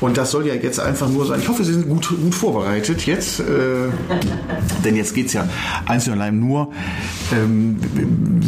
Und 0.00 0.16
das 0.16 0.30
soll 0.30 0.46
ja 0.46 0.54
jetzt 0.54 0.80
einfach 0.80 1.08
nur 1.08 1.26
sein. 1.26 1.40
Ich 1.40 1.48
hoffe, 1.48 1.64
Sie 1.64 1.72
sind 1.72 1.88
gut, 1.88 2.08
gut 2.08 2.34
vorbereitet 2.34 3.06
jetzt. 3.06 3.40
Äh, 3.40 3.44
denn 4.84 4.96
jetzt 4.96 5.14
geht's 5.14 5.32
ja 5.32 5.48
einzig 5.86 6.12
und 6.12 6.20
allein 6.20 6.38
nur, 6.38 6.70
ähm, 7.32 7.78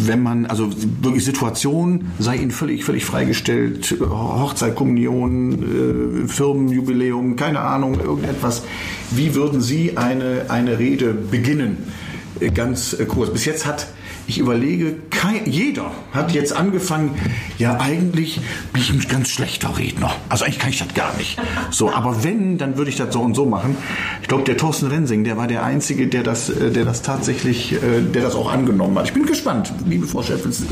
wenn 0.07 0.23
man, 0.23 0.47
also 0.47 0.71
wirklich 1.01 1.25
Situation, 1.25 2.07
sei 2.18 2.37
Ihnen 2.37 2.51
völlig, 2.51 2.85
völlig 2.85 3.05
freigestellt, 3.05 3.97
Hochzeit, 4.01 4.75
Kommunion, 4.75 6.25
äh, 6.25 6.29
Firmenjubiläum, 6.29 7.37
keine 7.37 7.61
Ahnung, 7.61 7.99
irgendetwas. 8.01 8.62
Wie 9.11 9.35
würden 9.35 9.61
Sie 9.61 9.97
eine, 9.97 10.47
eine 10.49 10.79
Rede 10.79 11.14
beginnen? 11.33 11.92
Äh, 12.38 12.51
Ganz 12.51 12.92
äh, 12.92 13.05
kurz. 13.07 13.33
Bis 13.33 13.45
jetzt 13.45 13.66
hat, 13.66 13.88
ich 14.29 14.38
überlege, 14.38 14.95
kein, 15.11 15.51
jeder 15.51 15.90
hat 16.12 16.33
jetzt 16.33 16.55
angefangen, 16.55 17.11
ja 17.59 17.79
eigentlich 17.81 18.40
bin 18.73 18.83
ich 18.83 18.90
ein 18.90 19.01
ganz 19.09 19.31
schlechter 19.31 19.77
Redner. 19.77 20.12
Also 20.29 20.45
eigentlich 20.45 20.61
kann 20.61 20.71
ich 20.71 20.79
das 20.79 20.95
gar 20.95 21.16
nicht. 21.16 21.38
So, 21.71 21.92
aber 21.92 22.23
wenn, 22.23 22.59
dann 22.59 22.77
würde 22.77 22.90
ich 22.90 22.97
das 22.97 23.12
so 23.12 23.21
und 23.21 23.35
so 23.35 23.47
machen. 23.47 23.77
Ich 24.21 24.29
glaube, 24.29 24.45
der 24.45 24.57
Thorsten 24.57 24.87
Rensing, 24.87 25.25
der 25.25 25.37
war 25.37 25.49
der 25.49 25.64
Einzige, 25.64 26.07
der 26.07 26.23
das, 26.23 26.49
äh, 26.49 26.71
der 26.71 26.85
das 26.85 27.03
tatsächlich, 27.03 27.73
äh, 27.73 27.79
der 28.14 28.23
das 28.23 28.35
auch 28.37 28.53
angenommen 28.53 28.97
hat. 28.99 29.07
Ich 29.07 29.14
bin 29.14 29.27
gespannt, 29.27 29.73
liebe 29.87 30.07
Frau 30.07 30.23
Schäffels, 30.23 30.62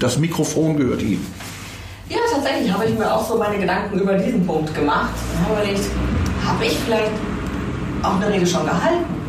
das 0.00 0.18
Mikrofon 0.18 0.76
gehört 0.76 1.02
Ihnen. 1.02 1.24
Ja, 2.08 2.18
tatsächlich 2.32 2.72
habe 2.72 2.84
ich 2.86 2.96
mir 2.96 3.12
auch 3.12 3.28
so 3.28 3.36
meine 3.36 3.58
Gedanken 3.58 3.98
über 3.98 4.14
diesen 4.14 4.46
Punkt 4.46 4.72
gemacht 4.74 5.10
und 5.32 5.44
habe 5.44 5.60
überlegt, 5.60 5.84
habe 6.44 6.64
ich 6.64 6.76
vielleicht 6.84 7.10
auch 8.02 8.14
eine 8.20 8.32
Rede 8.32 8.46
schon 8.46 8.64
gehalten? 8.64 9.25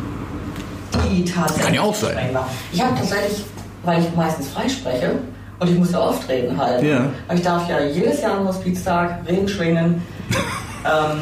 Die 1.10 1.24
tatsächlich. 1.24 1.64
Kann 1.64 1.74
ja 1.74 1.82
auch 1.82 1.94
sein. 1.94 2.16
war. 2.32 2.48
Ich 2.72 2.82
habe 2.82 2.94
tatsächlich, 2.96 3.44
weil 3.84 4.02
ich 4.02 4.14
meistens 4.14 4.48
freispreche 4.48 5.12
und 5.58 5.70
ich 5.70 5.78
muss 5.78 5.92
ja 5.92 6.00
oft 6.00 6.28
Reden 6.28 6.56
halten. 6.56 6.86
Ja. 6.86 7.06
Aber 7.26 7.36
Ich 7.36 7.42
darf 7.42 7.68
ja 7.68 7.80
jedes 7.80 8.20
Jahr 8.20 8.38
am 8.38 8.48
Hospiztag 8.48 9.20
Reden 9.28 9.48
schwingen. 9.48 10.02
ähm, 10.84 11.18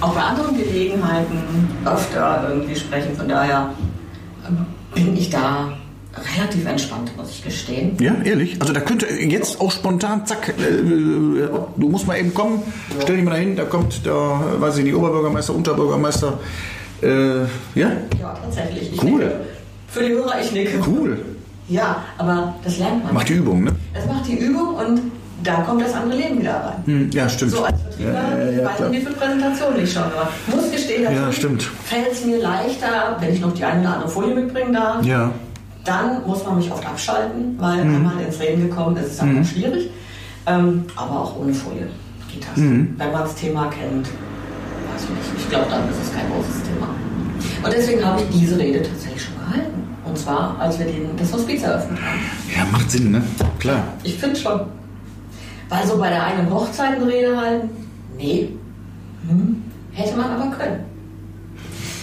auch 0.00 0.14
bei 0.14 0.20
anderen 0.20 0.56
Gelegenheiten 0.56 1.68
öfter 1.84 2.46
irgendwie 2.48 2.76
sprechen. 2.76 3.16
Von 3.16 3.28
daher 3.28 3.70
ähm, 4.46 4.66
bin 4.94 5.16
ich 5.16 5.30
da 5.30 5.72
relativ 6.36 6.66
entspannt, 6.66 7.16
muss 7.16 7.30
ich 7.30 7.42
gestehen. 7.42 7.96
Ja, 8.00 8.14
ehrlich? 8.24 8.60
Also 8.60 8.72
da 8.72 8.80
könnte 8.80 9.06
jetzt 9.06 9.60
auch 9.60 9.70
spontan, 9.70 10.26
zack, 10.26 10.54
äh, 10.58 10.62
äh, 10.62 11.48
du 11.76 11.88
musst 11.88 12.06
mal 12.06 12.18
eben 12.18 12.34
kommen, 12.34 12.62
stell 13.02 13.16
dich 13.16 13.24
mal 13.24 13.32
dahin, 13.32 13.56
da 13.56 13.64
kommt 13.64 14.04
der, 14.04 14.40
weiß 14.58 14.78
ich 14.78 14.84
nicht, 14.84 14.94
Oberbürgermeister, 14.94 15.54
Unterbürgermeister. 15.54 16.38
Äh, 17.02 17.40
ja, 17.74 17.90
Ja, 18.20 18.34
tatsächlich. 18.44 18.92
Ich 18.92 19.02
Cool. 19.02 19.20
Nicke. 19.20 19.40
Für 19.88 20.02
die 20.02 20.10
Hörer, 20.12 20.40
ich 20.40 20.52
nicke. 20.52 20.78
cool. 20.86 21.18
Ja, 21.68 22.02
aber 22.18 22.54
das 22.64 22.78
lernt 22.78 23.04
man. 23.04 23.14
Macht 23.14 23.28
die 23.28 23.34
Übung, 23.34 23.64
ne? 23.64 23.72
Es 23.94 24.06
macht 24.06 24.26
die 24.28 24.36
Übung 24.38 24.74
und 24.74 25.00
da 25.42 25.54
kommt 25.62 25.82
das 25.82 25.92
andere 25.94 26.18
Leben 26.20 26.38
wieder 26.40 26.54
rein. 26.54 26.82
Hm, 26.86 27.10
ja, 27.12 27.28
stimmt. 27.28 27.50
So 27.52 27.64
als 27.64 27.80
Vertriebler, 27.82 28.12
Ja, 28.12 28.44
ja, 28.44 28.50
ja, 28.50 28.64
weiß 28.68 28.80
nicht, 28.80 28.92
wie 28.92 29.04
viele 29.06 29.14
Präsentationen 29.16 29.82
ich 29.84 29.92
schon 29.92 30.02
gemacht. 30.10 30.30
Muss 30.46 30.70
gestehen, 30.70 31.02
Ja, 31.02 31.32
stimmt. 31.32 31.62
fällt 31.84 32.12
es 32.12 32.24
mir 32.24 32.38
leichter, 32.40 33.16
wenn 33.20 33.32
ich 33.34 33.40
noch 33.40 33.52
die 33.54 33.64
eine 33.64 33.80
oder 33.80 33.94
andere 33.94 34.08
Folie 34.08 34.34
mitbringen 34.34 34.72
darf. 34.72 35.04
Ja. 35.04 35.30
Dann 35.84 36.24
muss 36.26 36.44
man 36.46 36.56
mich 36.58 36.70
oft 36.70 36.86
abschalten, 36.86 37.56
weil 37.58 37.80
einmal 37.80 38.20
ins 38.24 38.38
Reden 38.38 38.68
gekommen 38.68 38.96
ist, 38.98 39.06
ist 39.12 39.20
dann 39.22 39.40
auch 39.42 39.44
schwierig. 39.46 39.90
Ähm, 40.46 40.84
aber 40.94 41.20
auch 41.22 41.36
ohne 41.40 41.52
Folie 41.52 41.88
geht 42.32 42.44
das. 42.48 42.56
Mhm. 42.56 42.94
Wenn 42.98 43.10
man 43.12 43.22
das 43.22 43.34
Thema 43.34 43.66
kennt, 43.68 44.08
weiß 44.94 45.02
ich. 45.02 45.42
Ich 45.42 45.48
glaube, 45.48 45.66
dann 45.70 45.88
ist 45.88 45.98
es 46.02 46.12
kein 46.12 46.30
großes 46.30 46.62
Thema. 46.62 46.88
Und 47.64 47.72
deswegen 47.72 48.04
habe 48.04 48.22
ich 48.22 48.40
diese 48.40 48.58
Rede 48.58 48.82
tatsächlich 48.82 49.22
schon 49.22 49.34
gehalten. 49.38 49.82
Und 50.04 50.18
zwar, 50.18 50.58
als 50.58 50.78
wir 50.78 50.86
den, 50.86 51.16
das 51.16 51.32
Hospiz 51.32 51.62
eröffnet 51.62 51.98
haben. 52.00 52.20
Ja, 52.54 52.64
macht 52.70 52.90
Sinn, 52.90 53.10
ne? 53.10 53.22
Klar. 53.58 53.84
Ich 54.02 54.18
finde 54.18 54.36
schon. 54.36 54.60
Weil 55.68 55.86
so 55.86 55.96
bei 55.96 56.10
der 56.10 56.24
einen 56.26 56.50
Hochzeit 56.50 56.96
eine 56.96 57.06
Rede 57.06 57.36
halten, 57.36 57.70
nee. 58.18 58.50
Hm. 59.28 59.62
Hätte 59.92 60.16
man 60.16 60.30
aber 60.30 60.50
können. 60.56 60.80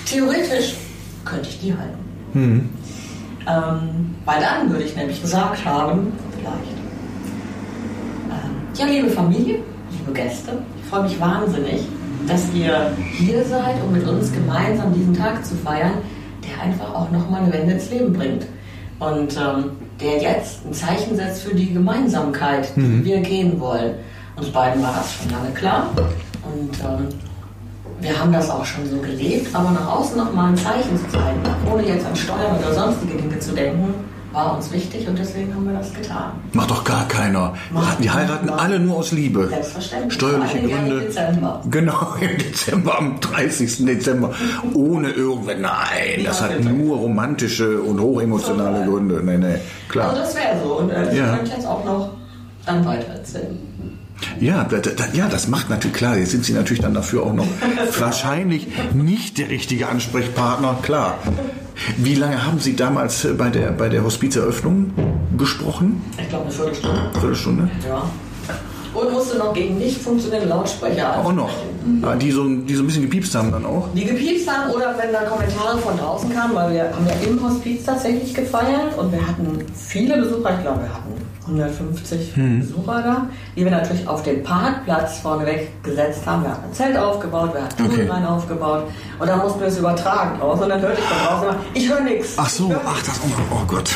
Theoretisch 0.05 0.75
könnte 1.25 1.49
ich 1.49 1.59
die 1.59 1.73
halten. 1.73 1.99
Hm. 2.33 2.69
Ähm, 3.47 4.15
weil 4.25 4.41
dann 4.41 4.69
würde 4.69 4.85
ich 4.85 4.95
nämlich 4.95 5.21
gesagt 5.21 5.63
haben, 5.65 6.11
vielleicht, 6.37 6.77
ähm, 8.29 8.51
ja, 8.75 8.85
liebe 8.85 9.09
Familie, 9.09 9.59
liebe 9.91 10.11
Gäste, 10.13 10.51
ich 10.81 10.89
freue 10.89 11.03
mich 11.03 11.19
wahnsinnig, 11.19 11.81
dass 12.27 12.53
ihr 12.53 12.91
hier 13.13 13.43
seid, 13.45 13.75
um 13.85 13.93
mit 13.93 14.07
uns 14.07 14.31
gemeinsam 14.31 14.93
diesen 14.93 15.15
Tag 15.15 15.45
zu 15.45 15.55
feiern, 15.55 15.93
der 16.43 16.63
einfach 16.63 16.93
auch 16.93 17.11
nochmal 17.11 17.43
eine 17.43 17.53
Wende 17.53 17.73
ins 17.73 17.89
Leben 17.89 18.13
bringt. 18.13 18.45
Und 18.99 19.37
ähm, 19.37 19.71
der 20.01 20.21
jetzt 20.21 20.65
ein 20.65 20.73
Zeichen 20.73 21.15
setzt 21.15 21.43
für 21.43 21.55
die 21.55 21.73
Gemeinsamkeit, 21.73 22.75
die 22.75 23.05
wir 23.05 23.19
gehen 23.21 23.59
wollen. 23.59 23.95
Uns 24.35 24.49
beiden 24.49 24.81
war 24.81 24.93
das 24.93 25.13
schon 25.13 25.31
lange 25.31 25.51
klar. 25.51 25.89
Und 25.95 26.79
ähm, 26.79 27.07
wir 28.01 28.17
haben 28.17 28.31
das 28.31 28.49
auch 28.49 28.65
schon 28.65 28.89
so 28.89 28.97
gelebt, 28.97 29.53
aber 29.53 29.71
nach 29.71 29.87
außen 29.87 30.17
nochmal 30.17 30.51
ein 30.51 30.57
Zeichen 30.57 30.97
zu 30.97 31.07
zeigen, 31.09 31.39
ohne 31.71 31.85
jetzt 31.85 32.05
an 32.05 32.15
Steuern 32.15 32.57
oder 32.57 32.73
sonstige 32.73 33.21
Dinge 33.21 33.39
zu 33.39 33.53
denken, 33.53 33.93
war 34.31 34.55
uns 34.55 34.71
wichtig 34.71 35.07
und 35.07 35.17
deswegen 35.17 35.53
haben 35.55 35.65
wir 35.65 35.73
das 35.77 35.93
getan. 35.93 36.31
Macht 36.53 36.69
doch 36.69 36.83
gar 36.83 37.07
keiner. 37.07 37.55
Macht 37.71 38.03
Die 38.03 38.09
heiraten 38.11 38.49
alle 38.49 38.79
nur 38.79 38.97
aus 38.97 39.11
Liebe. 39.11 39.47
Selbstverständlich. 39.47 40.13
Steuerliche 40.13 40.59
Gründe. 40.59 40.95
Im 40.95 40.99
Dezember. 41.01 41.61
Genau, 41.69 42.13
im 42.21 42.37
Dezember, 42.37 42.97
am 42.99 43.19
30. 43.19 43.85
Dezember. 43.85 44.33
Ohne 44.73 45.09
irgendwann. 45.09 45.61
Nein, 45.61 46.23
das 46.25 46.41
hat 46.41 46.63
nur 46.63 46.97
romantische 46.97 47.81
und 47.81 47.99
hochemotionale 47.99 48.85
Gründe. 48.85 49.21
Nee, 49.23 49.37
nee, 49.37 49.55
klar. 49.87 50.09
Also 50.09 50.21
das 50.21 50.35
wäre 50.35 50.59
so. 50.63 50.77
Und 50.79 50.89
äh, 50.91 51.05
das 51.05 51.15
Ja. 51.15 51.27
könnte 51.35 51.45
ich 51.45 51.53
jetzt 51.57 51.67
auch 51.67 51.83
noch 51.85 52.09
dann 52.65 52.85
weiter 52.85 53.13
erzählen. 53.13 53.57
Ja, 54.39 54.65
da, 54.65 54.77
da, 54.79 55.05
ja, 55.13 55.29
das 55.29 55.47
macht 55.47 55.69
natürlich 55.69 55.95
klar. 55.95 56.17
Jetzt 56.17 56.31
sind 56.31 56.43
Sie 56.43 56.51
natürlich 56.53 56.81
dann 56.81 56.93
dafür 56.93 57.23
auch 57.23 57.33
noch 57.33 57.47
wahrscheinlich 57.99 58.67
nicht 58.93 59.37
der 59.37 59.49
richtige 59.49 59.87
Ansprechpartner. 59.87 60.77
Klar. 60.81 61.15
Wie 61.97 62.15
lange 62.15 62.45
haben 62.45 62.59
Sie 62.59 62.75
damals 62.75 63.25
äh, 63.25 63.33
bei 63.33 63.49
der, 63.49 63.71
bei 63.71 63.89
der 63.89 64.03
Hospizeröffnung 64.03 64.91
gesprochen? 65.37 66.01
Ich 66.21 66.29
glaube 66.29 66.45
eine 66.45 66.53
Viertelstunde. 66.53 67.01
Viertelstunde? 67.13 67.69
Ja. 67.87 68.03
Und 68.99 69.13
musste 69.13 69.37
noch 69.37 69.53
gegen 69.53 69.77
nicht 69.77 70.01
funktionierende 70.01 70.49
Lautsprecher 70.49 71.17
Auch 71.19 71.31
noch. 71.33 71.49
Ah, 72.03 72.15
Die 72.15 72.31
so, 72.31 72.43
die 72.47 72.75
so 72.75 72.83
ein 72.83 72.87
bisschen 72.87 73.03
gepiepst 73.03 73.33
haben 73.35 73.51
dann 73.51 73.65
auch. 73.65 73.87
die 73.95 74.05
gepiepst 74.05 74.49
haben 74.49 74.71
oder 74.71 74.95
wenn 74.97 75.11
da 75.13 75.21
Kommentare 75.23 75.77
von 75.77 75.97
draußen 75.97 76.29
kamen, 76.33 76.53
weil 76.55 76.73
wir 76.73 76.83
haben 76.83 77.05
ja 77.07 77.27
im 77.27 77.41
Hospiz 77.43 77.83
tatsächlich 77.85 78.33
gefeiert 78.33 78.97
und 78.97 79.11
wir 79.11 79.25
hatten 79.25 79.65
viele 79.75 80.17
Besucher, 80.17 80.55
ich 80.57 80.61
glaube 80.61 80.81
wir 80.81 80.93
hatten 80.93 81.13
150 81.47 82.33
Besucher 82.59 83.01
da, 83.01 83.27
die 83.55 83.63
wir 83.63 83.71
natürlich 83.71 84.07
auf 84.07 84.21
den 84.21 84.43
Parkplatz 84.43 85.19
vorneweg 85.19 85.71
gesetzt 85.83 86.21
haben. 86.27 86.43
Wir 86.43 86.51
hatten 86.51 86.65
ein 86.69 86.73
Zelt 86.73 86.95
aufgebaut, 86.97 87.53
wir 87.53 87.63
hatten 87.63 87.83
Okay. 87.85 87.95
Tourenrein 87.95 88.25
aufgebaut 88.25 88.83
und 89.19 89.27
dann 89.27 89.39
mussten 89.39 89.59
wir 89.61 89.67
es 89.67 89.77
übertragen 89.77 90.39
raus 90.39 90.59
und 90.61 90.69
dann 90.69 90.79
hörte 90.81 90.99
ich 90.99 91.05
von 91.07 91.17
draußen 91.27 91.47
immer, 91.49 91.57
ich 91.73 91.89
höre 91.89 92.01
nichts. 92.01 92.33
Ach 92.37 92.49
so, 92.49 92.71
ach 92.85 93.01
das, 93.03 93.19
oh, 93.25 93.41
oh 93.51 93.65
Gott. 93.67 93.89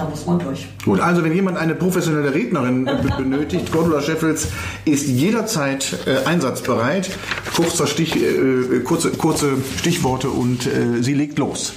Ja, 0.00 0.04
Da 0.06 0.10
muss 0.10 0.26
man 0.26 0.38
durch. 0.38 0.66
Gut, 0.84 1.00
also 1.00 1.22
wenn 1.22 1.34
jemand 1.34 1.58
eine 1.58 1.74
professionelle 1.74 2.32
Rednerin 2.32 2.84
be- 2.84 2.96
benötigt, 3.18 3.70
Cordula 3.70 4.00
Scheffels 4.00 4.48
ist 4.86 5.06
jederzeit 5.06 5.94
äh, 6.06 6.26
einsatzbereit. 6.26 7.10
Kurzer 7.54 7.86
Stich, 7.86 8.16
äh, 8.16 8.80
kurze, 8.84 9.10
kurze 9.10 9.52
Stichworte 9.78 10.30
und 10.30 10.66
äh, 10.66 11.02
sie 11.02 11.14
legt 11.14 11.38
los. 11.38 11.74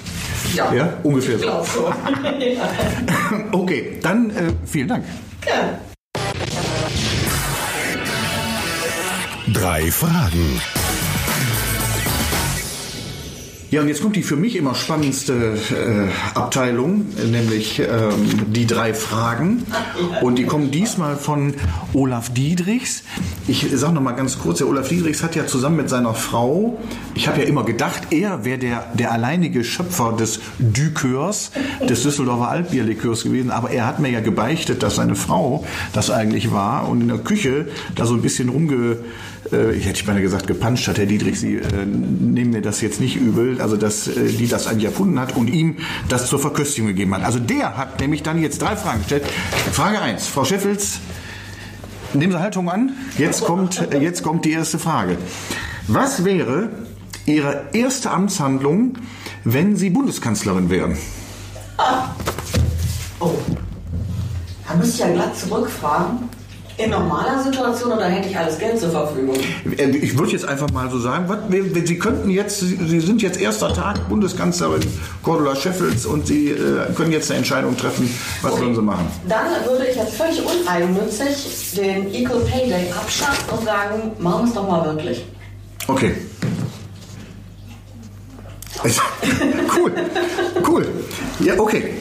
Ja, 0.56 0.94
ungefähr 1.04 1.36
Ich 1.36 1.42
so. 1.42 1.50
ja. 1.50 2.70
Okay, 3.52 4.00
dann 4.02 4.30
äh, 4.30 4.34
vielen 4.66 4.88
Dank. 4.88 5.04
Gerne. 5.42 5.80
Drei 9.54 9.92
Fragen. 9.92 10.62
Ja, 13.74 13.82
und 13.82 13.88
jetzt 13.88 14.04
kommt 14.04 14.16
die 14.16 14.22
für 14.22 14.36
mich 14.36 14.56
immer 14.56 14.76
spannendste 14.76 15.34
äh, 15.34 16.38
Abteilung, 16.38 17.08
nämlich 17.32 17.80
ähm, 17.80 18.54
die 18.54 18.68
drei 18.68 18.94
Fragen. 18.94 19.66
Und 20.22 20.38
die 20.38 20.44
kommen 20.46 20.70
diesmal 20.70 21.16
von 21.16 21.56
Olaf 21.94 22.32
Diedrichs. 22.32 23.02
Ich 23.48 23.66
sage 23.74 23.94
noch 23.96 24.04
mal 24.04 24.12
ganz 24.12 24.38
kurz, 24.38 24.60
der 24.60 24.68
Olaf 24.68 24.90
Diedrichs 24.90 25.24
hat 25.24 25.36
ja 25.36 25.48
zusammen 25.48 25.78
mit 25.78 25.90
seiner 25.90 26.14
Frau, 26.14 26.80
ich 27.16 27.28
habe 27.28 27.42
ja 27.42 27.48
immer 27.48 27.64
gedacht, 27.64 28.10
er 28.12 28.46
wäre 28.46 28.60
der, 28.60 28.92
der 28.94 29.12
alleinige 29.12 29.64
Schöpfer 29.64 30.14
des 30.14 30.40
Dukörs, 30.60 31.50
des 31.82 32.04
Düsseldorfer 32.04 32.50
Altbierlikörs 32.50 33.24
gewesen, 33.24 33.50
aber 33.50 33.72
er 33.72 33.88
hat 33.88 33.98
mir 33.98 34.12
ja 34.12 34.20
gebeichtet, 34.20 34.84
dass 34.84 34.98
seine 34.98 35.16
Frau 35.16 35.66
das 35.94 36.12
eigentlich 36.12 36.52
war 36.52 36.88
und 36.88 37.02
in 37.02 37.08
der 37.08 37.18
Küche 37.18 37.70
da 37.96 38.06
so 38.06 38.14
ein 38.14 38.22
bisschen 38.22 38.50
rumge 38.50 38.98
äh, 39.54 39.72
ich 39.72 39.86
hätte 39.86 40.04
beinahe 40.04 40.22
gesagt, 40.22 40.48
gepanscht 40.48 40.88
hat, 40.88 40.98
Herr 40.98 41.06
Dietrich, 41.06 41.40
Sie 41.40 41.56
äh, 41.56 41.86
nehmen 41.86 42.52
mir 42.52 42.62
das 42.62 42.82
jetzt 42.82 43.00
nicht 43.00 43.16
übel, 43.16 43.62
also 43.62 43.78
dass 43.78 44.08
äh, 44.08 44.26
die 44.26 44.48
das 44.48 44.68
eigentlich 44.68 44.86
erfunden 44.86 45.20
hat 45.20 45.36
und 45.36 45.48
ihm 45.48 45.78
das 46.10 46.28
zur 46.28 46.40
Verköstigung 46.40 46.90
gegeben 46.90 47.14
hat. 47.16 47.24
Also 47.24 47.40
der 47.40 47.78
hat 47.78 48.00
nämlich 48.00 48.24
dann 48.24 48.42
jetzt 48.42 48.62
drei 48.62 48.76
Fragen 48.76 49.00
gestellt. 49.00 49.24
Frage 49.72 50.02
1, 50.02 50.28
Frau 50.28 50.44
Scheffels, 50.44 51.00
nehmen 52.14 52.34
Sie 52.34 52.40
Haltung 52.40 52.70
an. 52.70 52.92
Jetzt 53.18 53.44
kommt, 53.46 53.94
äh, 53.94 54.00
jetzt 54.00 54.24
kommt 54.24 54.46
die 54.46 54.52
erste 54.52 54.80
Frage. 54.80 55.18
Was 55.88 56.26
wäre 56.26 56.70
Ihre 57.26 57.66
erste 57.74 58.12
Amtshandlung, 58.12 58.98
wenn 59.44 59.76
Sie 59.78 59.90
Bundeskanzlerin 59.90 60.70
wären? 60.70 60.98
Oh. 63.20 63.32
Da 64.68 64.76
müsste 64.76 64.94
ich 64.94 65.00
ja 65.00 65.14
glatt 65.14 65.38
zurückfragen. 65.38 66.30
In 66.78 66.90
normaler 66.90 67.44
Situation 67.44 67.92
oder 67.92 68.06
hätte 68.06 68.30
ich 68.30 68.38
alles 68.38 68.58
Geld 68.58 68.80
zur 68.80 68.90
Verfügung? 68.90 69.36
Äh, 69.78 69.90
Ich 69.98 70.18
würde 70.18 70.32
jetzt 70.32 70.46
einfach 70.48 70.72
mal 70.72 70.90
so 70.90 70.98
sagen, 71.00 71.26
was, 71.28 71.38
Sie 71.88 72.00
könnten 72.00 72.30
jetzt, 72.32 72.62
Sie 72.62 73.00
sind 73.00 73.22
jetzt 73.22 73.40
erster 73.40 73.72
Tag 73.74 74.10
Bundeskanzlerin 74.10 74.82
Cordula 75.22 75.56
Scheffels 75.56 76.06
und 76.08 76.26
Sie 76.26 76.50
äh, 76.50 76.92
können 76.96 77.12
jetzt 77.12 77.30
eine 77.30 77.40
Entscheidung 77.40 77.78
treffen, 77.78 78.10
was 78.42 78.58
würden 78.60 78.74
Sie 78.74 78.82
machen? 78.82 79.08
Dann 79.30 79.46
würde 79.68 79.86
ich 79.86 79.96
jetzt 79.96 80.16
völlig 80.16 80.42
uneigennützig 80.44 81.74
den 81.78 82.12
Equal 82.14 82.40
Pay 82.42 82.70
Day 82.70 82.92
abschaffen 82.92 83.50
und 83.56 83.66
sagen, 83.66 84.12
machen 84.18 84.46
wir 84.46 84.48
es 84.50 84.54
doch 84.56 84.68
mal 84.68 84.84
wirklich. 84.86 85.26
Okay. 85.88 86.16
Cool, 89.76 89.94
cool. 90.68 90.88
Ja, 91.40 91.58
okay. 91.58 91.94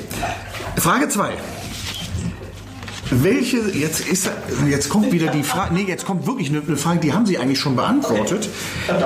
Frage 0.76 1.08
2. 1.08 1.30
Welche, 3.20 3.58
jetzt 3.58 4.08
ist, 4.08 4.30
jetzt 4.68 4.88
kommt 4.88 5.12
wieder 5.12 5.26
die 5.28 5.42
Frage, 5.42 5.74
nee, 5.74 5.84
jetzt 5.86 6.06
kommt 6.06 6.26
wirklich 6.26 6.48
eine, 6.48 6.62
eine 6.66 6.76
Frage, 6.76 7.00
die 7.00 7.12
haben 7.12 7.26
Sie 7.26 7.38
eigentlich 7.38 7.60
schon 7.60 7.76
beantwortet. 7.76 8.48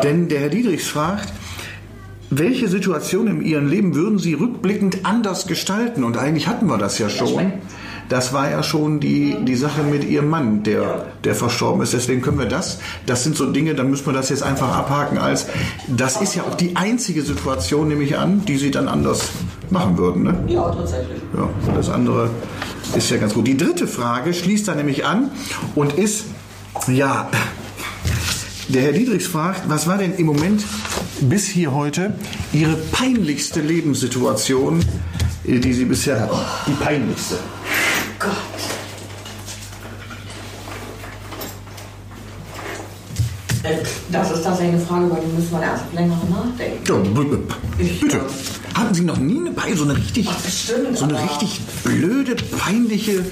Denn 0.03 0.29
der 0.29 0.41
Herr 0.41 0.49
Diedrichs 0.49 0.87
fragt, 0.87 1.33
welche 2.31 2.69
Situation 2.69 3.27
in 3.27 3.43
Ihrem 3.43 3.69
Leben 3.69 3.95
würden 3.95 4.19
Sie 4.19 4.35
rückblickend 4.35 5.05
anders 5.05 5.47
gestalten? 5.47 6.05
Und 6.05 6.17
eigentlich 6.17 6.47
hatten 6.47 6.67
wir 6.67 6.79
das 6.79 6.99
ja 6.99 7.09
schon. 7.09 7.53
Das 8.09 8.33
war 8.33 8.49
ja 8.49 8.63
schon 8.63 9.01
die, 9.01 9.37
die 9.45 9.57
Sache 9.57 9.83
mit 9.83 10.05
Ihrem 10.05 10.29
Mann, 10.29 10.63
der, 10.63 11.07
der 11.25 11.35
verstorben 11.35 11.83
ist. 11.83 11.93
Deswegen 11.93 12.23
können 12.23 12.39
wir 12.39 12.47
das, 12.47 12.79
das 13.07 13.25
sind 13.25 13.37
so 13.37 13.51
Dinge, 13.51 13.75
da 13.75 13.83
müssen 13.83 14.07
wir 14.07 14.13
das 14.13 14.29
jetzt 14.29 14.45
einfach 14.45 14.77
abhaken 14.77 15.19
als, 15.19 15.47
das 15.89 16.21
ist 16.21 16.37
ja 16.37 16.45
auch 16.45 16.55
die 16.55 16.77
einzige 16.77 17.23
Situation, 17.23 17.89
nehme 17.89 18.05
ich 18.05 18.17
an, 18.17 18.45
die 18.45 18.59
Sie 18.59 18.71
dann 18.71 18.87
anders 18.87 19.31
machen 19.71 19.99
würden. 19.99 20.23
Ne? 20.23 20.39
Ja, 20.47 20.71
tatsächlich. 20.71 21.19
Ja, 21.37 21.49
das 21.75 21.91
andere 21.91 22.31
ist 22.95 23.11
ja 23.11 23.17
ganz 23.17 23.35
gut. 23.35 23.47
Die 23.47 23.57
dritte 23.57 23.87
Frage 23.87 24.33
schließt 24.35 24.69
da 24.69 24.75
nämlich 24.75 25.05
an 25.05 25.31
und 25.75 25.95
ist, 25.95 26.25
ja, 26.89 27.31
der 28.69 28.83
Herr 28.83 28.93
Diedrichs 28.93 29.27
fragt, 29.27 29.69
was 29.69 29.87
war 29.87 29.99
denn 29.99 30.15
im 30.15 30.27
Moment 30.27 30.65
bis 31.21 31.47
hier 31.47 31.73
heute 31.73 32.15
Ihre 32.53 32.75
peinlichste 32.77 33.61
Lebenssituation, 33.61 34.85
äh, 35.45 35.59
die 35.59 35.73
Sie 35.73 35.85
bisher 35.85 36.21
hatten? 36.21 36.37
Die 36.67 36.73
peinlichste. 36.85 37.39
Gott. 38.19 38.33
Äh, 43.63 43.77
Das 44.11 44.31
ist 44.31 44.43
tatsächlich 44.45 44.77
eine 44.77 44.85
Frage, 44.85 45.07
über 45.07 45.17
die 45.17 45.27
müssen 45.35 45.51
wir 45.53 45.63
erst 45.63 45.85
länger 45.93 46.17
nachdenken. 46.31 46.79
Ja, 46.87 46.95
b- 46.97 47.37
b- 47.37 47.83
Ich- 47.83 48.01
bitte. 48.01 48.21
Hatten 48.77 48.93
Sie 48.93 49.05
noch 49.05 49.17
nie 49.17 49.41
eine 49.41 49.53
Pein, 49.53 49.75
so 49.75 49.85
eine 49.85 49.97
richtig, 49.97 50.29
Ach, 50.31 50.39
bestimmt, 50.39 50.99
so 50.99 51.05
eine 51.05 51.23
richtig 51.23 51.61
blöde, 51.83 52.35
peinliche 52.35 53.25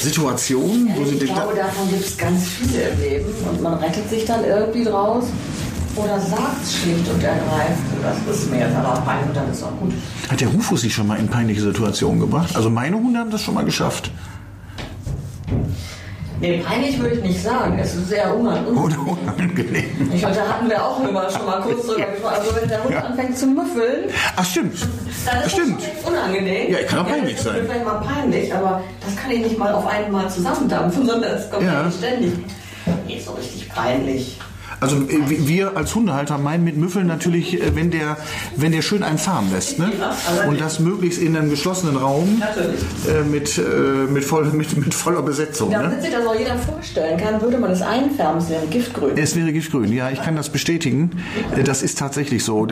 Situation, 0.00 0.88
wo 0.94 1.04
Sie 1.04 1.16
Ich 1.16 1.24
glaube, 1.24 1.56
davon 1.56 1.90
gibt 1.90 2.06
es 2.06 2.16
ganz 2.16 2.44
viele 2.44 2.90
im 2.90 3.00
Leben 3.00 3.26
und 3.50 3.60
man 3.60 3.74
rettet 3.74 4.08
sich 4.08 4.24
dann 4.24 4.44
irgendwie 4.44 4.84
draus 4.84 5.24
oder 5.96 6.20
sagt 6.20 6.62
es 6.62 6.76
schlicht 6.76 7.08
und 7.08 7.20
ergreifend. 7.20 7.86
Das 8.04 8.36
ist 8.36 8.50
mir 8.52 8.60
jetzt 8.60 8.76
aber 8.76 9.00
peinlich 9.00 9.26
und 9.28 9.36
dann 9.36 9.50
ist 9.50 9.64
auch 9.64 9.76
gut. 9.80 9.92
Hat 10.30 10.40
der 10.40 10.48
Rufus 10.48 10.82
Sie 10.82 10.90
schon 10.90 11.08
mal 11.08 11.18
in 11.18 11.26
peinliche 11.26 11.60
Situationen 11.60 12.20
gebracht? 12.20 12.54
Also 12.54 12.70
meine 12.70 12.96
Hunde 12.96 13.18
haben 13.18 13.30
das 13.30 13.42
schon 13.42 13.54
mal 13.54 13.64
geschafft. 13.64 14.12
Nee, 16.40 16.62
peinlich 16.64 16.98
würde 17.00 17.16
ich 17.16 17.22
nicht 17.22 17.42
sagen. 17.42 17.78
Es 17.80 17.94
ist 17.96 18.08
sehr 18.10 18.32
unangenehm. 18.34 18.78
Oder 18.78 18.96
unangenehm. 19.00 20.10
Ich 20.12 20.20
glaube, 20.20 20.36
da 20.36 20.48
hatten 20.48 20.68
wir 20.68 20.84
auch 20.84 21.00
immer 21.08 21.28
schon 21.30 21.44
mal 21.46 21.60
kurz 21.62 21.86
drüber 21.86 22.06
gesprochen. 22.06 22.34
Also 22.38 22.56
wenn 22.60 22.68
der 22.68 22.84
Hund 22.84 22.92
Ja. 22.94 23.00
anfängt 23.00 23.36
zu 23.38 23.46
müffeln, 23.46 24.04
Ach 24.36 24.44
stimmt. 24.44 24.74
dann 25.26 25.42
ist 25.42 25.52
Stimmt. 25.52 25.80
das 25.82 26.02
schon 26.04 26.12
unangenehm. 26.12 26.72
Ja, 26.72 26.78
kann 26.84 26.98
auch 27.00 27.08
peinlich 27.08 27.32
das 27.36 27.40
ist 27.40 27.44
sein. 27.52 27.62
mir 27.62 27.68
vielleicht 27.68 27.84
mal 27.84 28.00
peinlich, 28.02 28.54
aber 28.54 28.82
das 29.04 29.16
kann 29.16 29.30
ich 29.32 29.40
nicht 29.40 29.58
mal 29.58 29.72
auf 29.72 29.86
einmal 29.86 30.30
zusammendampfen, 30.30 31.06
sondern 31.06 31.32
es 31.36 31.50
kommt 31.50 31.64
Ja. 31.64 31.82
ja. 31.84 31.90
ständig. 31.90 32.32
Nee, 33.06 33.20
so 33.24 33.32
richtig 33.32 33.68
peinlich. 33.68 34.38
Also 34.80 34.96
äh, 34.96 35.18
wir- 35.28 35.76
als 35.76 35.94
Hundehalter 35.94 36.38
meinen 36.38 36.64
mit 36.64 36.76
Müffeln 36.76 37.06
natürlich, 37.06 37.60
äh, 37.60 37.74
wenn 37.74 37.90
der, 37.90 38.16
wenn 38.56 38.72
der 38.72 38.82
schön 38.82 39.02
einen 39.02 39.18
fahren 39.18 39.48
lässt. 39.52 39.78
Ne? 39.78 39.90
Und 40.48 40.60
das 40.60 40.78
möglichst 40.80 41.20
in 41.20 41.36
einem 41.36 41.50
geschlossenen 41.50 41.96
Raum 41.96 42.42
äh, 43.08 43.22
mit, 43.28 43.58
äh, 43.58 43.62
mit, 44.10 44.24
voll, 44.24 44.44
mit, 44.52 44.76
mit 44.76 44.94
voller 44.94 45.22
Besetzung. 45.22 45.70
Damit 45.70 45.96
Ne? 45.96 46.02
sich 46.02 46.10
das 46.12 46.26
auch 46.26 46.34
jeder 46.38 46.56
vorstellen 46.56 47.18
kann, 47.18 47.40
würde 47.40 47.58
man 47.58 47.70
es 47.72 47.82
einfärben, 47.82 48.38
es 48.40 48.48
wäre 48.50 48.66
Giftgrün. 48.66 49.16
Es 49.16 49.34
wäre 49.36 49.52
giftgrün, 49.52 49.92
ja, 49.92 50.10
ich 50.10 50.22
kann 50.22 50.36
das 50.36 50.48
bestätigen. 50.50 51.10
Äh, 51.56 51.62
Das 51.64 51.82
ist 51.82 51.98
tatsächlich 51.98 52.44
so. 52.44 52.66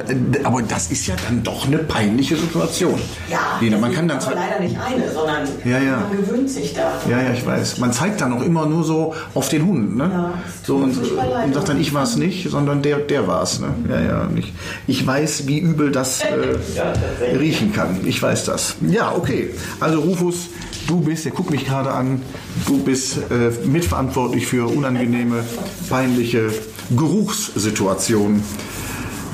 Aber 0.44 0.62
das 0.62 0.90
ist 0.90 1.07
ja 1.07 1.14
dann 1.26 1.42
doch 1.42 1.66
eine 1.66 1.78
peinliche 1.78 2.36
Situation. 2.36 3.00
Ja, 3.30 3.38
Lina, 3.61 3.78
man 3.78 3.92
kann 3.92 4.07
dann 4.09 4.20
zwar, 4.20 4.34
leider 4.34 4.61
nicht 4.61 4.76
eine, 4.78 5.11
sondern 5.12 5.46
Ja, 5.64 5.78
ja. 5.78 5.96
man 6.09 6.16
gewöhnt 6.24 6.48
sich 6.50 6.74
da. 6.74 6.92
Ja, 7.11 7.20
ja, 7.22 7.32
ich 7.32 7.44
weiß. 7.44 7.78
Man 7.78 7.92
zeigt 7.92 8.20
dann 8.20 8.32
auch 8.32 8.42
immer 8.42 8.66
nur 8.66 8.84
so 8.84 9.14
auf 9.34 9.48
den 9.48 9.66
Hund, 9.66 9.96
ne? 9.96 10.11
Ja, 10.12 10.32
so 10.62 10.76
und, 10.76 10.96
und 10.96 11.54
sagt 11.54 11.68
dann, 11.68 11.80
ich 11.80 11.92
war 11.97 12.05
es 12.05 12.16
nicht, 12.16 12.49
sondern 12.51 12.82
der, 12.82 12.99
der 12.99 13.26
war 13.26 13.42
es, 13.42 13.59
ne? 13.59 13.74
Ja, 13.88 14.01
ja. 14.01 14.30
Ich, 14.36 14.53
ich 14.86 15.07
weiß, 15.07 15.47
wie 15.49 15.59
übel 15.59 15.90
das 15.90 16.20
äh, 16.20 17.34
riechen 17.36 17.72
kann. 17.72 18.01
Ich 18.07 18.22
weiß 18.22 18.44
das. 18.44 18.76
Ja, 18.88 19.12
okay. 19.16 19.51
Also 19.80 20.01
Rufus, 20.01 20.49
du 20.86 21.01
bist, 21.01 21.24
der 21.24 21.32
guckt 21.32 21.51
mich 21.51 21.64
gerade 21.66 21.90
an, 21.90 22.22
du 22.66 22.78
bist 22.84 23.18
äh, 23.30 23.51
mitverantwortlich 23.66 24.47
für 24.47 24.68
unangenehme, 24.70 25.42
peinliche 25.88 26.51
Geruchssituationen 26.97 28.42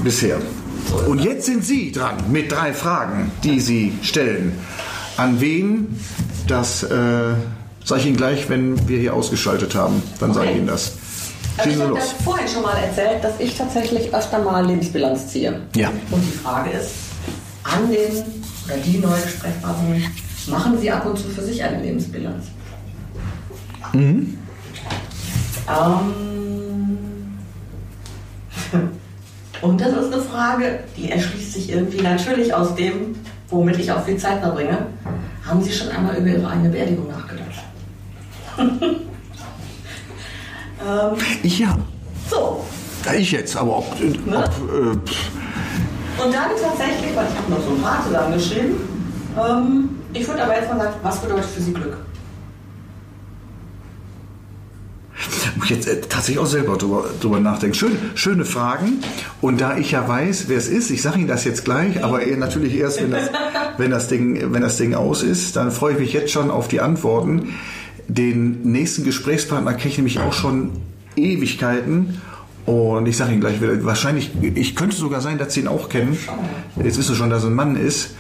bisher. 0.03 0.39
Und 1.07 1.21
jetzt 1.21 1.47
sind 1.47 1.65
Sie 1.65 1.93
dran 1.93 2.17
mit 2.31 2.51
drei 2.53 2.73
Fragen, 2.73 3.31
die 3.45 3.61
Sie 3.61 3.93
stellen. 4.03 4.53
An 5.17 5.41
wen? 5.41 5.99
Das 6.49 6.83
äh, 6.83 6.89
sage 7.85 8.01
ich 8.01 8.07
Ihnen 8.07 8.17
gleich, 8.17 8.49
wenn 8.49 8.89
wir 8.89 8.99
hier 8.99 9.15
ausgeschaltet 9.15 9.75
haben. 9.75 10.03
Dann 10.21 10.33
sage 10.35 10.47
ich 10.47 10.51
Okay. 10.53 10.59
Ihnen 10.59 10.67
das. 10.69 10.93
Also 11.57 11.71
ich 11.71 11.81
habe 11.81 11.95
das 11.95 12.13
vorhin 12.13 12.49
schon 12.49 12.63
mal 12.63 12.77
erzählt, 12.77 13.23
dass 13.23 13.39
ich 13.39 13.57
tatsächlich 13.57 14.15
öfter 14.15 14.39
mal 14.39 14.65
Lebensbilanz 14.65 15.29
ziehe. 15.29 15.61
Ja. 15.77 15.91
Und 16.11 16.23
die 16.23 16.39
Frage 16.39 16.71
ist, 16.71 16.93
an 17.63 17.91
den 17.91 18.25
oder 18.65 18.77
die 18.85 18.99
neue 18.99 19.21
Sprechpartnerin, 19.29 20.05
machen 20.47 20.79
Sie 20.79 20.91
ab 20.91 21.05
und 21.07 21.19
zu 21.19 21.29
für 21.29 21.43
sich 21.43 21.63
eine 21.63 21.83
Lebensbilanz? 21.83 22.47
Mhm. 23.93 24.39
Ähm, 25.69 26.15
und 29.63 29.81
das 29.81 29.89
ist 29.89 30.13
eine 30.13 30.23
Frage, 30.23 30.81
die 30.97 31.11
erschließt 31.11 31.53
sich 31.53 31.71
irgendwie 31.71 32.01
natürlich 32.01 32.55
aus 32.55 32.75
dem, 32.75 33.15
womit 33.49 33.79
ich 33.79 33.93
auch 33.93 34.05
viel 34.05 34.17
Zeit 34.17 34.41
verbringe. 34.41 34.87
Haben 35.45 35.63
Sie 35.63 35.73
schon 35.73 35.89
einmal 35.89 36.17
über 36.17 36.29
Ihre 36.29 36.49
eigene 36.49 36.71
Beerdigung 36.71 37.09
nachgedacht? 37.09 37.65
ähm, 40.87 41.17
Ich 41.43 41.59
ja. 41.59 41.77
so, 42.31 42.65
Ich 43.17 43.33
jetzt, 43.33 43.57
aber 43.57 43.79
ob. 43.79 44.01
äh, 44.01 44.05
Ne? 44.29 44.37
ob 44.37 44.45
äh, 44.47 46.23
Und 46.25 46.35
dann 46.35 46.51
tatsächlich, 46.61 47.15
weil 47.17 47.27
ich 47.31 47.37
habe 47.39 47.51
noch 47.51 47.63
so 47.63 47.71
ein 47.75 47.83
paar 47.83 48.05
zusammengeschrieben, 48.07 48.77
ähm, 49.39 49.89
Ich 50.13 50.29
würde 50.29 50.43
aber 50.45 50.55
jetzt 50.57 50.69
mal 50.69 50.79
sagen, 50.79 50.95
was 51.03 51.19
bedeutet 51.21 51.47
für 51.47 51.63
Sie 51.63 51.73
Glück? 51.73 51.97
Muss 55.57 55.65
ich 55.67 55.71
jetzt 55.77 55.87
äh, 55.89 56.01
tatsächlich 56.01 56.39
auch 56.39 56.47
selber 56.47 56.77
drüber, 56.77 57.05
drüber 57.21 57.39
nachdenken. 57.41 57.75
Schön, 57.75 57.97
schöne 58.15 58.45
Fragen. 58.45 59.03
Und 59.41 59.61
da 59.61 59.77
ich 59.77 59.93
ja 59.93 60.07
weiß, 60.09 60.49
wer 60.49 60.59
es 60.59 60.69
ist, 60.69 60.91
ich 60.91 61.03
sage 61.03 61.19
Ihnen 61.19 61.29
das 61.29 61.45
jetzt 61.45 61.65
gleich, 61.65 62.03
aber 62.03 62.23
eher 62.23 62.37
natürlich 62.37 62.75
erst, 62.75 63.03
wenn 63.03 63.11
das, 63.13 63.31
wenn, 63.79 63.91
das 63.91 64.09
Ding, 64.09 64.53
wenn 64.53 64.63
das 64.63 64.77
Ding 64.79 64.95
aus 64.95 65.23
ist, 65.23 65.57
dann 65.57 65.71
freue 65.71 65.95
ich 65.95 65.99
mich 66.01 66.13
jetzt 66.13 66.33
schon 66.33 66.51
auf 66.51 66.69
die 66.69 66.81
Antworten. 66.81 67.55
Den 68.15 68.61
nächsten 68.61 69.05
Gesprächspartner 69.05 69.73
kenne 69.73 69.89
ich 69.89 69.97
nämlich 69.97 70.21
auch 70.21 70.35
schon 70.35 70.73
Ewigkeiten. 71.17 72.21
Und 72.65 73.07
ich 73.07 73.17
sage 73.17 73.33
Ihnen 73.33 73.41
gleich 73.41 73.61
wieder, 73.61 73.85
wahrscheinlich, 73.85 74.31
ich 74.41 74.77
könnte 74.77 74.95
sogar 74.95 75.21
sein, 75.21 75.37
dass 75.37 75.53
Sie 75.55 75.61
ihn 75.61 75.69
auch 75.69 75.89
kennen. 75.89 76.17
Jetzt 76.77 76.97
wissen 76.97 77.15
Sie 77.15 77.17
schon, 77.17 77.29
dass 77.29 77.43
er 77.43 77.51
ein 77.51 77.55
Mann 77.55 77.75
ist. 77.75 78.11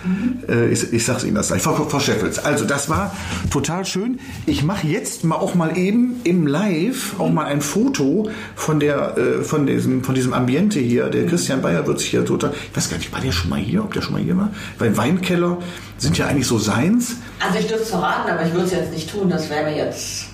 Äh, 0.48 0.70
Ich, 0.72 0.92
ich 0.92 1.04
sage 1.04 1.26
Ihnen 1.26 1.36
das 1.36 1.48
gleich. 1.48 1.62
Frau, 1.62 1.74
Frau 1.74 2.00
Scheffels, 2.00 2.40
also 2.40 2.64
das 2.64 2.88
war 2.88 3.14
total 3.50 3.84
schön. 3.84 4.18
Ich 4.46 4.64
mache 4.64 4.88
jetzt 4.88 5.22
mal 5.22 5.36
auch 5.36 5.54
mal 5.54 5.78
eben 5.78 6.20
im 6.24 6.48
Live 6.48 7.20
auch 7.20 7.30
mal 7.30 7.44
ein 7.46 7.60
Foto 7.60 8.30
von 8.56 8.80
der, 8.80 9.16
äh, 9.16 9.42
von 9.44 9.66
diesem, 9.66 10.02
von 10.02 10.16
diesem 10.16 10.32
Ambiente 10.32 10.80
hier. 10.80 11.08
Der 11.08 11.26
Christian 11.26 11.62
Bayer 11.62 11.86
wird 11.86 12.00
sich 12.00 12.10
hier 12.10 12.24
total, 12.24 12.52
ich 12.52 12.76
weiß 12.76 12.90
gar 12.90 12.96
nicht, 12.96 13.12
war 13.12 13.20
der 13.20 13.30
schon 13.30 13.48
mal 13.48 13.60
hier, 13.60 13.84
ob 13.84 13.92
der 13.94 14.02
schon 14.02 14.14
mal 14.14 14.22
hier 14.22 14.36
war? 14.36 14.50
Weil 14.78 14.96
Weinkeller 14.96 15.58
sind 15.98 16.18
ja 16.18 16.26
eigentlich 16.26 16.48
so 16.48 16.58
seins. 16.58 17.14
Also 17.38 17.60
ich 17.60 17.68
dürfte 17.68 17.84
es 17.84 17.90
verraten, 17.90 18.28
aber 18.28 18.44
ich 18.44 18.52
würde 18.52 18.64
es 18.64 18.72
jetzt 18.72 18.92
nicht 18.92 19.08
tun. 19.08 19.30
Das 19.30 19.48
wäre 19.48 19.64
mir 19.70 19.76
jetzt 19.76 20.26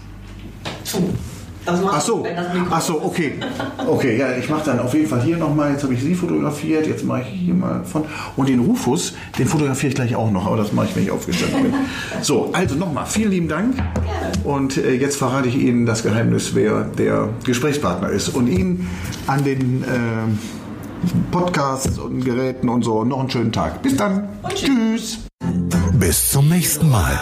zu. 0.85 1.13
Das 1.69 1.83
macht 1.83 1.95
Ach 1.97 2.01
so, 2.01 2.27
ach 2.71 2.81
so, 2.81 3.03
okay. 3.03 3.35
Okay, 3.87 4.17
ja, 4.17 4.37
ich 4.39 4.49
mache 4.49 4.63
dann 4.65 4.81
auf 4.81 4.95
jeden 4.95 5.07
Fall 5.07 5.23
hier 5.23 5.37
nochmal, 5.37 5.73
jetzt 5.73 5.83
habe 5.83 5.93
ich 5.93 6.01
Sie 6.01 6.15
fotografiert, 6.15 6.87
jetzt 6.87 7.05
mache 7.05 7.23
ich 7.23 7.29
hier 7.29 7.53
mal 7.53 7.85
von. 7.85 8.05
Und 8.37 8.49
den 8.49 8.61
Rufus, 8.61 9.13
den 9.39 9.47
fotografiere 9.47 9.91
ich 9.91 9.95
gleich 9.95 10.17
auch 10.17 10.31
noch, 10.31 10.47
aber 10.47 10.57
das 10.57 10.73
mache 10.73 10.87
ich, 10.87 10.97
wenn 10.97 11.03
ich 11.03 11.11
aufgestanden 11.11 11.65
bin. 11.65 11.75
So, 12.23 12.51
also 12.53 12.75
nochmal, 12.75 13.05
vielen 13.07 13.31
lieben 13.31 13.49
Dank. 13.49 13.75
Und 14.45 14.79
äh, 14.79 14.95
jetzt 14.95 15.17
verrate 15.17 15.49
ich 15.49 15.57
Ihnen 15.57 15.85
das 15.85 16.03
Geheimnis, 16.03 16.55
wer 16.55 16.85
der 16.85 17.29
Gesprächspartner 17.45 18.09
ist. 18.09 18.31
Und 18.31 18.49
Ihnen 18.49 18.89
an 19.27 19.45
den 19.45 19.83
äh, 19.83 19.87
Podcasts 21.31 21.99
und 21.99 22.25
Geräten 22.25 22.69
und 22.69 22.83
so 22.83 23.05
noch 23.05 23.21
einen 23.21 23.31
schönen 23.31 23.53
Tag. 23.53 23.83
Bis 23.83 23.97
dann. 23.97 24.29
Tschüss. 24.55 25.19
Bis 25.93 26.31
zum 26.31 26.49
nächsten 26.49 26.89
Mal. 26.91 27.19